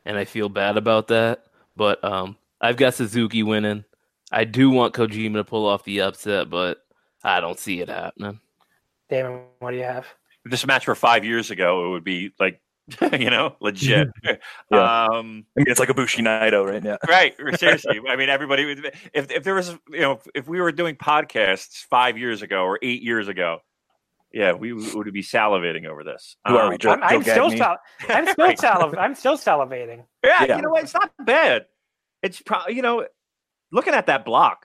[0.05, 1.45] And I feel bad about that.
[1.77, 3.85] But um, I've got Suzuki winning.
[4.33, 6.79] I do want Kojima to pull off the upset, but
[7.23, 8.41] I don't see it happening.
[9.11, 10.07] Damon, what do you have?
[10.45, 12.61] If this match were five years ago, it would be like
[13.13, 14.09] you know, legit.
[14.25, 14.37] yeah.
[14.73, 16.97] Um, I mean, it's like a Bushi Naito right now.
[17.09, 17.35] right.
[17.59, 18.01] Seriously.
[18.09, 21.85] I mean, everybody would, if, if there was, you know, if we were doing podcasts
[21.91, 23.59] five years ago or eight years ago,
[24.33, 26.37] yeah, we would be salivating over this.
[26.47, 26.75] Who are we?
[26.77, 27.79] Um, Joe, I'm, I'm, still sal-
[28.09, 28.59] I'm, still right.
[28.59, 30.05] saliv- I'm still salivating.
[30.25, 30.85] Yeah, yeah, you know what?
[30.85, 31.67] It's not bad.
[32.23, 33.07] It's probably, you know,
[33.73, 34.65] looking at that block,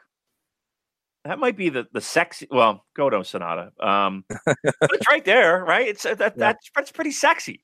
[1.27, 2.47] that might be the the sexy.
[2.49, 3.71] Well, Goto Sanada.
[3.83, 4.57] Um, but
[4.93, 5.87] it's right there, right?
[5.87, 7.63] It's uh, that that's that's pretty sexy.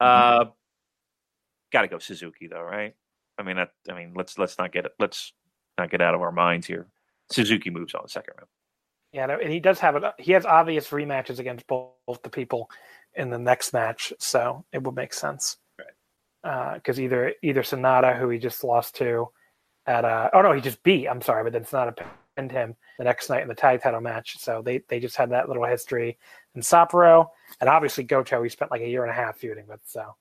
[0.00, 0.46] Uh,
[1.72, 2.94] got to go Suzuki though, right?
[3.38, 4.92] I mean, that, I mean, let's let's not get it.
[4.98, 5.32] Let's
[5.78, 6.88] not get out of our minds here.
[7.30, 8.48] Suzuki moves on the second round.
[9.12, 10.04] Yeah, and he does have it.
[10.18, 12.70] He has obvious rematches against both, both the people
[13.14, 15.56] in the next match, so it would make sense.
[15.78, 16.74] Right.
[16.74, 19.28] Because either either Sanada, who he just lost to,
[19.86, 21.08] at uh, oh no, he just beat.
[21.08, 21.96] I'm sorry, but then Sanada
[22.36, 24.38] pinned him the next night in the tag title match.
[24.38, 26.18] So they they just had that little history.
[26.54, 27.28] And Sapporo,
[27.60, 29.80] and obviously Goto, he spent like a year and a half feuding with.
[29.86, 30.14] So,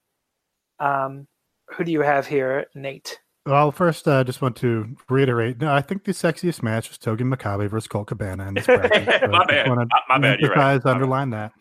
[0.80, 1.28] um,
[1.76, 3.20] who do you have here, Nate?
[3.46, 5.60] Well, first, I uh, just want to reiterate.
[5.60, 9.30] No, I think the sexiest match was Togi Makabe versus Colt Cabana in this bracket.
[9.32, 9.68] My bad.
[9.68, 10.74] Want my bad, you're right.
[10.74, 10.96] emphasize, My bad.
[10.96, 11.52] underline that.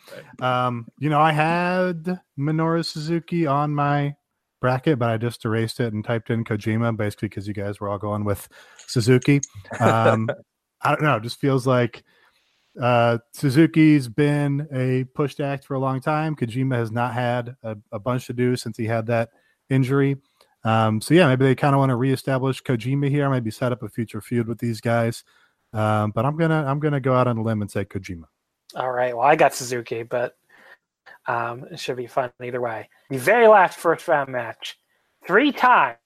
[0.41, 4.15] Um, you know, I had Minoru Suzuki on my
[4.61, 7.89] bracket, but I just erased it and typed in Kojima, basically because you guys were
[7.89, 8.49] all going with
[8.87, 9.41] Suzuki.
[9.81, 10.29] Um,
[10.83, 11.17] I don't know.
[11.17, 12.05] It just feels like
[12.81, 16.37] uh, Suzuki's been a pushed act for a long time.
[16.37, 19.31] Kojima has not had a, a bunch to do since he had that
[19.71, 20.17] injury.
[20.65, 23.83] Um, so yeah, maybe they kind of want to reestablish Kojima here, maybe set up
[23.83, 25.25] a future feud with these guys.
[25.73, 28.25] Um, but I'm gonna I'm gonna go out on a limb and say Kojima.
[28.75, 29.17] All right.
[29.17, 30.35] Well, I got Suzuki, but
[31.29, 32.89] um, it should be fun either way.
[33.11, 34.77] The very last first round match,
[35.27, 35.97] three time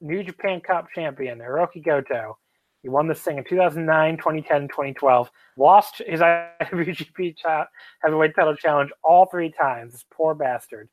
[0.00, 2.38] New Japan Cup champion Hiroki Goto.
[2.82, 5.30] He won this thing in 2009, 2010, 2012.
[5.56, 6.20] Lost his
[6.60, 7.34] IWGP
[8.00, 9.92] Heavyweight Title Challenge all three times.
[9.92, 10.88] This poor bastard.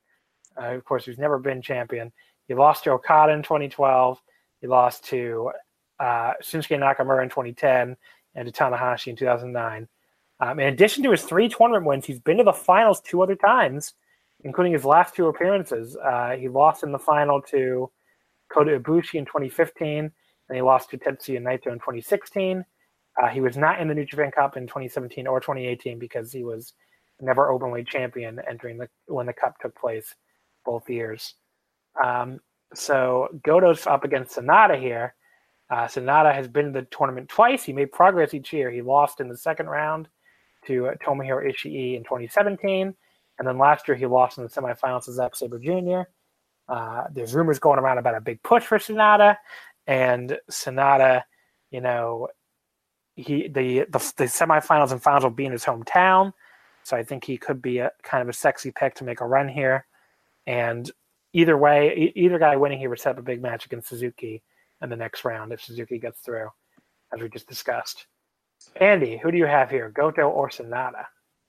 [0.60, 2.12] Uh, of course, he's never been champion.
[2.48, 4.20] He lost to Okada in 2012.
[4.62, 5.52] He lost to
[6.00, 7.96] uh, Shinsuke Nakamura in 2010
[8.36, 9.88] and to Tanahashi in 2009.
[10.44, 13.36] Um, in addition to his three tournament wins, he's been to the finals two other
[13.36, 13.94] times,
[14.44, 15.96] including his last two appearances.
[15.96, 17.90] Uh, he lost in the final to
[18.52, 22.66] Kota Ibushi in 2015, and he lost to Tetsuya Naito in 2016.
[23.22, 26.44] Uh, he was not in the New Japan Cup in 2017 or 2018 because he
[26.44, 26.74] was
[27.22, 30.14] never openweight champion entering the when the cup took place
[30.66, 31.36] both years.
[32.04, 32.40] Um,
[32.74, 35.14] so Goto's up against Sanada here.
[35.70, 37.64] Uh, Sanada has been to the tournament twice.
[37.64, 38.70] He made progress each year.
[38.72, 40.10] He lost in the second round
[40.68, 42.94] to uh, Tomohiro Ishii in 2017,
[43.40, 46.02] and then last year he lost in the semifinals to Zack Sabre Jr.
[46.68, 49.38] Uh, there's rumors going around about a big push for Sanada,
[49.88, 51.24] and Sanada,
[51.72, 52.28] you know,
[53.16, 56.34] he the the, the semifinals and finals will be in his hometown,
[56.84, 59.28] so I think he could be a kind of a sexy pick to make a
[59.28, 59.86] run here.
[60.48, 60.90] And
[61.34, 64.42] either way, either guy winning here would set up a big match against Suzuki
[64.82, 66.50] in the next round if Suzuki gets through,
[67.14, 68.08] as we just discussed.
[68.76, 71.06] Andy, who do you have here, Goto or Sanada?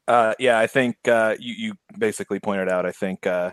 [0.07, 2.85] Uh, yeah, I think uh, you you basically pointed out.
[2.85, 3.53] I think uh,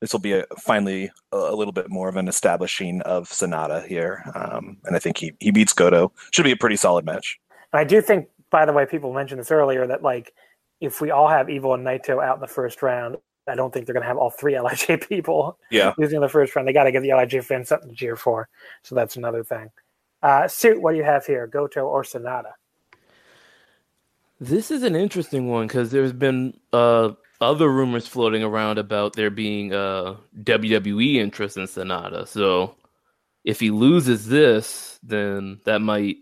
[0.00, 3.86] this will be a, finally a, a little bit more of an establishing of Sanada
[3.86, 6.12] here, um, and I think he he beats Goto.
[6.32, 7.38] Should be a pretty solid match.
[7.72, 10.32] And I do think, by the way, people mentioned this earlier that like
[10.80, 13.16] if we all have Evil and Naito out in the first round,
[13.46, 16.54] I don't think they're going to have all three Lij people Yeah, losing the first
[16.56, 16.66] round.
[16.66, 18.48] They got to give the Lij fans something to cheer for.
[18.82, 19.70] So that's another thing.
[20.20, 22.54] Uh, Suit, what do you have here, Goto or Sonata?
[24.42, 29.30] This is an interesting one because there's been uh, other rumors floating around about there
[29.30, 32.26] being uh, WWE interest in Sanada.
[32.26, 32.74] So
[33.44, 36.16] if he loses this, then that might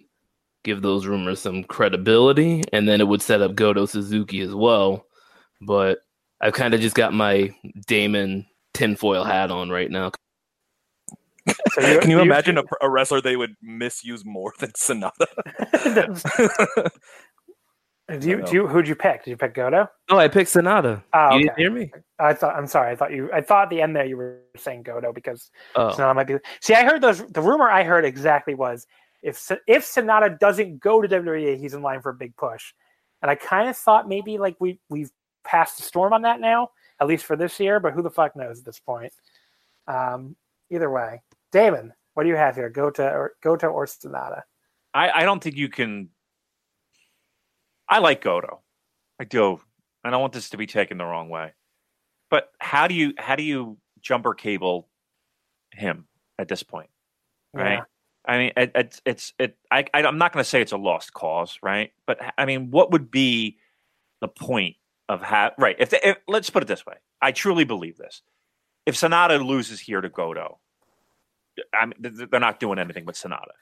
[0.65, 5.07] give those rumors some credibility, and then it would set up Goto Suzuki as well.
[5.63, 6.01] But
[6.43, 7.55] I've kind of just got my
[7.87, 8.45] Damon
[8.75, 10.13] tinfoil hat on right now.
[11.73, 15.27] So you- can you you- imagine a, a wrestler they would misuse more than Sanada?
[18.19, 19.25] do you, do you, who'd you pick?
[19.25, 19.89] Did you pick Goto?
[20.09, 21.03] Oh, I picked Sanada.
[21.13, 21.93] Oh, You didn't hear me?
[22.19, 22.57] I thought.
[22.57, 22.91] I'm sorry.
[22.93, 23.31] I thought you.
[23.33, 26.37] I thought at the end there you were saying Goto because Oh, Sanada might be.
[26.61, 27.25] See, I heard those.
[27.27, 28.87] The rumor I heard exactly was
[29.23, 32.73] if if Sanada doesn't go to WWE, he's in line for a big push.
[33.23, 35.11] And I kind of thought maybe like we we've
[35.45, 36.71] passed the storm on that now,
[37.01, 37.81] at least for this year.
[37.81, 39.13] But who the fuck knows at this point?
[39.87, 40.37] Um,
[40.71, 41.23] either way,
[41.53, 42.71] Damon, what do you have here?
[42.71, 44.43] Goto or Goto or Sanada?
[44.95, 46.09] I, I don't think you can.
[47.91, 48.61] I like Goto.
[49.19, 49.61] I do.
[50.05, 51.53] I don't want this to be taken the wrong way.
[52.31, 54.89] But how do you how do you jumper cable
[55.73, 56.07] him
[56.39, 56.89] at this point?
[57.53, 57.75] Right.
[57.75, 57.85] Yeah.
[58.25, 59.57] I mean, it, it's it's it.
[59.71, 61.93] I, I I'm not going to say it's a lost cause, right?
[62.07, 63.59] But I mean, what would be
[64.21, 64.77] the point
[65.09, 65.77] of have right?
[65.79, 68.23] If, if let's put it this way, I truly believe this.
[68.87, 70.61] If Sanada loses here to Goto,
[71.75, 73.53] I mean, they're not doing anything with Sanada,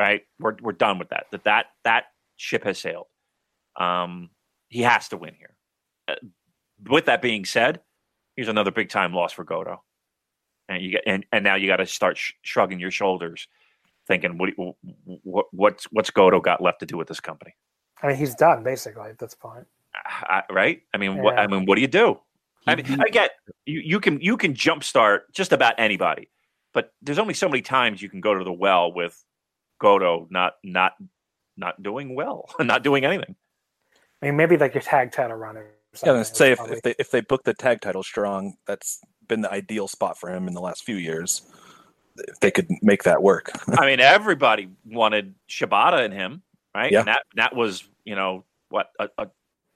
[0.00, 0.22] right?
[0.40, 1.26] We're we're done with that.
[1.32, 2.04] That that that
[2.36, 3.06] ship has sailed.
[3.76, 4.30] Um,
[4.68, 5.56] he has to win here.
[6.08, 6.14] Uh,
[6.88, 7.80] with that being said,
[8.36, 9.82] here's another big time loss for Goto,
[10.68, 13.48] and you get and, and now you got to start sh- shrugging your shoulders,
[14.06, 14.50] thinking what
[15.22, 17.54] what what's what's Goto got left to do with this company?
[18.02, 19.66] I mean, he's done basically at this point.
[20.04, 20.82] I, right?
[20.92, 21.38] I mean, what?
[21.38, 22.18] I mean, what do you do?
[22.66, 23.30] I mean, beat- I get
[23.66, 23.80] you.
[23.80, 26.30] You can you can jumpstart just about anybody,
[26.72, 29.22] but there's only so many times you can go to the well with
[29.80, 30.92] Goto not not
[31.56, 33.36] not doing well, not doing anything.
[34.24, 36.18] I mean, maybe like your tag title run or Yeah, something.
[36.18, 39.00] was gonna say if, Probably- if they if they book the tag title strong, that's
[39.28, 41.42] been the ideal spot for him in the last few years.
[42.16, 46.42] If they could make that work, I mean, everybody wanted Shibata in him,
[46.74, 46.90] right?
[46.92, 47.00] Yeah.
[47.00, 49.28] And that that was you know what a, a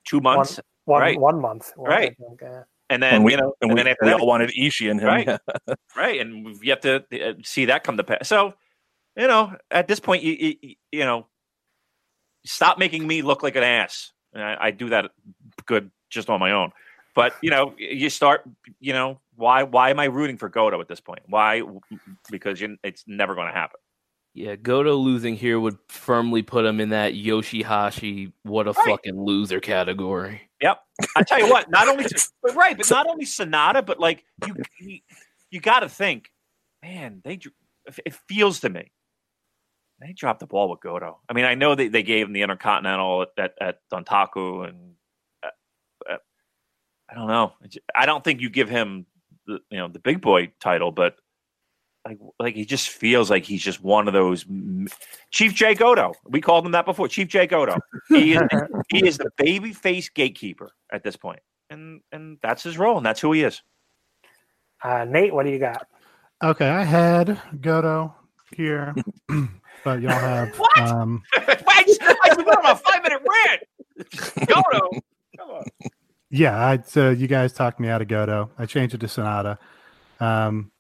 [0.07, 1.21] two months, one right.
[1.21, 2.17] one month, one, Right.
[2.17, 2.63] think, yeah.
[2.91, 4.51] and then and we you know, and and we, then after we that, all wanted
[4.51, 5.07] Ishii in him.
[5.07, 5.27] Right.
[5.27, 5.75] Yeah.
[5.97, 6.21] right?
[6.21, 8.29] And we've yet to uh, see that come to pass.
[8.29, 8.55] So,
[9.17, 11.27] you know, at this point, you you, you know,
[12.47, 14.13] stop making me look like an ass.
[14.33, 15.11] And I, I do that
[15.67, 16.73] good just on my own.
[17.15, 18.43] But you know, you start.
[18.81, 21.21] You know, why why am I rooting for Goto at this point?
[21.27, 21.63] Why?
[22.31, 23.81] Because you, it's never going to happen.
[24.35, 28.87] Yeah, Goto losing here would firmly put him in that Yoshihashi what a Right.
[28.87, 30.43] fucking loser category.
[30.61, 30.81] Yep.
[31.17, 32.07] I tell you what, not only
[32.43, 34.99] but right, but not only Sanada, but like you you,
[35.51, 36.31] you got to think,
[36.83, 37.41] man, they
[38.05, 38.93] it feels to me
[40.01, 41.19] they dropped the ball with Goto.
[41.29, 44.95] I mean, I know they, they gave him the Intercontinental at at, at Dontaku, and
[45.43, 45.49] uh,
[46.11, 46.17] uh,
[47.11, 47.53] I don't know.
[47.95, 49.07] I don't think you give him
[49.47, 51.17] the you know the big boy title, but
[52.05, 54.89] like like he just feels like he's just one of those m-
[55.31, 56.15] Chief J Goto.
[56.25, 57.79] We called him that before, Chief J Goto.
[58.09, 58.43] He is
[58.89, 63.07] he is the baby face gatekeeper at this point, and and that's his role, and
[63.07, 63.63] that's who he is.
[64.83, 65.89] Uh, Nate, what do you got?
[66.43, 68.15] Okay, I had Goto
[68.57, 68.95] here,
[69.85, 70.79] but y'all have What?
[70.79, 74.49] um, I just, I just went on a five minute rant.
[74.49, 74.91] Goto,
[75.37, 75.65] come on.
[76.31, 78.51] Yeah, I, so you guys talked me out of Goto.
[78.59, 79.59] I changed it to Sanada.
[80.21, 80.71] Um,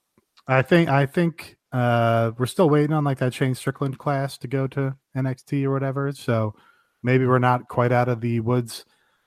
[0.47, 4.49] I think I think uh, we're still waiting on like that Shane Strickland class to
[4.49, 6.13] go to NXT or whatever.
[6.13, 6.55] So
[7.03, 8.85] maybe we're not quite out of the woods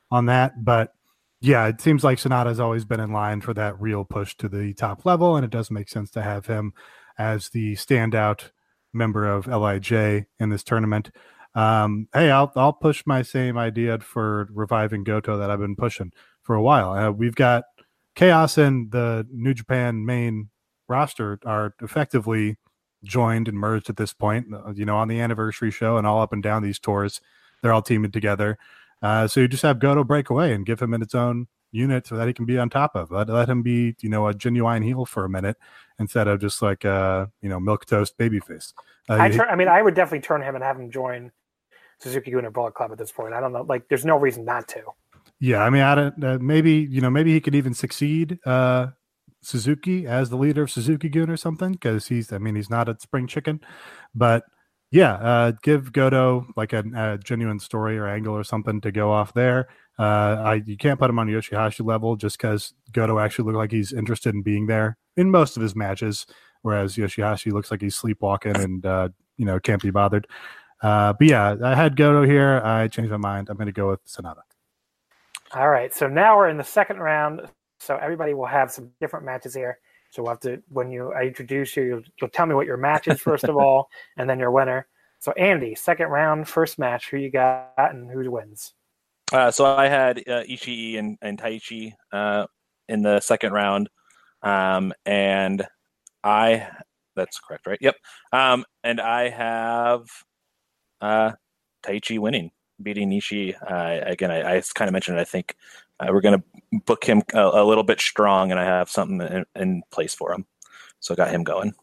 [0.10, 0.94] on that, but
[1.40, 4.74] yeah, it seems like Sanada's always been in line for that real push to the
[4.76, 6.74] top level, and it does make sense to have him
[7.18, 8.52] as the standout
[8.94, 9.92] member of Lij
[10.40, 11.12] in this tournament.
[11.54, 16.12] Um, hey, I'll I'll push my same idea for reviving Goto that I've been pushing
[16.44, 16.94] for a while.
[16.94, 17.64] Uh, we've got
[18.16, 20.50] Chaos and the New Japan main
[20.88, 22.58] roster are effectively
[23.04, 24.48] joined and merged at this point.
[24.54, 27.20] uh, You know, on the anniversary show and all up and down these tours,
[27.62, 28.58] they're all teaming together.
[29.02, 32.08] Uh, so you just have Goto break away and give him in its own unit
[32.08, 33.12] so that he can be on top of.
[33.12, 35.58] Let, let him be, you know, a genuine heel for a minute
[36.00, 38.74] instead of just like a, you know, milk toast babyface.
[39.10, 41.32] Uh, I, I mean, I would definitely turn him and have him join
[42.00, 43.34] Suzuki-gun Bullet Club at this point.
[43.34, 44.82] I don't know, like, there's no reason not to.
[45.40, 46.24] Yeah, I mean, I don't.
[46.24, 48.88] Uh, maybe you know, maybe he could even succeed uh,
[49.42, 52.32] Suzuki as the leader of Suzuki-gun or something because he's.
[52.32, 53.60] I mean, he's not a spring chicken,
[54.14, 54.44] but
[54.92, 59.12] yeah, uh, give Goto like a, a genuine story or angle or something to go
[59.12, 59.70] off there.
[60.02, 63.72] Uh, I you can't put him on Yoshihashi level just because Goto actually looked like
[63.72, 66.26] he's interested in being there in most of his matches,
[66.64, 70.26] whereas Yoshihashi looks like he's sleepwalking and uh, you know can't be bothered.
[70.82, 72.62] Uh, but yeah, I had Goto here.
[72.64, 73.50] I changed my mind.
[73.50, 74.42] I'm going to go with Sanada.
[75.54, 77.42] All right, so now we're in the second round.
[77.80, 79.78] So everybody will have some different matches here.
[80.10, 82.78] So we'll have to, when you I introduce you, you'll, you'll tell me what your
[82.78, 84.88] match is first of all, and then your winner.
[85.20, 87.12] So Andy, second round, first match.
[87.12, 88.74] Who you got and who wins?
[89.32, 92.48] Uh, so I had uh, Ishii and, and Taichi uh,
[92.90, 93.90] in the second round,
[94.44, 95.66] um, and
[96.24, 96.68] I
[97.16, 97.78] that's correct, right?
[97.82, 97.96] Yep.
[98.32, 100.08] Um, and I have
[101.00, 101.32] uh,
[101.84, 102.52] Taichi winning,
[102.82, 103.56] beating Ishii.
[103.62, 105.22] Uh, again, I, I kind of mentioned it.
[105.22, 105.56] I think
[106.00, 109.22] uh, we're going to book him a, a little bit strong, and I have something
[109.22, 110.46] in, in place for him.
[111.00, 111.74] So I got him going.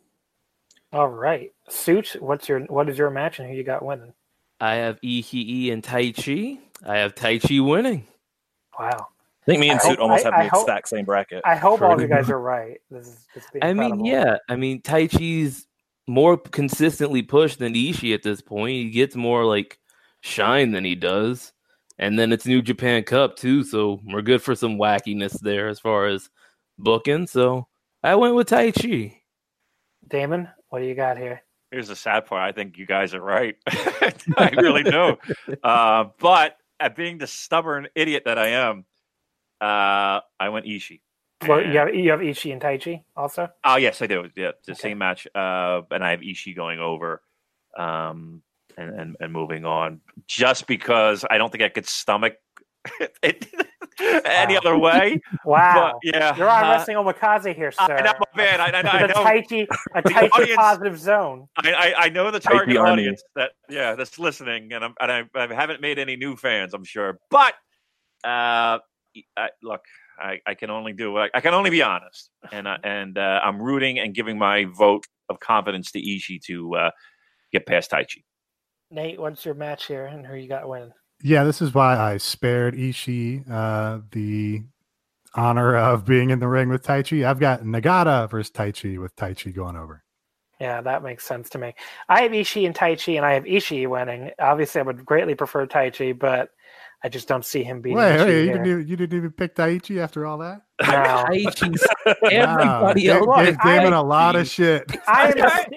[0.93, 2.17] All right, suit.
[2.21, 4.13] What's your what is your match and who you got winning?
[4.61, 6.59] I have Ishii and Taichi.
[6.85, 8.07] I have Taichi winning.
[8.79, 9.09] Wow.
[9.43, 11.05] I think me and I Suit hope- almost I- have I the hope- exact same
[11.05, 11.43] bracket.
[11.45, 12.81] I hope all you guys are right.
[12.91, 14.37] This is this be I mean, yeah.
[14.49, 15.67] I mean, Taichi's
[16.07, 18.73] more consistently pushed than Ishii at this point.
[18.73, 19.79] He gets more like
[20.21, 21.53] shine than he does.
[21.99, 25.81] And then it's New Japan Cup too, so we're good for some wackiness there as
[25.81, 26.31] far as
[26.79, 27.27] booking.
[27.27, 27.67] So
[28.05, 29.17] I went with Taichi.
[30.07, 31.43] Damon, what do you got here?
[31.71, 32.43] Here's the sad part.
[32.43, 33.57] I think you guys are right.
[33.69, 35.17] I really do.
[35.63, 38.85] Uh, but at being the stubborn idiot that I am,
[39.61, 41.01] uh, I went Ishii.
[41.47, 43.49] Well, you have you have Ishii and Taichi also.
[43.65, 44.29] Oh yes, I do.
[44.37, 44.81] Yeah, the Okay.
[44.81, 45.27] same match.
[45.35, 47.23] Uh, and I have Ishii going over,
[47.77, 48.43] um,
[48.77, 50.01] and, and and moving on.
[50.27, 52.35] Just because I don't think I could stomach
[53.23, 53.47] it.
[54.01, 54.61] Any Wow.
[54.61, 55.21] other way.
[55.45, 55.99] Wow.
[56.03, 57.83] But, yeah, You're on uh, wrking Omakase here, sir.
[57.99, 58.61] I know, man.
[58.61, 59.25] I, I, know- I With a know.
[59.25, 61.49] Taichi, a The Taichi audience- positive zone.
[61.57, 62.93] I, I, I know the Like target the army.
[62.93, 66.75] audience that yeah that's listening, and I'm and I, I haven't made any new fans,
[66.75, 67.19] I'm sure.
[67.31, 67.55] But
[68.25, 68.79] uh,
[69.37, 69.81] I, look,
[70.19, 73.41] I, I can only do I, I can only be honest, and uh, and uh,
[73.43, 76.91] I'm rooting and giving my vote of confidence to Ishii to uh,
[77.53, 78.25] get past Taichi.
[78.91, 80.93] Nate, what's your match here, and who you got winning?
[81.23, 84.63] Yeah, this is why I spared Ishii uh, the
[85.35, 87.27] honor of being in the ring with Taichi.
[87.27, 90.05] I've got Nagata versus Taichi with Taichi going over.
[90.61, 91.75] Yeah, that makes sense to me.
[92.09, 94.31] I have Ishii and Taichi, and I have Ishii winning.
[94.41, 96.51] Obviously, I would greatly prefer Taichi, but
[97.05, 99.31] I just don't see him beating Wait, Ishii wait, you didn't, even, you didn't even
[99.33, 100.63] pick Taichi after all that?
[100.83, 101.25] No.
[101.29, 103.45] Taichi's Wow, everybody gave- else.
[103.45, 104.85] gave I- Damon a lot of shit.
[105.07, 105.69] I am a, Right.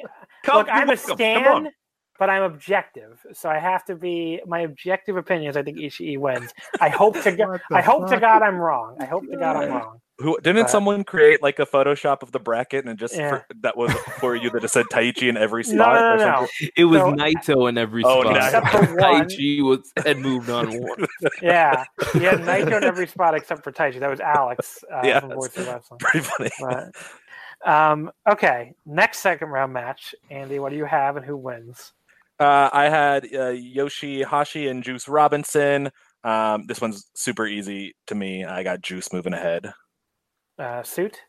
[0.54, 1.08] Look, I'm a welcome.
[1.08, 1.70] Come stan, on.
[2.22, 3.18] But I'm objective.
[3.34, 5.58] So I have to be my objective opinions.
[5.58, 6.54] I think Ishii wins.
[6.80, 7.60] I hope to God.
[7.72, 8.96] I hope to God, I'm wrong.
[9.00, 10.00] I hope to God I'm wrong.
[10.20, 13.30] Who didn't Uh, someone create like a Photoshop of the bracket and just Yeah.
[13.30, 15.96] for, that was for you that just said Taichi in every No, spot?
[15.96, 16.48] no, or no, no.
[16.78, 18.36] It was So- Naito in every Oh, spot.
[18.38, 19.26] Except for one.
[19.26, 21.08] Taichi was had moved on one.
[21.42, 24.00] Yeah, he had Naito in every spot except for Taichi.
[24.00, 25.98] That was Alex uh, Yeah, from that's- Voice of Wrestling.
[26.00, 26.52] Pretty funny.
[26.60, 26.92] But,
[27.68, 30.14] um, okay, next second round match.
[30.30, 31.94] Andy, what do you have and who wins?
[32.42, 35.92] Uh, I had uh, Yoshi Hashi and Juice Robinson.
[36.24, 38.44] Um, this one's super easy to me.
[38.44, 39.72] I got Juice moving ahead.
[40.58, 41.20] Uh, suit.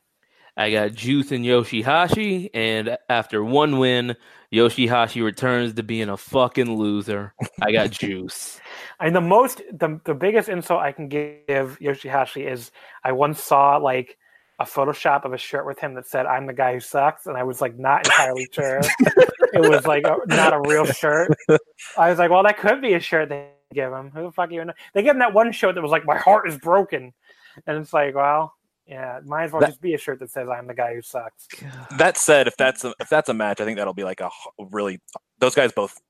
[0.57, 4.17] I got Juice and Yoshihashi, and after one win,
[4.55, 7.35] Yoshihashi returns to being a fucking loser.
[7.61, 8.59] I got Juice.
[8.99, 12.71] I mean, the most, the, the biggest insult I can give Yoshihashi is
[13.05, 14.17] I once saw like
[14.59, 17.37] a Photoshop of a shirt with him that said "I'm the guy who sucks," and
[17.37, 18.81] I was like not entirely sure
[19.53, 21.33] it was like a, not a real shirt.
[21.99, 24.11] I was like, well, that could be a shirt they give him.
[24.15, 24.69] Who the fuck even?
[24.69, 24.73] know?
[24.95, 27.13] They give him that one shirt that was like, "My heart is broken,"
[27.67, 28.55] and it's like, well,
[28.87, 31.03] yeah, might as well That- just be a shirt that says "I'm the guy who
[31.03, 31.49] sucks."
[31.99, 34.31] That said, if that's a, if that's a match, I think that'll be like a
[34.71, 35.01] really.
[35.39, 36.01] Those guys both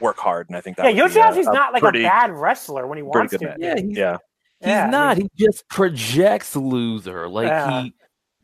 [0.00, 2.30] work hard, and I think that yeah, would be Yoshihashi's not like pretty, a bad
[2.30, 3.56] wrestler when he pretty wants to.
[3.58, 4.16] Yeah, he's, Yeah,
[4.60, 5.16] he's Yeah, I not.
[5.18, 7.28] mean- he just projects loser.
[7.28, 7.82] Like Yeah.
[7.82, 7.94] he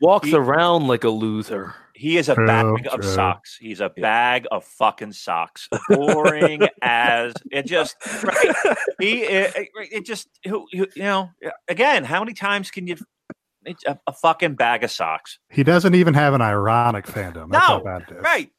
[0.01, 1.73] walks He- around like a loser.
[1.97, 3.09] He is a True, bag of true.
[3.09, 3.57] socks.
[3.57, 5.69] He's a bag of fucking socks.
[5.89, 7.95] Boring as it just.
[8.21, 8.55] Right?
[8.99, 11.29] He it, it- it just who who- you know
[11.69, 12.03] again.
[12.03, 12.97] How many times can you?
[13.65, 15.39] It's a, a fucking bag of socks.
[15.49, 17.49] He doesn't even have an ironic fandom.
[17.49, 18.21] That's how No, bad it is.
[18.21, 18.51] Right.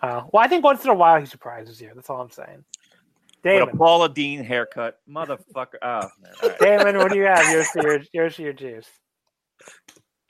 [0.00, 1.90] Uh, well, I think once in a while he surprises you.
[1.94, 2.64] That's all I'm saying.
[3.44, 5.74] With a Paula Deen haircut, motherfucker.
[5.82, 6.32] Oh, man.
[6.42, 6.58] All right.
[6.60, 7.44] Damon, what do you have?
[7.52, 8.86] Yoshi or, Yoshi or Juice?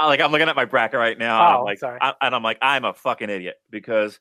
[0.02, 1.98] I- like I'm looking at my bracket right now, and Oh, I'm like, sorry.
[2.00, 4.18] I, and I'm like, I'm a fucking idiot because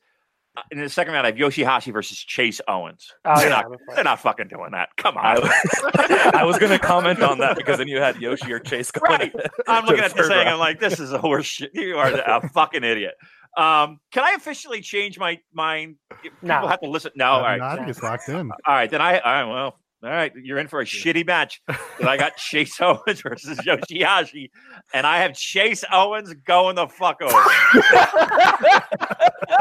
[0.56, 3.12] uh, in the second round I have Yoshihashi versus Chase Owens.
[3.24, 4.90] Oh they're yeah, not, they're not fucking doing that.
[4.96, 6.34] Come I, on.
[6.34, 9.10] I was going to comment on that because then you had Yoshi or Chase going.
[9.10, 9.34] Right.
[9.66, 10.46] I'm looking at this third thing.
[10.48, 11.70] I'm like, this is a horse shit.
[11.74, 13.14] You are a fucking idiot.
[13.56, 15.96] Um, can I officially change my mind?
[16.22, 16.66] People No.
[16.68, 17.12] have to listen.
[17.16, 17.58] No, Uh, all right.
[17.58, 18.50] no, I think it's locked in.
[18.50, 19.18] All right, then I.
[19.18, 20.32] All right, well, all right.
[20.34, 21.60] You're in for a shitty match.
[21.68, 24.50] 'Cause I got Chase Owens versus Yoshihashi,
[24.94, 27.32] and I have Chase Owens going the fuck over.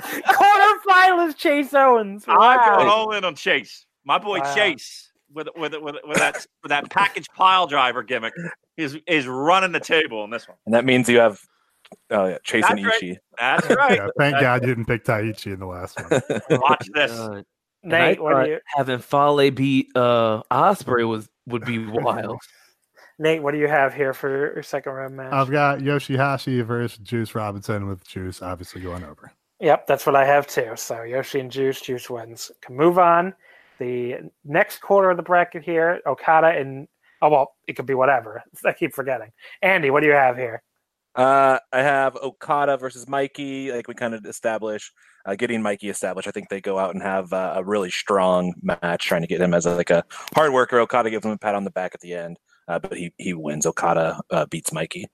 [0.02, 2.26] Quarterfinalist Chase Owens.
[2.28, 2.38] I'm
[2.76, 3.86] going all in on Chase.
[4.06, 4.56] My boy Wow.
[4.56, 8.34] Chase with with with, with that with that package pile driver gimmick
[8.78, 10.58] is is running the table in this one.
[10.66, 11.40] and that means you have
[12.10, 13.18] oh yeah, Chase and That's right.
[13.40, 13.98] That's right.
[13.98, 16.60] Yeah, thank God you didn't pick Taichi in the last one.
[16.60, 17.12] Watch this.
[17.84, 17.94] God.
[17.94, 18.60] And I Nate, what thought do you?
[18.76, 22.40] having Fale beat uh Ospreay was would be wild.
[23.20, 25.32] Nate, what do you have here for your second round match?
[25.32, 29.32] I've got Yoshihashi versus Juice Robinson with Juice obviously going over.
[29.60, 30.72] Yep, that's what I have too.
[30.76, 32.52] So Yoshi and Juice, Juice wins.
[32.62, 33.34] Can move on.
[33.78, 36.88] The next quarter of the bracket here, Okada and
[37.22, 38.44] oh well, it could be whatever.
[38.66, 39.32] I keep forgetting.
[39.62, 40.64] Andy, what do you have here?
[41.14, 43.72] Uh, I have Okada versus Mikey.
[43.72, 44.94] Like we kind of established,
[45.26, 46.28] uh, getting Mikey established.
[46.28, 49.42] I think they go out and have uh, a really strong match, trying to get
[49.42, 50.04] him as a, like a
[50.36, 50.80] hard worker.
[50.80, 52.38] Okada gives him a pat on the back at the end,
[52.68, 53.66] uh, but he he wins.
[53.66, 55.06] Okada uh, beats Mikey.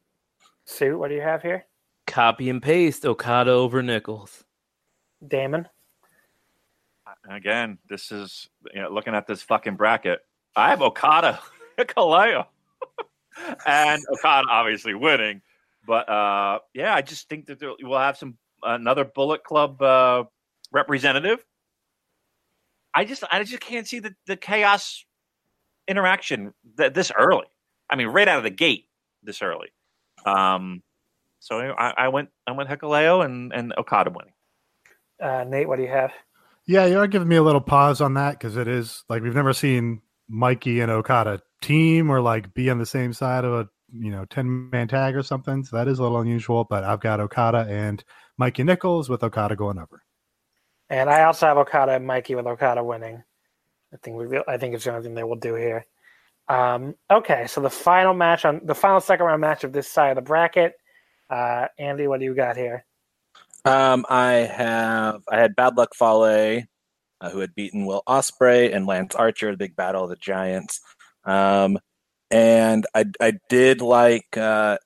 [0.65, 1.65] Sue, what do you have here?
[2.05, 4.43] Copy and paste Okada over Nichols.
[5.25, 5.67] Damon.
[7.29, 10.19] Again, this is you know, looking at this fucking bracket.
[10.55, 11.39] I have Okada,
[11.79, 12.45] Kaleo,
[13.65, 15.41] and Okada obviously winning.
[15.85, 18.37] But uh, yeah, I just think that there, we'll have some
[18.67, 20.23] another Bullet Club uh,
[20.71, 21.43] representative.
[22.93, 25.05] I just I just can't see the, the chaos
[25.87, 27.47] interaction th- this early.
[27.89, 28.85] I mean, right out of the gate
[29.23, 29.69] this early.
[30.25, 30.83] Um,
[31.39, 34.33] so I, I went I went Hikuleo and and Okada winning.
[35.21, 36.11] Uh, Nate, what do you have?
[36.65, 39.35] Yeah, you are giving me a little pause on that because it is like we've
[39.35, 43.69] never seen Mikey and Okada team or like be on the same side of a
[43.91, 45.63] you know 10 man tag or something.
[45.63, 48.03] So that is a little unusual, but I've got Okada and
[48.37, 50.03] Mikey Nichols with Okada going over.
[50.89, 53.23] And I also have Okada and Mikey with Okada winning.
[53.93, 54.39] I think we.
[54.47, 55.85] I think it's the only thing they will do here.
[56.49, 60.09] Um, okay, so the final match on the final second round match of this side
[60.09, 60.73] of the bracket.
[61.29, 62.85] Uh, Andy, what do you got here?
[63.65, 66.63] Um, I have I had Bad Luck Fale,
[67.21, 70.79] uh, who had beaten Will Ospreay and Lance Archer, the big battle of the Giants.
[71.25, 71.77] Um,
[72.31, 74.77] and I I did like uh,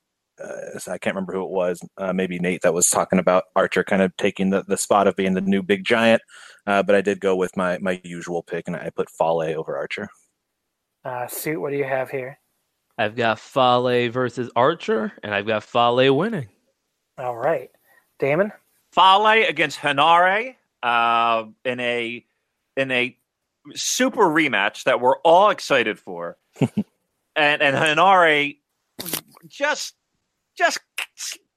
[0.44, 3.84] uh, I can't remember who it was, uh, maybe Nate that was talking about Archer
[3.84, 6.22] kind of taking the, the spot of being the new big giant.
[6.66, 9.78] Uh, but I did go with my my usual pick, and I put Fale over
[9.78, 10.10] Archer.
[11.04, 12.38] Uh, Suit, what do you have here?
[12.98, 16.50] I've got Fale versus Archer, and I've got Fale winning.
[17.18, 17.70] All right,
[18.20, 18.52] Damon.
[18.94, 22.26] Fale against Henare uh, in a
[22.78, 23.18] in a
[23.74, 26.38] super rematch that we're all excited for,
[27.36, 28.58] and and Henare
[29.48, 29.96] just
[30.58, 30.80] just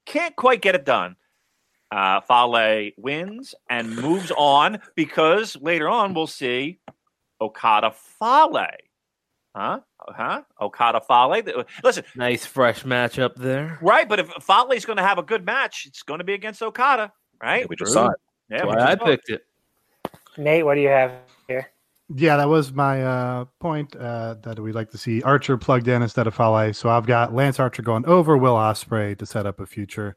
[0.06, 1.16] can't quite get it done.
[1.90, 6.80] Uh, Fale wins and moves on because later on we'll see
[7.40, 8.66] Okada Fale.
[9.54, 9.80] Huh?
[10.00, 10.42] Huh?
[10.60, 11.64] Okada Fale.
[11.84, 13.78] Listen, Nice fresh matchup there.
[13.80, 14.08] right?
[14.08, 17.12] But if Fale's going to have a good match, it's going to be against Okada,
[17.40, 17.68] right?
[17.68, 18.02] We just True.
[18.02, 18.16] saw it.
[18.50, 19.04] Yeah, That's why I just it.
[19.04, 19.46] picked it.
[20.36, 21.20] Nate, what do you have here?
[22.10, 26.02] Yeah, that was my uh, point uh, that we'd like to see Archer plugged in
[26.02, 26.74] instead of Fale.
[26.74, 30.14] So I've got Lance Archer going over Will Ospreay to set up a future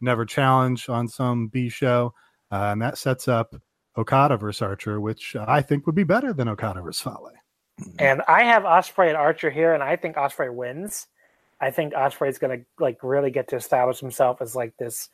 [0.00, 2.12] Never Challenge on some B show,
[2.50, 3.54] uh, and that sets up
[3.96, 7.30] Okada versus Archer, which I think would be better than Okada versus Fale.
[8.00, 11.06] And I have Ospreay and Archer here, and I think Ospreay wins.
[11.60, 15.10] I think Ospreay is going to like really get to establish himself as like this,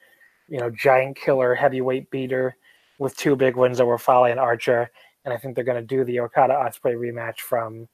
[0.48, 2.56] you know, giant killer heavyweight beater
[2.98, 4.90] with two big wins over Fale and Archer.
[5.24, 7.88] And I think they're going to do the Okada Ospreay rematch from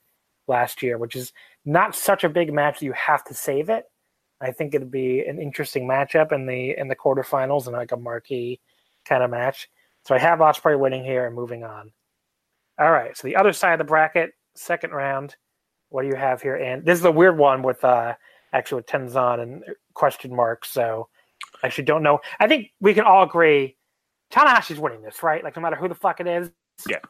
[0.48, 1.32] last year, which is
[1.64, 3.84] not such a big match that you have to save it.
[4.40, 7.96] I think it'd be an interesting matchup in the in the quarterfinals and like a
[7.96, 8.60] marquee
[9.04, 9.68] kind of match.
[10.06, 11.92] So I have Ospreay winning here and moving on.
[12.78, 15.36] All right, so the other side of the bracket, second round.
[15.90, 16.56] What do you have here?
[16.56, 18.14] And this is a weird one with uh
[18.52, 20.70] actually with Tenzan and question marks.
[20.70, 21.08] So
[21.62, 22.20] I actually don't know.
[22.38, 23.76] I think we can all agree
[24.32, 25.44] Tanahashi's winning this, right?
[25.44, 26.50] Like no matter who the fuck it is.
[26.88, 27.00] Yeah.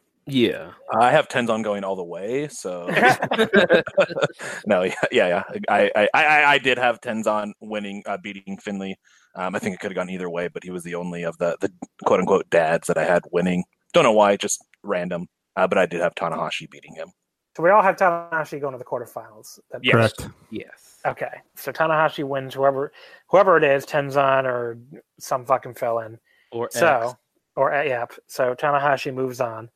[0.98, 2.86] I have Tenzan going all the way, so
[4.66, 5.42] no, yeah, yeah, yeah.
[5.68, 8.98] I, I, I, I did have Tenzan winning, uh, beating Finley.
[9.34, 11.38] Um, I think it could have gone either way, but he was the only of
[11.38, 11.72] the the
[12.04, 13.64] quote unquote dads that I had winning.
[13.92, 15.26] Don't know why, just random.
[15.56, 17.08] Uh, but I did have Tanahashi beating him.
[17.56, 19.58] So we all have Tanahashi going to the quarterfinals.
[19.70, 19.94] That- Yes.
[20.14, 20.28] Correct.
[20.50, 20.98] Yes.
[21.06, 21.40] Okay.
[21.56, 22.92] So Tanahashi wins whoever
[23.28, 24.78] whoever it is, Tenzan or
[25.18, 26.18] some fucking fill in.
[26.52, 27.14] Or So, X.
[27.56, 29.70] or uh, yeah, so Tanahashi moves on.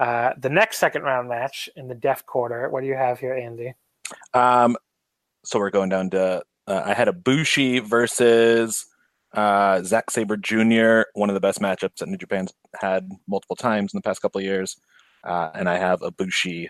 [0.00, 2.70] Uh, the next second round match in the Def Quarter.
[2.70, 3.74] What do you have here, Andy?
[4.32, 4.78] Um,
[5.44, 6.42] so we're going down to.
[6.66, 8.86] Uh, I had Ibushi versus
[9.34, 11.02] uh, Zack Sabre Jr.
[11.12, 12.50] One of the best matchups that New Japan's
[12.80, 14.78] had multiple times in the past couple of years,
[15.22, 16.68] uh, and I have Ibushi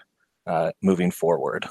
[0.49, 1.67] uh, moving forward.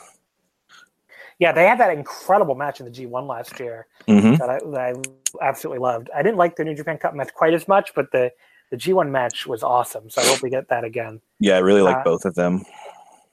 [1.40, 4.80] Yeah, they had that incredible match in the G1 last year hmm that I, that
[4.80, 6.10] I absolutely loved.
[6.16, 8.32] I didn't like the New Japan Cup match quite as much, but the
[8.70, 10.10] the G1 match was awesome.
[10.10, 11.22] So I hope we get that again.
[11.40, 12.64] Yeah, I really like Uh, both of them.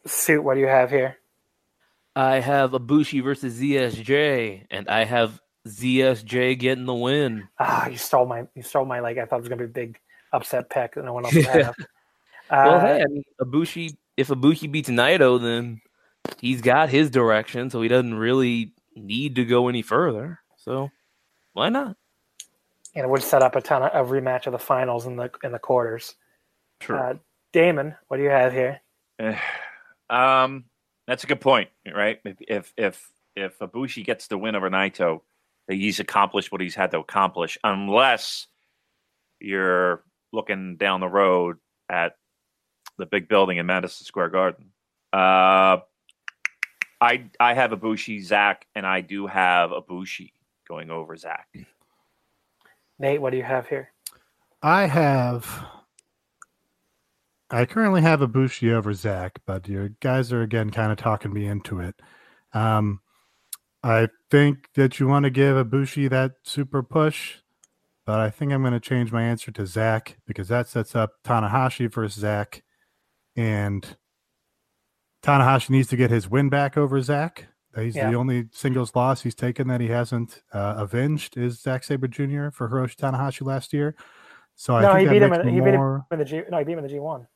[0.07, 1.19] Suit, what do you have here?
[2.15, 7.49] I have Ibushi versus ZSJ, and I have ZSJ getting the win.
[7.59, 9.69] Ah, you stole my you stole my like I thought it was gonna be a
[9.69, 9.99] big
[10.33, 11.63] upset pick that no one else would Yeah.
[11.65, 11.77] have.
[12.51, 13.97] well, Uh, hey, I mean, Ibushi.
[14.17, 15.83] If Ibushi beats Naito, then
[16.41, 20.39] he's got his direction, so he doesn't really need to go any further.
[20.57, 20.91] So
[21.53, 21.97] why not?
[22.97, 25.31] And it would set up a ton of a rematch of the finals in the
[25.45, 26.17] in the quarters.
[26.81, 26.97] True.
[26.97, 27.15] Uh,
[27.53, 28.81] Damon, what do you have here?
[30.09, 30.67] Um,
[31.09, 32.21] that's a good point, right?
[32.25, 35.23] If if if if Ibushi gets the win over Naito,
[35.69, 38.47] he's accomplished what he's had to accomplish, unless
[39.41, 41.57] you're looking down the road
[41.89, 42.17] at
[42.99, 44.67] the big building in Madison Square Garden.
[45.13, 45.79] Uh,
[47.01, 50.33] I I have Ibushi, Zack, and I do have Ibushi
[50.69, 51.49] going over Zack.
[52.99, 53.93] Nate, what do you have here?
[54.63, 55.65] I have.
[57.51, 61.47] I currently have Ibushi over Zack, but your guys are again kind of talking me
[61.47, 61.95] into it.
[62.53, 63.01] Um,
[63.83, 67.37] I think that you want to give Ibushi that super push,
[68.05, 71.13] but I think I'm going to change my answer to Zack because that sets up
[71.23, 72.65] Tanahashi versus Zack,
[73.37, 73.97] and
[75.23, 77.47] Tanahashi needs to get his win back over Zack.
[77.77, 78.11] He's Yeah.
[78.11, 82.51] the only singles loss he's taken that he hasn't uh, avenged is Zack Sabre Jr.
[82.51, 83.95] for Hiroshi Tanahashi last year.
[84.55, 86.03] So I No, think he beat in- he beat him.
[86.11, 87.27] In the G, no, he beat him in the G one,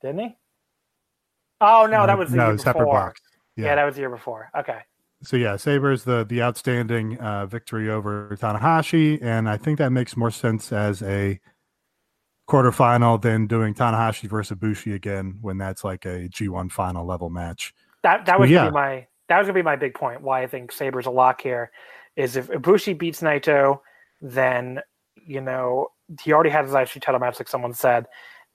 [0.00, 0.36] didn't he?
[1.60, 2.92] Oh no, that was the no year separate before.
[2.94, 3.20] box.
[3.56, 4.50] Yeah, that was the year before.
[4.58, 4.80] Okay.
[5.22, 10.16] So yeah, Sabre's the the outstanding uh, victory over Tanahashi, and I think that makes
[10.16, 11.40] more sense as a
[12.48, 17.74] quarterfinal than doing Tanahashi versus Ibushi again when that's like a G1 final level match.
[18.02, 18.66] That that was yeah.
[18.66, 20.22] be my that was gonna be my big point.
[20.22, 21.70] Why I think Sabre's a lock here
[22.16, 23.80] is if Ibushi beats Naito,
[24.20, 24.80] then
[25.14, 25.88] you know
[26.22, 28.06] he already had his IC title match, like someone said,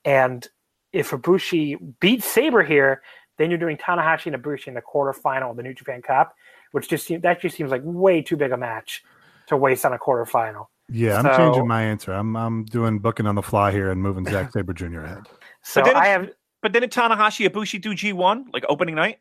[0.06, 0.48] and
[0.94, 3.02] if Ibushi beats Sabre here,
[3.38, 6.36] then you're doing Tanahashi and Ibushi in the quarterfinal of the New Japan Cup,
[6.72, 9.04] which just seems that just seems like way too big a match
[9.48, 10.68] to waste on a quarterfinal.
[10.90, 12.12] Yeah, I'm changing my answer.
[12.12, 15.02] I'm I'm doing booking on the fly here and moving Zack Sabre Jr.
[15.02, 15.24] ahead.
[15.64, 16.30] So then I have
[16.62, 19.20] But didn't Tanahashi Ibushi do G1 like opening night?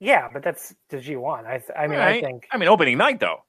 [0.00, 1.46] Yeah, but that's the G one.
[1.46, 3.44] I th- I mean I think I mean, opening night though.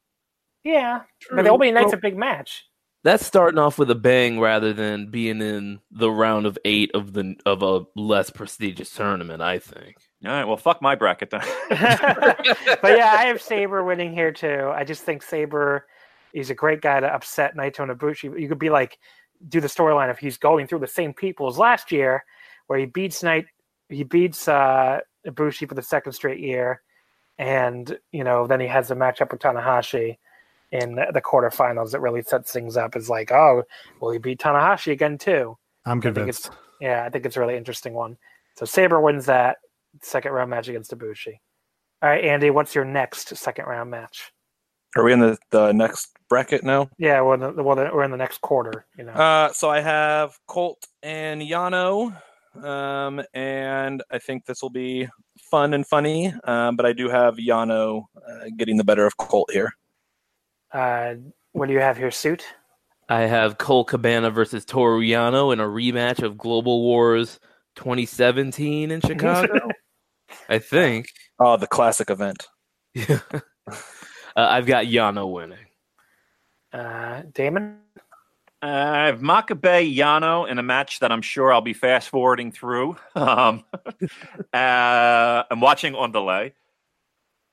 [0.64, 1.02] yeah,
[1.32, 2.66] but the opening night's a big match.
[3.04, 7.14] That's starting off with a bang rather than being in the round of eight of
[7.14, 9.42] the of a less prestigious tournament.
[9.42, 9.96] I think.
[10.26, 10.46] All right.
[10.46, 11.42] Well, fuck my bracket then.
[11.70, 14.72] but yeah, I have Sabre winning here too.
[14.74, 15.86] I just think Sabre
[16.34, 18.40] is a great guy to upset Naito and Ibushi.
[18.40, 18.98] You could be like,
[19.48, 22.24] do the storyline if he's going through the same people as last year,
[22.66, 23.46] where he beats Naito,
[23.90, 26.82] he beats uh, Ibushi for the second straight year,
[27.38, 30.18] and you know then he has a matchup with Tanahashi
[30.72, 32.96] in the quarterfinals that really sets things up.
[32.96, 33.64] Is like, oh,
[34.02, 35.58] will he beat Tanahashi again too?
[35.86, 36.48] I'm I think convinced.
[36.48, 38.18] it's yeah, I think it's a really interesting one.
[38.56, 39.58] So Sabre wins that
[40.02, 41.40] second round match against Ibushi.
[42.02, 44.32] All right, Andy, what's your next second round match?
[44.96, 46.90] Are we in the, the next bracket now?
[46.98, 48.86] Yeah, well, the, well, the, we're in the next quarter.
[48.98, 52.16] You know, Uh, so I have Colt and Yano,
[52.64, 55.08] um, and I think this will be
[55.52, 56.34] fun and funny.
[56.44, 59.72] Um, but I do have Yano uh, getting the better of Colt here.
[60.74, 61.16] uh,
[61.54, 62.46] what do you have here, suit?
[63.10, 67.40] I have Colt Cabana versus Toru Yano in a rematch of Global Wars
[67.76, 69.70] 2017 in Chicago.
[70.50, 71.14] I think.
[71.40, 72.48] Oh, the classic event.
[73.10, 73.20] uh,
[74.36, 75.66] I've got Yano winning.
[76.74, 77.80] Uh, Damon.
[78.62, 82.52] Uh, I have Makabe Yano in a match that I'm sure I'll be fast forwarding
[82.52, 82.98] through.
[83.16, 83.64] Um,
[84.54, 86.54] uh, I'm watching on delay,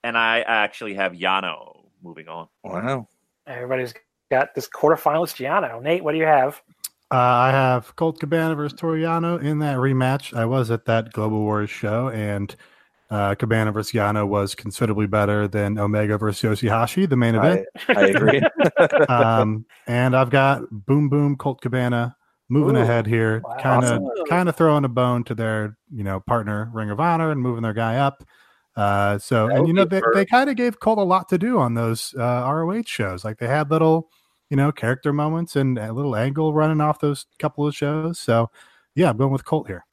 [0.02, 2.48] and I actually have Yano moving on.
[2.62, 3.08] Wow.
[3.46, 3.94] Everybody's
[4.30, 5.82] got this quarterfinalist Yano.
[5.82, 6.62] Nate, what do you have?
[7.10, 10.34] Uh, I have Colt Cabana versus Toru Yano in that rematch.
[10.36, 12.54] I was at that Global Wars show, and
[13.10, 17.66] uh, Cabana versus Yano was considerably better than Omega versus Yoshihashi, the main event.
[17.88, 18.42] I, I agree.
[19.08, 22.16] um, and I've got Boom Boom Colt Cabana
[22.48, 26.20] moving Ooh, ahead here, kind of kind of throwing a bone to their you know
[26.20, 28.24] partner Ring of Honor and moving their guy up.
[28.76, 30.16] Uh, so That and you know they, perfect.
[30.16, 33.24] they kind of gave Colt a lot to do on those uh, ROH shows.
[33.24, 34.10] Like they had little
[34.50, 38.18] you know character moments and a little angle running off those couple of shows.
[38.18, 38.50] So
[38.94, 39.84] yeah, I'm going with Colt here.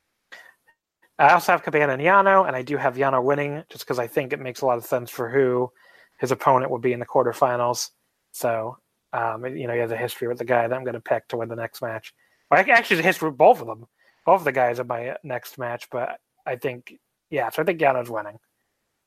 [1.22, 4.08] I also have Cabana and Yano, and I do have Yano winning just because I
[4.08, 5.72] think it makes a lot of sense for who
[6.20, 7.92] his opponent would be in the quarterfinals.
[8.32, 8.78] So,
[9.14, 11.28] um, you know, he has a history with the guy that I'm going to pick
[11.28, 12.14] to win the next match.
[12.50, 13.86] Well, actually, a history with both of them.
[14.26, 16.94] Both of the guys in my next match, but I think,
[17.30, 18.40] yeah, so I think Yano's winning.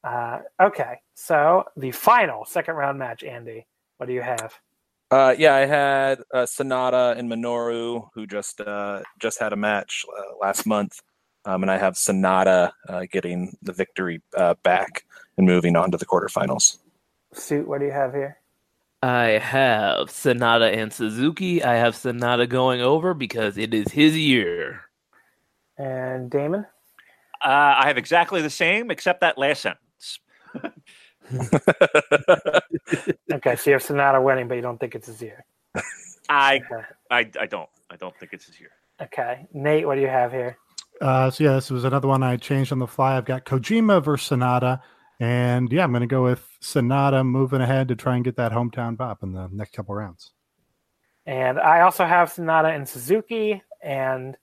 [0.02, 3.66] Uh, okay, so the final second round match, Andy.
[3.96, 4.54] What do you have?
[5.10, 10.04] Uh, yeah, I had uh, Sanada and Minoru, who just uh, just had a match
[10.16, 11.00] uh, last month,
[11.44, 15.04] um, and I have Sanada uh, getting the victory uh, back
[15.36, 16.78] and moving on to the quarterfinals.
[17.32, 18.38] Suit, what do you have here?
[19.02, 21.62] I have Sanada and Suzuki.
[21.62, 24.82] I have Sanada going over because it is his year.
[25.76, 26.66] And Damon?
[27.44, 30.20] Uh, I have exactly the same, except that last sentence.
[33.32, 35.44] Okay, so you have Sanada winning, but you don't think it's his year.
[36.28, 36.84] I, Okay.
[37.10, 38.70] I, I don't, I don't think it's his year.
[39.00, 40.58] Okay, Nate, what do you have here?
[41.00, 43.16] Uh, so yeah, this was another one I changed on the fly.
[43.16, 44.80] I've got Kojima versus Sanada,
[45.20, 48.52] and yeah, I'm going to go with Sanada moving ahead to try and get that
[48.52, 50.32] hometown bop in the next couple rounds.
[51.26, 54.36] And I also have Sanada and Suzuki, and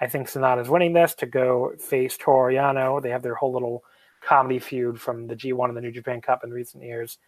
[0.00, 3.02] I think Sanada's winning this to go face Toru Yano.
[3.02, 3.84] They have their whole little
[4.20, 7.18] comedy feud from the G1 and the New Japan Cup in recent years.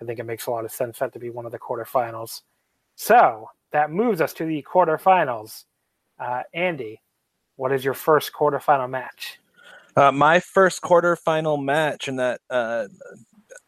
[0.00, 2.42] I think it makes a lot of sense that to be one of the quarterfinals.
[2.96, 5.64] So that moves us to the quarterfinals.
[6.18, 7.00] Uh, Andy,
[7.56, 9.38] what is your first quarterfinal match?
[9.96, 12.86] Uh, my first quarterfinal match in that uh,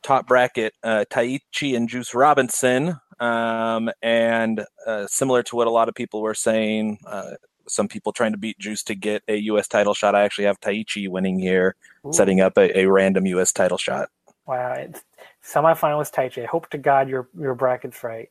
[0.03, 5.89] top bracket, uh, Taichi and Juice Robinson, um, and uh, similar to what a lot
[5.89, 7.33] of people were saying, uh,
[7.67, 9.69] some people trying to beat Juice to get a U.S.
[9.69, 10.15] title shot.
[10.15, 13.53] I actually have Taichi winning here, Ooh, setting up a, a random U.S.
[13.53, 14.09] title shot.
[14.47, 15.03] Wow, it's
[15.45, 16.43] semifinalist Taichi.
[16.43, 18.29] I hope to God your your bracket's right.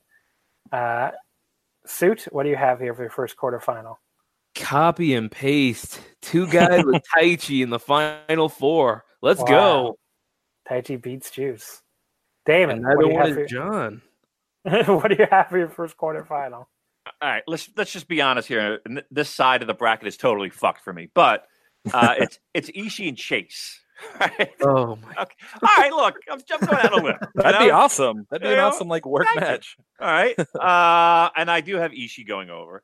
[0.71, 1.11] Uh,
[1.85, 3.97] Suit, what do you have here for your first quarterfinal?
[4.59, 5.99] Copy and paste.
[6.21, 9.05] Two guys with Taichi in the final four.
[9.21, 9.45] Let's Wow.
[9.45, 9.99] go.
[10.69, 11.81] Taichi beats Juice.
[12.45, 14.01] Damon, And what do, you one have for, is John.
[14.63, 16.65] what do you have for your first quarterfinal?
[17.21, 18.79] All right, let's let's just be honest here.
[19.11, 21.45] This side of the bracket is totally fucked for me, but
[21.93, 23.79] uh, it's it's Ishii and Chase.
[24.19, 24.51] Right?
[24.61, 25.11] Oh my!
[25.23, 25.35] Okay.
[25.61, 27.15] All right, look, I'm, I'm going out on a limb.
[27.35, 27.75] That'd be know?
[27.75, 28.27] awesome.
[28.29, 28.67] That'd be an know?
[28.67, 29.41] awesome like work Thank you.
[29.41, 29.77] match.
[30.01, 32.84] All right, uh, and I do have Ishii going over,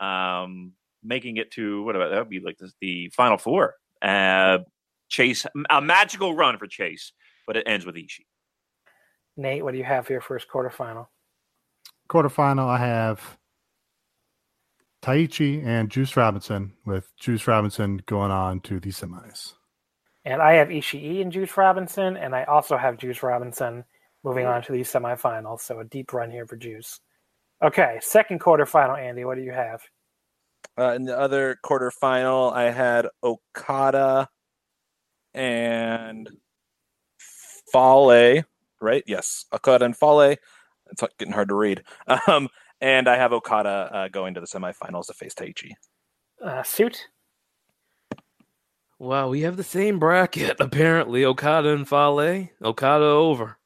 [0.00, 0.72] um,
[1.04, 3.74] making it to what about that would be like this, the final four.
[4.02, 4.58] Uh,
[5.08, 7.12] Chase, a magical run for Chase,
[7.46, 8.26] but it ends with Ishii.
[9.36, 11.06] Nate, what do you have for your first quarterfinal?
[12.08, 13.38] Quarterfinal, I have
[15.02, 19.52] Taichi and Juice Robinson, with Juice Robinson going on to the semis.
[20.24, 23.84] And I have Ishii and Juice Robinson, and I also have Juice Robinson
[24.22, 25.60] moving on to the semifinals.
[25.60, 27.00] So a deep run here for Juice.
[27.62, 29.24] Okay, second quarterfinal, Andy.
[29.24, 29.82] What do you have?
[30.78, 34.28] Uh, in the other quarterfinal, I had Okada
[35.32, 36.28] and
[37.72, 38.42] Fale,
[38.80, 39.04] right?
[39.06, 40.36] Yes, Okada and Fale.
[40.90, 41.82] It's getting hard to read.
[42.28, 42.48] Um,
[42.80, 45.70] and I have Okada uh, going to the semifinals to face Taichi.
[46.42, 47.08] Uh, suit.
[48.98, 51.24] Wow, we have the same bracket apparently.
[51.24, 52.48] Okada and Fale.
[52.62, 53.56] Okada over.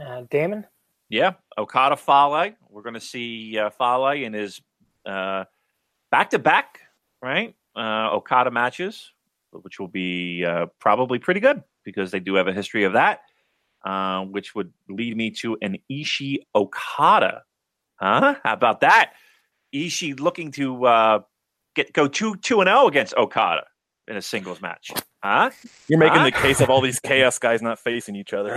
[0.00, 0.66] Uh, Damon.
[1.08, 2.52] Yeah, Okada Fale.
[2.68, 4.60] We're going to see uh, Fale in his
[6.10, 6.80] back to back,
[7.22, 7.54] right?
[7.76, 9.12] Uh, Okada matches,
[9.52, 13.20] which will be uh, probably pretty good because they do have a history of that,
[13.84, 17.42] uh, which would lead me to an Ishii Okada.
[17.96, 18.34] Huh?
[18.42, 19.12] How about that?
[19.74, 21.18] Ishii looking to uh,
[21.74, 23.64] get go two two and zero against Okada
[24.08, 24.90] in a singles match.
[25.22, 25.50] Huh?
[25.88, 26.24] You're making Huh?
[26.26, 28.54] the case of all these chaos guys not facing each other.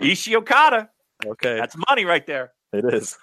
[0.00, 0.88] Ishii Okada.
[1.26, 2.52] okay, That's money right there.
[2.72, 3.16] it is.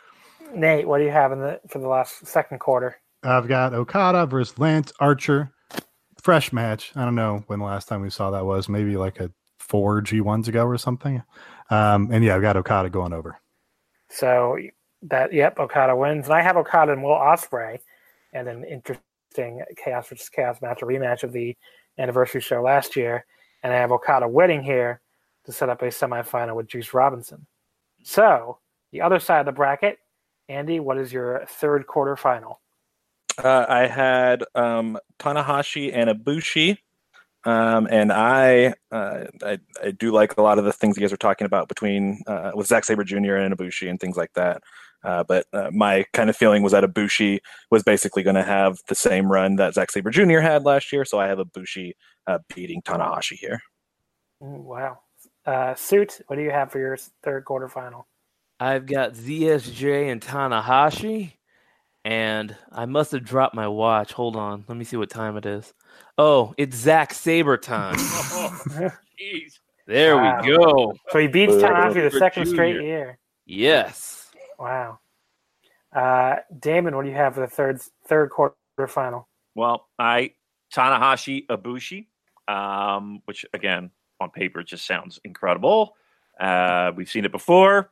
[0.53, 2.97] Nate, what do you have in the for the last second quarter?
[3.23, 5.51] I've got Okada versus Lance Archer.
[6.21, 6.91] Fresh match.
[6.95, 8.67] I don't know when the last time we saw that was.
[8.67, 11.23] Maybe like a four G1s ago or something.
[11.69, 13.39] Um, and yeah, I've got Okada going over.
[14.09, 14.57] So
[15.03, 17.79] that yep, Okada wins, and I have Okada and Will Ospreay,
[18.33, 21.55] and an interesting chaos versus chaos match, a rematch of the
[21.97, 23.25] anniversary show last year,
[23.63, 25.01] and I have Okada winning here
[25.45, 27.45] to set up a semifinal with Juice Robinson.
[28.03, 28.59] So
[28.91, 29.99] the other side of the bracket,
[30.49, 32.61] Andy, what is your third quarter final?
[33.43, 36.77] Uh, I had um, Tanahashi and Ibushi,
[37.43, 41.13] um, and I, uh, I I do like a lot of the things you guys
[41.13, 43.35] are talking about between uh, with Zack Sabre Jr.
[43.35, 44.63] and Ibushi and things like that.
[45.03, 48.79] Uh, but uh, my kind of feeling was that Ibushi was basically going to have
[48.87, 50.39] the same run that Zack Sabre Jr.
[50.39, 51.91] had last year, so I have Ibushi
[52.25, 53.61] uh, beating Tanahashi here.
[54.39, 54.99] Wow.
[55.45, 58.07] Uh, Suit, what do you have for your third quarter final?
[58.59, 61.33] I've got ZSJ and Tanahashi,
[62.03, 64.13] and I must have dropped my watch.
[64.13, 65.73] Hold on, let me see what time it is.
[66.17, 67.95] Oh, it's Zack Sabre time.
[67.97, 69.59] Jeez.
[69.85, 70.41] There Wow.
[70.41, 70.93] we go.
[71.11, 73.19] So he beats Tanahashi the for second straight year.
[73.45, 74.29] Yes.
[74.59, 74.99] Wow.
[75.95, 78.55] Uh, Damon, what do you have for the third third quarter
[78.87, 79.29] final?
[79.55, 80.31] Well, I
[80.75, 82.07] Tanahashi Ibushi,
[82.47, 85.95] um, which again on paper just sounds incredible.
[86.39, 87.91] Uh, we've seen it before;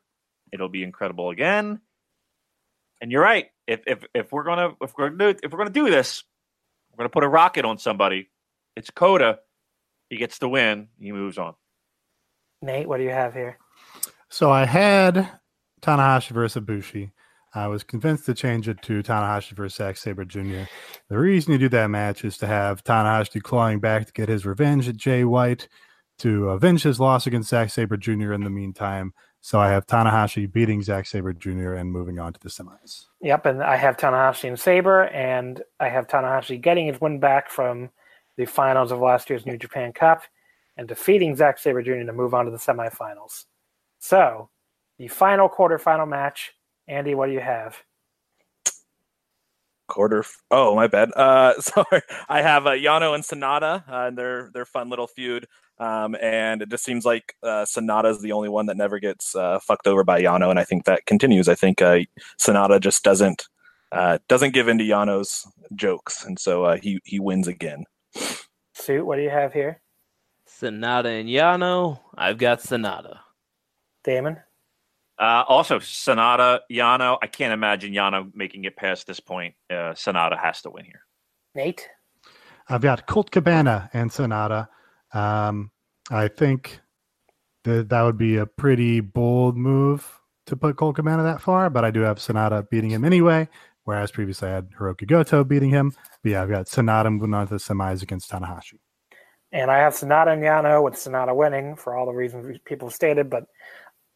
[0.56, 1.80] it'll be incredible again.
[3.02, 3.48] And you're right.
[3.68, 6.24] If if if we're gonna if we're gonna do, if we're gonna do this,
[6.92, 8.30] we're gonna put a rocket on somebody.
[8.76, 9.40] It's Kota.
[10.10, 10.88] He gets the win.
[10.98, 11.56] He moves on.
[12.62, 13.58] Nate, what do you have here?
[14.30, 15.30] So I had
[15.82, 17.12] Tanahashi versus Ibushi.
[17.54, 20.64] I was convinced to change it to Tanahashi versus Zack Sabre Jr.
[21.10, 24.46] The reason you do that match is to have Tanahashi clawing back to get his
[24.46, 25.70] revenge at Jay White,
[26.20, 28.34] to avenge his loss against Zack Sabre Jr.
[28.34, 29.14] in the meantime.
[29.46, 31.74] So I have Tanahashi beating Zack Sabre Jr.
[31.76, 33.06] and moving on to the semis.
[33.22, 37.52] Yep, and I have Tanahashi and Sabre, and I have Tanahashi getting his win back
[37.52, 37.92] from
[38.38, 40.24] the finals of last year's New Japan Cup
[40.78, 42.08] and defeating Zack Sabre Jr.
[42.08, 43.44] to move on to the semifinals.
[44.00, 44.50] So,
[44.98, 46.52] the final quarterfinal match.
[46.88, 47.78] Andy, what do you have?
[49.88, 50.20] quarter.
[50.22, 51.12] f- Oh, my bad.
[51.16, 52.02] Uh, sorry.
[52.28, 55.48] I have uh, Yano and Sanada uh, and their their fun little feud.
[55.78, 59.36] Um, and it just seems like uh, Sanada is the only one that never gets
[59.36, 61.50] uh, fucked over by Yano, and I think that continues.
[61.50, 62.00] I think uh,
[62.40, 63.48] Sanada just doesn't
[63.92, 65.46] uh, doesn't give in to Yano's
[65.76, 67.86] jokes, and so uh, he he wins again.
[68.74, 69.82] Suit, what do you have here?
[70.48, 72.00] Sanada and Yano.
[72.18, 73.20] I've got Sanada.
[74.04, 74.38] Damon?
[75.20, 77.18] Uh, also, Sanada Yano.
[77.22, 79.56] I can't imagine Yano making it past this point.
[79.70, 81.02] Uh, Sanada has to win here.
[81.54, 81.90] Nate?
[82.70, 84.68] I've got Colt Cabana and Sanada.
[85.16, 85.72] Um,
[86.12, 86.80] I think
[87.64, 90.08] that that would be a pretty bold move
[90.46, 93.48] to put Colt Cabana that far, but I do have Sanada beating him anyway.
[93.86, 95.94] Whereas previously I had Hiroki Goto beating him.
[96.24, 98.80] But yeah, I've got Sanada moving on to the semis against Tanahashi.
[99.52, 103.30] And I have Sanada and Yano with Sanada winning for all the reasons people stated,
[103.30, 103.46] but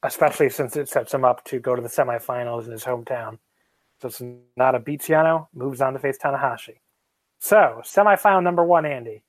[0.04, 3.38] especially since it sets him up to go to the semifinals in his hometown.
[4.02, 6.78] So Sanada beats Yano, moves on to face Tanahashi.
[7.40, 9.24] So, semifinal number one, Andy.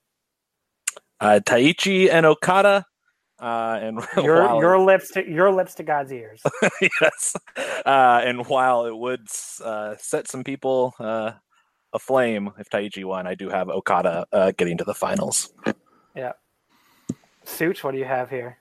[1.21, 2.87] Uh, Taichi and Okada.
[3.39, 6.43] Uh, and Your while- your lips to your lips to God's ears.
[7.01, 7.35] yes.
[7.57, 9.27] Uh, and while it would
[9.65, 11.33] uh, set some people uh,
[11.95, 15.53] aflame if Taichi won, I do have Okada uh, getting to the finals.
[16.15, 16.33] yeah.
[17.45, 18.59] Suit, what do you have here?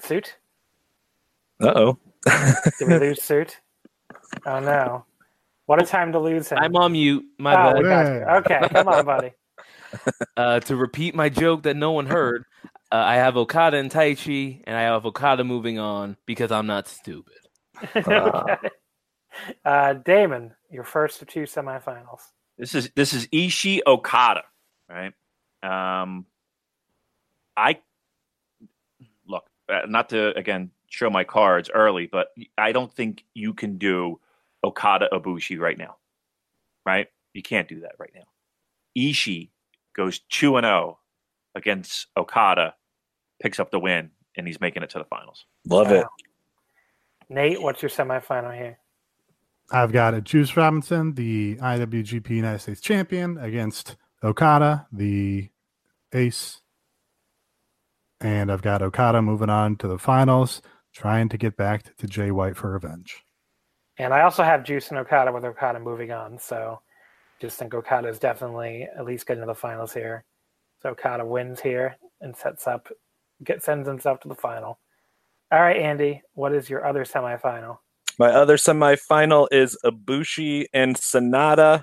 [0.00, 0.36] Suit?
[1.60, 1.98] Uh oh.
[2.78, 3.60] Did we lose Suit?
[4.44, 5.04] Oh no.
[5.66, 6.58] What a time to lose him.
[6.58, 7.24] I'm on mute.
[7.38, 7.82] My oh, bad.
[7.82, 8.22] we got you.
[8.38, 9.32] Okay, come on, buddy.
[10.36, 12.44] Uh, to repeat my joke that no one heard,
[12.92, 16.86] uh, I have Okada and Taichi, and I have Okada moving on because I'm not
[16.86, 17.38] stupid.
[17.96, 18.56] okay.
[19.64, 22.20] Uh, Damon, your first of two semifinals.
[22.58, 24.42] This is this is Ishii Okada,
[24.88, 25.14] right?
[25.62, 26.26] Um,
[27.56, 27.78] I
[29.26, 32.28] look uh, not to again show my cards early, but
[32.58, 34.20] I don't think you can do
[34.66, 35.96] Okada Ibushi right now,
[36.84, 37.06] right?
[37.32, 38.24] You can't do that right now.
[38.96, 39.50] Ishii
[39.94, 40.98] goes two and zero
[41.54, 42.74] against Okada,
[43.40, 45.46] picks up the win, and he's making it to the finals.
[45.68, 46.04] Love it.
[47.28, 48.78] Nate, what's your semifinal here?
[49.70, 55.48] I've got a Juice Robinson, the IWGP United States champion, against Okada, the
[56.12, 56.60] ace.
[58.20, 60.62] And I've got Okada moving on to the finals,
[60.92, 63.25] trying to get back to Jay White for revenge.
[63.98, 66.38] And I also have Juice and Okada with Okada moving on.
[66.38, 66.80] So
[67.40, 70.24] just think Okada is definitely at least getting to the finals here.
[70.82, 72.88] So Okada wins here and sets up,
[73.42, 74.78] get sends himself to the final.
[75.52, 77.78] All right, Andy, what is your other semifinal?
[78.18, 81.82] My other semifinal is Ibushi and Sanada,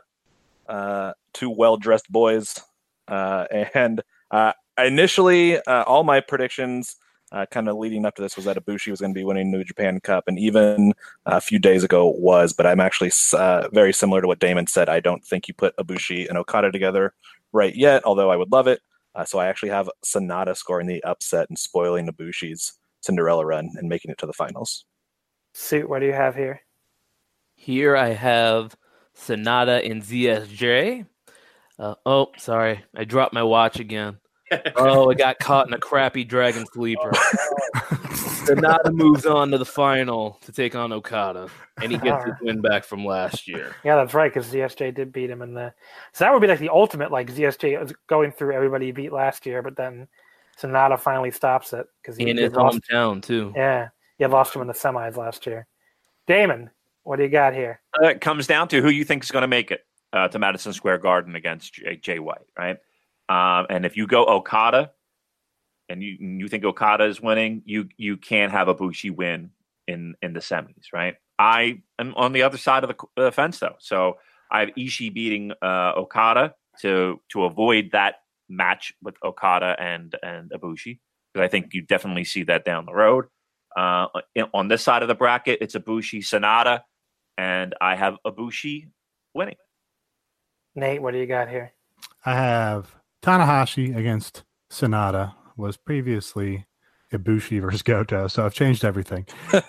[0.68, 2.60] uh, two well dressed boys.
[3.08, 6.96] Uh, and uh, initially, uh, all my predictions
[7.34, 9.52] uh, kind of leading up to this was that Ibushi was going to be winning
[9.52, 10.94] the New Japan Cup, and even
[11.26, 12.54] a few days ago was.
[12.54, 14.88] But I'm actually uh, very similar to what Damon said.
[14.88, 17.14] I don't think you put Ibushi and Okada together
[17.52, 18.82] right yet, although I would love it.
[19.16, 23.90] Uh, so I actually have Sanada scoring the upset and spoiling Ibushi's Cinderella run and
[23.90, 24.86] making it to the finals.
[25.54, 26.62] Suit, what do you have here?
[27.56, 28.76] Here I have
[29.16, 31.06] Sanada and ZSJ.
[31.78, 34.18] Uh, oh, sorry, I dropped my watch again.
[34.76, 37.12] Oh, I got caught in a crappy Dragon Sleeper.
[38.46, 41.50] Sanada moves on to the final to take on Okada,
[41.82, 43.76] and he gets his win back from last year.
[43.84, 45.74] Yeah, that's right, because ZSJ did beat him in the.
[46.14, 49.14] So that would be like the ultimate, like ZSJ was going through everybody he beat
[49.14, 50.08] last year, but then
[50.60, 52.80] Sanada finally stops it because he In his had lost.
[52.92, 53.54] hometown too.
[53.56, 55.68] Yeah, he had lost him in the semis last year.
[56.28, 56.70] Damon,
[57.04, 57.82] what do you got here?
[58.02, 60.40] Uh, it comes down to who you think is going to make it uh, to
[60.40, 62.78] Madison Square Garden against Jay, Jay White, right?
[63.30, 64.92] Um, and if you go Okada,
[65.90, 69.52] and you you think Okada is winning, you you can't have Ibushi win
[69.88, 71.16] in in the semis, right?
[71.40, 74.18] I am on the other side of the uh, fence though, so
[74.52, 78.16] I have Ishii beating uh, Okada to to avoid that
[78.50, 81.00] match with Okada and and Ibushi
[81.34, 83.26] because I think you definitely see that down the road.
[83.76, 86.82] Uh, in- on this side of the bracket, it's Ibushi Sanada,
[87.38, 88.90] and I have Ibushi
[89.34, 89.56] winning.
[90.76, 91.74] Nate, what do you got here?
[92.26, 92.94] I have
[93.24, 96.66] Tanahashi against Sanada, was previously
[97.12, 99.26] Ibushi versus Goto, so I've changed everything.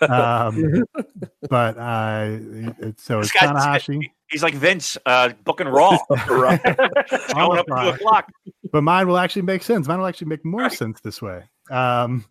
[0.08, 0.84] Um,
[1.50, 2.40] but I,
[2.80, 3.52] it, so it's This guy's-
[3.88, 4.10] Tanahashi.
[4.28, 5.96] He's like Vince, uh, booking Raw.
[6.28, 6.60] Right.
[6.62, 8.32] Going up at two Almost o'clock.
[8.72, 9.86] but mine will actually make sense.
[9.86, 11.44] Mine will actually make more sense this way.
[11.70, 12.24] Um,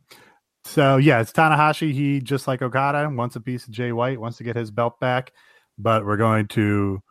[0.65, 1.93] so yeah, it's Tanahashi.
[1.93, 4.99] He just like Okada wants a piece of Jay White, wants to get his belt
[4.99, 5.31] back,
[5.77, 7.01] but we're going to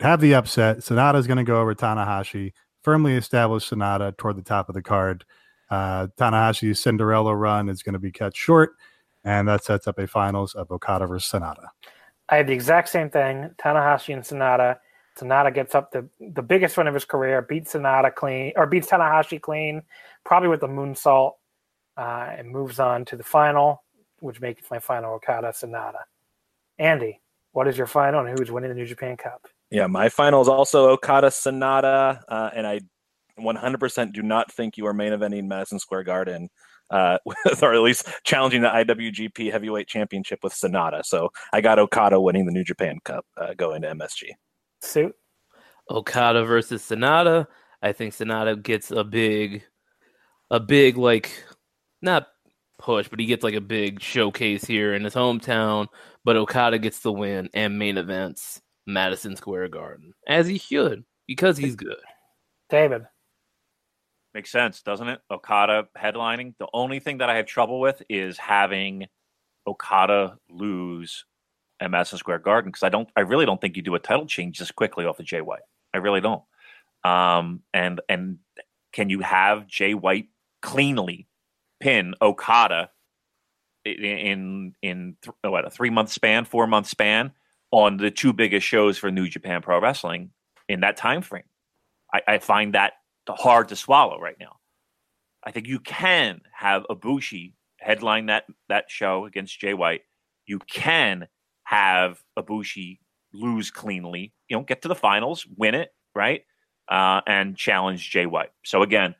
[0.00, 0.78] have the upset.
[0.78, 2.52] Sanada is going to go over Tanahashi,
[2.82, 5.24] firmly established Sanada toward the top of the card.
[5.70, 8.74] Uh, Tanahashi's Cinderella run is going to be cut short,
[9.24, 11.68] and that sets up a finals of Okada versus Sanada.
[12.28, 13.50] I had the exact same thing.
[13.58, 14.78] Tanahashi and Sanada.
[15.18, 18.88] Sanada gets up the the biggest win of his career, beats Sanada clean or beats
[18.88, 19.82] Tanahashi clean,
[20.24, 21.32] probably with the moonsault,
[21.96, 23.82] uh, and moves on to the final,
[24.20, 26.00] which makes my final Okada Sanada.
[26.78, 27.20] Andy,
[27.52, 29.46] what is your final and who's winning the New Japan Cup?
[29.72, 32.80] Yeah, my final is also Okada Sanada, uh, and I
[33.40, 36.50] 100% do not think you are main eventing Madison Square Garden,
[36.90, 41.02] uh, with, or at least challenging the IWGP Heavyweight Championship with Sanada.
[41.06, 44.32] So I got Okada winning the New Japan Cup uh, going to MSG.
[44.82, 45.14] Suit.
[45.90, 47.46] Okada versus Sanada.
[47.80, 49.62] I think Sanada gets a big,
[50.50, 51.32] a big like,
[52.02, 52.26] not
[52.78, 55.86] push, but he gets like a big showcase here in his hometown.
[56.24, 61.04] But Okada gets the win and main events Madison Square Garden as he should.
[61.26, 61.96] because he's good.
[62.70, 63.02] David.
[64.34, 65.20] Makes sense, doesn't it?
[65.30, 66.54] Okada headlining.
[66.58, 69.06] The only thing that I have trouble with is having
[69.66, 71.26] Okada lose
[71.80, 74.26] at Madison Square Garden because I don't, I really don't think you do a title
[74.26, 75.62] change this quickly off of Jay White.
[75.92, 76.42] I really don't.
[77.04, 78.38] Um, and and
[78.92, 80.28] can you have Jay White
[80.62, 81.26] cleanly
[81.80, 82.90] pin Okada
[83.84, 87.32] in in, in th- what a three month span, four month span
[87.72, 90.30] on the two biggest shows for New Japan Pro Wrestling
[90.68, 91.44] in that time frame?
[92.12, 92.92] I, I find that
[93.28, 94.56] hard to swallow right now.
[95.44, 100.02] I think you can have Ibushi headline that that show against Jay White.
[100.46, 101.26] You can
[101.64, 102.98] have Ibushi
[103.32, 106.42] lose cleanly, you know, get to the finals, win it, right,
[106.88, 108.50] uh, and challenge Jay White.
[108.64, 109.14] So again,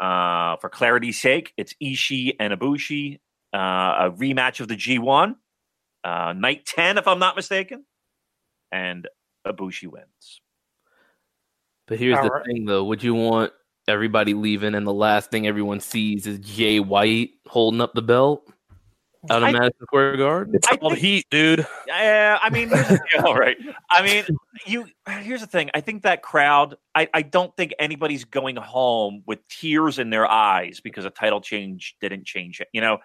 [0.00, 3.18] uh, for clarity's sake, it's Ishii and Ibushi,
[3.52, 5.34] uh, a rematch of the G1,
[6.04, 7.84] uh, night ten, if I'm not mistaken,
[8.72, 9.08] and
[9.46, 10.40] Ibushi wins.
[11.86, 12.44] But here's All the right.
[12.46, 13.52] thing, though: would you want
[13.86, 18.42] everybody leaving, and the last thing everyone sees is Jay White holding up the belt
[19.30, 20.54] out of I- Madison Square Garden?
[20.54, 21.66] It's I called think- heat, dude.
[21.86, 23.56] Yeah, I mean, yeah, all right.
[23.90, 24.24] I mean,
[24.66, 24.86] you.
[25.08, 25.70] Here's the thing.
[25.72, 26.76] I think that crowd.
[26.94, 31.40] I, I don't think anybody's going home with tears in their eyes because a title
[31.40, 32.68] change didn't change it.
[32.72, 32.98] You know,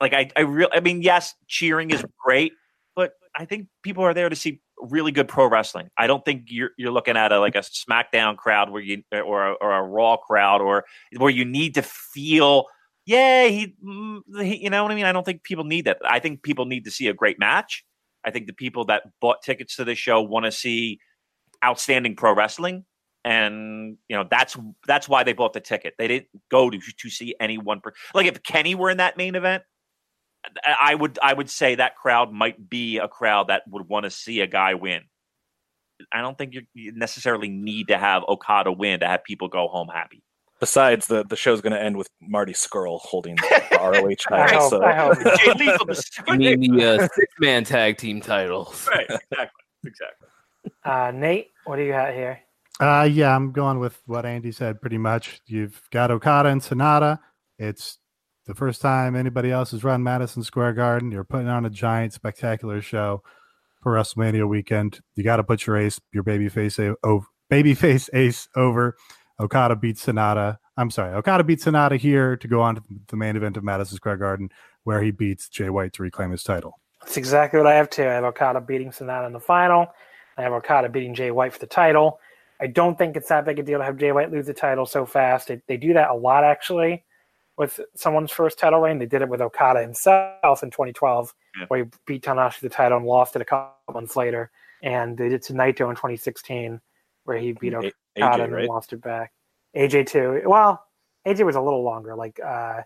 [0.00, 0.68] like I, I real.
[0.72, 2.54] I mean, yes, cheering is great,
[2.96, 5.90] but I think people are there to see really good pro wrestling.
[5.96, 9.48] I don't think you're you're looking at a like a SmackDown crowd where you or
[9.48, 10.84] a, or a Raw crowd or
[11.16, 12.66] where you need to feel.
[13.04, 15.04] Yeah, he, mm, he, you know what I mean.
[15.04, 15.98] I don't think people need that.
[16.04, 17.84] I think people need to see a great match.
[18.24, 20.98] I think the people that bought tickets to this show want to see
[21.64, 22.84] outstanding pro wrestling,
[23.24, 25.94] and you know that's that's why they bought the ticket.
[25.98, 27.80] They didn't go to to see any one.
[27.80, 29.62] Per- like if Kenny were in that main event,
[30.80, 34.10] I would I would say that crowd might be a crowd that would want to
[34.10, 35.02] see a guy win.
[36.12, 39.68] I don't think you you necessarily need to have Okada win to have people go
[39.68, 40.22] home happy.
[40.58, 44.60] Besides, the, the show's going to end with Marty Scurll holding the ROH I title.
[44.60, 45.18] hope, So I hope.
[45.38, 48.88] Jay Lethal was- You mean the uh, six man tag team titles?
[48.90, 50.28] right, exactly, exactly.
[50.82, 52.40] Uh, Nate, what do you got here?
[52.80, 55.42] Uh, yeah, I'm going with what Andy said pretty much.
[55.46, 57.18] You've got Okada and Sanada.
[57.58, 57.98] It's
[58.46, 61.10] the first time anybody else has run Madison Square Garden.
[61.10, 63.22] You're putting on a giant, spectacular show
[63.82, 65.00] for WrestleMania weekend.
[65.16, 68.96] You got to put your ace, your babyface, a- over, babyface ace over.
[69.38, 70.58] Okada beats Sanada.
[70.78, 73.96] I'm sorry, Okada beats Sanada here to go on to the main event of Madison
[73.96, 74.50] Square Garden,
[74.84, 76.78] where he beats Jay White to reclaim his title.
[77.02, 78.02] That's exactly what I have too.
[78.02, 79.88] I have Okada beating Sanada in the final.
[80.38, 82.18] I have Okada beating Jay White for the title.
[82.60, 84.86] I don't think it's that big a deal to have Jay White lose the title
[84.86, 85.50] so fast.
[85.66, 87.04] They do that a lot actually
[87.56, 88.98] with someone's first title reign.
[88.98, 91.64] They did it with Okada himself in 2012, Yeah.
[91.68, 94.50] where he beat Tanahashi the title and lost it a couple months later.
[94.82, 96.80] And they did to Naito in 2016,
[97.24, 98.68] where he beat A- Okada AJ, and then right?
[98.68, 99.32] lost it back.
[99.74, 100.42] AJ too.
[100.44, 100.84] Well,
[101.26, 102.82] AJ was a little longer, like uh,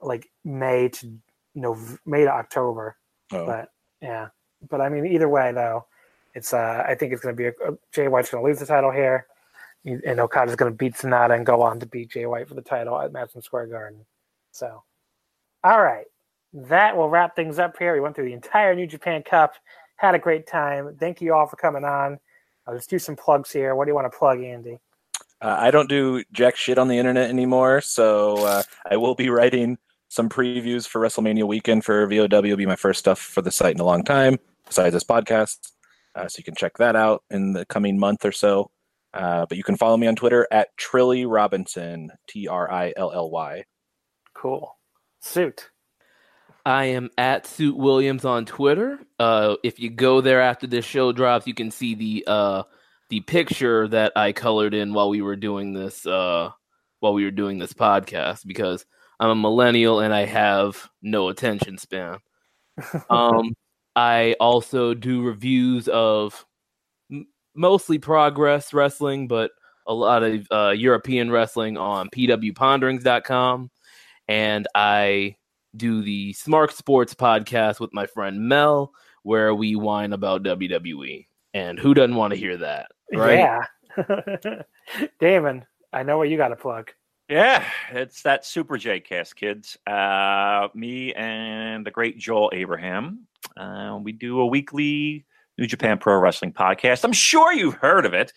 [0.00, 1.18] like May to
[1.54, 2.96] Nov- May to October.
[3.32, 3.46] Oh.
[3.46, 3.68] But
[4.00, 4.28] yeah,
[4.70, 5.86] but I mean, either way though,
[6.34, 8.58] it's uh, I think it's going to be a, a, Jay White's going to lose
[8.60, 9.26] the title here,
[9.84, 12.62] and Okada's going to beat Sanada and go on to beat Jay White for the
[12.62, 14.04] title at Madison Square Garden.
[14.52, 14.82] So,
[15.62, 16.06] all right,
[16.54, 17.92] that will wrap things up here.
[17.92, 19.54] We went through the entire New Japan Cup,
[19.96, 20.96] had a great time.
[20.98, 22.18] Thank you all for coming on.
[22.66, 23.74] I'll just do some plugs here.
[23.74, 24.78] What do you want to plug, Andy?
[25.40, 29.28] Uh, I don't do jack shit on the internet anymore, so uh, I will be
[29.28, 29.76] writing
[30.08, 32.40] some previews for WrestleMania weekend for VOW.
[32.40, 35.58] Will be my first stuff for the site in a long time, besides this podcast.
[36.14, 38.70] Uh, so you can check that out in the coming month or so.
[39.14, 43.12] Uh, but you can follow me on Twitter at Trilly Robinson, T R I L
[43.12, 43.64] L Y.
[44.34, 44.76] Cool.
[45.20, 45.70] Suit.
[46.66, 48.98] I am at Suit Williams on Twitter.
[49.18, 52.62] Uh, if you go there after this show drops, you can see the uh,
[53.10, 56.50] the picture that I colored in while we were doing this uh,
[57.00, 58.86] while we were doing this podcast because
[59.20, 62.18] I'm a millennial and I have no attention span.
[63.08, 63.54] Um,
[63.94, 66.53] I also do reviews of m-
[67.54, 69.50] mostly progress wrestling, but
[69.86, 73.70] a lot of uh, European wrestling on pwponderings.com.
[74.28, 75.36] And I
[75.76, 81.26] do the Smart Sports podcast with my friend Mel, where we whine about WWE.
[81.52, 82.90] And who doesn't want to hear that?
[83.12, 83.38] Right?
[83.38, 84.62] Yeah.
[85.20, 86.90] Damon, I know what you got to plug.
[87.28, 89.78] Yeah, it's that Super J cast, kids.
[89.86, 93.26] Uh, me and the great Joel Abraham.
[93.56, 95.24] Uh, we do a weekly
[95.58, 97.04] New Japan Pro Wrestling podcast.
[97.04, 98.32] I'm sure you've heard of it.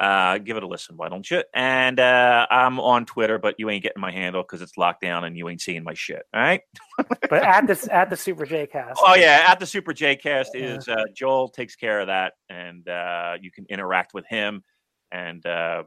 [0.00, 1.42] Uh, give it a listen, why don't you?
[1.52, 5.24] And uh, I'm on Twitter, but you ain't getting my handle because it's locked down
[5.24, 6.22] and you ain't seeing my shit.
[6.32, 6.62] All right.
[7.28, 8.98] But at this at the Super J cast.
[9.04, 12.88] Oh yeah, at the Super J Cast is uh, Joel takes care of that, and
[12.88, 14.64] uh, you can interact with him.
[15.12, 15.82] and uh,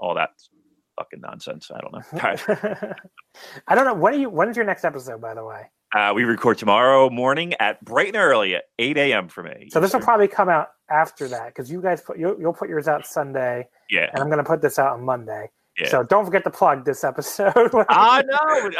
[0.00, 0.30] all that
[0.98, 1.70] fucking nonsense.
[1.74, 2.02] I don't know.
[2.22, 2.96] Right.
[3.68, 3.94] I don't know.
[3.94, 4.30] When are you?
[4.30, 5.20] When's your next episode?
[5.20, 5.70] By the way.
[5.94, 9.28] Uh, we record tomorrow morning at bright and early at 8 a.m.
[9.28, 9.68] for me.
[9.70, 12.68] So this will probably come out after that because you guys put you'll, you'll put
[12.68, 14.10] yours out Sunday, yeah.
[14.12, 15.50] and I'm going to put this out on Monday.
[15.78, 15.88] Yeah.
[15.88, 17.54] So don't forget to plug this episode.
[17.88, 18.70] I know.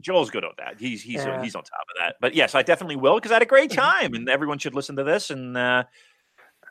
[0.00, 0.74] Joel's good on that.
[0.78, 1.42] He's he's Yeah.
[1.42, 2.16] he's on top of that.
[2.20, 4.96] But yes, I definitely will because I had a great time, and everyone should listen
[4.96, 5.30] to this.
[5.30, 5.84] And uh,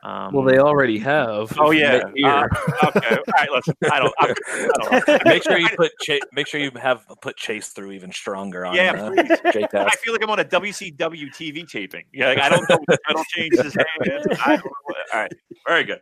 [0.03, 1.53] um, Well, they already have.
[1.59, 2.03] Oh yeah.
[2.23, 2.47] Uh,
[2.87, 3.15] okay.
[3.15, 3.49] All right.
[3.51, 3.75] Listen.
[3.91, 4.13] I don't.
[4.19, 5.17] I, I don't know.
[5.25, 8.75] make sure you put Cha- make sure you have put Chase through even stronger on
[8.75, 9.39] Yeah, uh, please.
[9.53, 12.03] Jake I feel like I'm on a WCW TV taping.
[12.13, 12.79] Yeah, like, I don't know.
[13.07, 14.27] I don't change his hands.
[14.45, 15.31] I don't All right,
[15.67, 15.99] very good.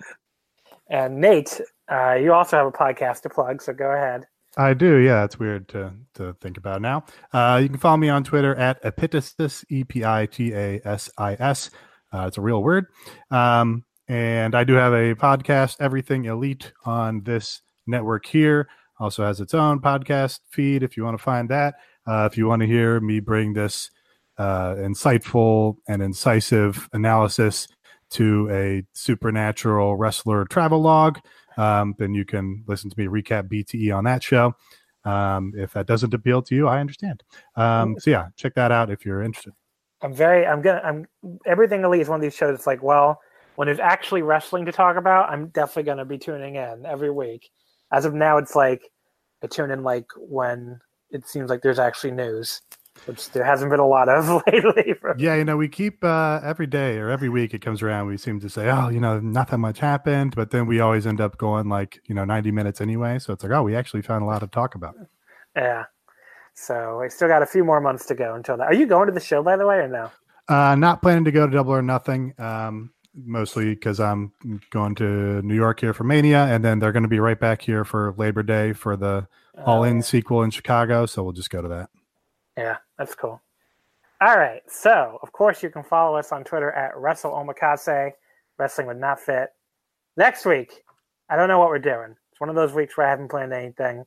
[0.90, 1.62] and Nate,
[1.92, 4.26] uh, you also have a podcast to plug, so go ahead.
[4.58, 5.24] I do, yeah.
[5.24, 7.06] It's weird to to think about now.
[7.34, 11.10] Uh, you can follow me on Twitter at Epitasis, E P I T A S
[11.18, 11.72] I S.
[12.14, 12.88] Uh, it's a real word.
[13.32, 18.68] Um, and I do have a podcast, Everything Elite, on this network here.
[19.00, 21.76] Also has its own podcast feed if you want to find that.
[22.08, 23.90] Uh, if you want to hear me bring this
[24.38, 27.68] uh, insightful and incisive analysis
[28.12, 31.20] to a supernatural wrestler travel log,
[31.58, 34.54] um, then you can listen to me recap BTE on that show.
[35.04, 37.24] Um, if that doesn't appeal to you, I understand.
[37.56, 39.54] Um, so yeah, check that out if you're interested.
[40.02, 40.46] I'm very.
[40.46, 40.82] I'm gonna.
[40.84, 41.06] I'm
[41.46, 42.56] everything elite is one of these shows.
[42.56, 43.20] It's like, well,
[43.56, 47.50] when there's actually wrestling to talk about, I'm definitely gonna be tuning in every week.
[47.92, 48.82] As of now, it's like
[49.44, 50.80] I tune in like when
[51.12, 52.62] it seems like there's actually news,
[53.06, 54.96] which there hasn't been a lot of lately.
[55.00, 58.08] For, Yeah, you know, we keep uh, every day or every week it comes around.
[58.08, 61.06] We seem to say, oh, you know, not that much happened, but then we always
[61.06, 63.20] end up going like, you know, 90 minutes anyway.
[63.20, 64.96] So it's like, oh, we actually found a lot to talk about.
[65.56, 65.86] yeah.
[66.56, 68.68] So I still got a few more months to go until that.
[68.68, 70.10] Are you going to the show, by the way, or no?
[70.48, 74.32] Uh, not planning to go to Double or Nothing, um, mostly because I'm
[74.72, 77.62] going to New York here for Mania, and then they're going to be right back
[77.62, 79.28] here for Labor Day for the
[79.66, 81.06] All In Uh, sequel in Chicago.
[81.06, 81.90] So we'll just go to that.
[82.58, 83.42] Yeah, that's cool.
[84.22, 84.62] All right.
[84.68, 88.12] So, of course, you can follow us on Twitter at Wrestle Omakase,
[88.58, 89.50] Wrestling with Not Fit.
[90.18, 90.84] Next week,
[91.30, 92.16] I don't know what we're doing.
[92.32, 94.06] It's one of those weeks where I haven't planned anything.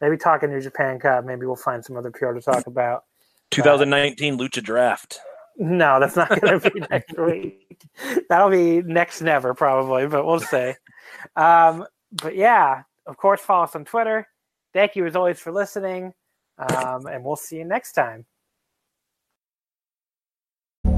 [0.00, 1.24] Maybe talking New Japan Cup.
[1.24, 3.04] Maybe we'll find some other PR to talk about.
[3.50, 5.18] 2019 Lucha Draft.
[5.56, 7.67] No, that's not going to be next week.
[8.28, 10.74] That'll be next never, probably, but we'll see.
[11.36, 14.26] Um, but yeah, of course, follow us on Twitter.
[14.72, 16.12] Thank you, as always, for listening.
[16.58, 18.26] Um, and we'll see you next time.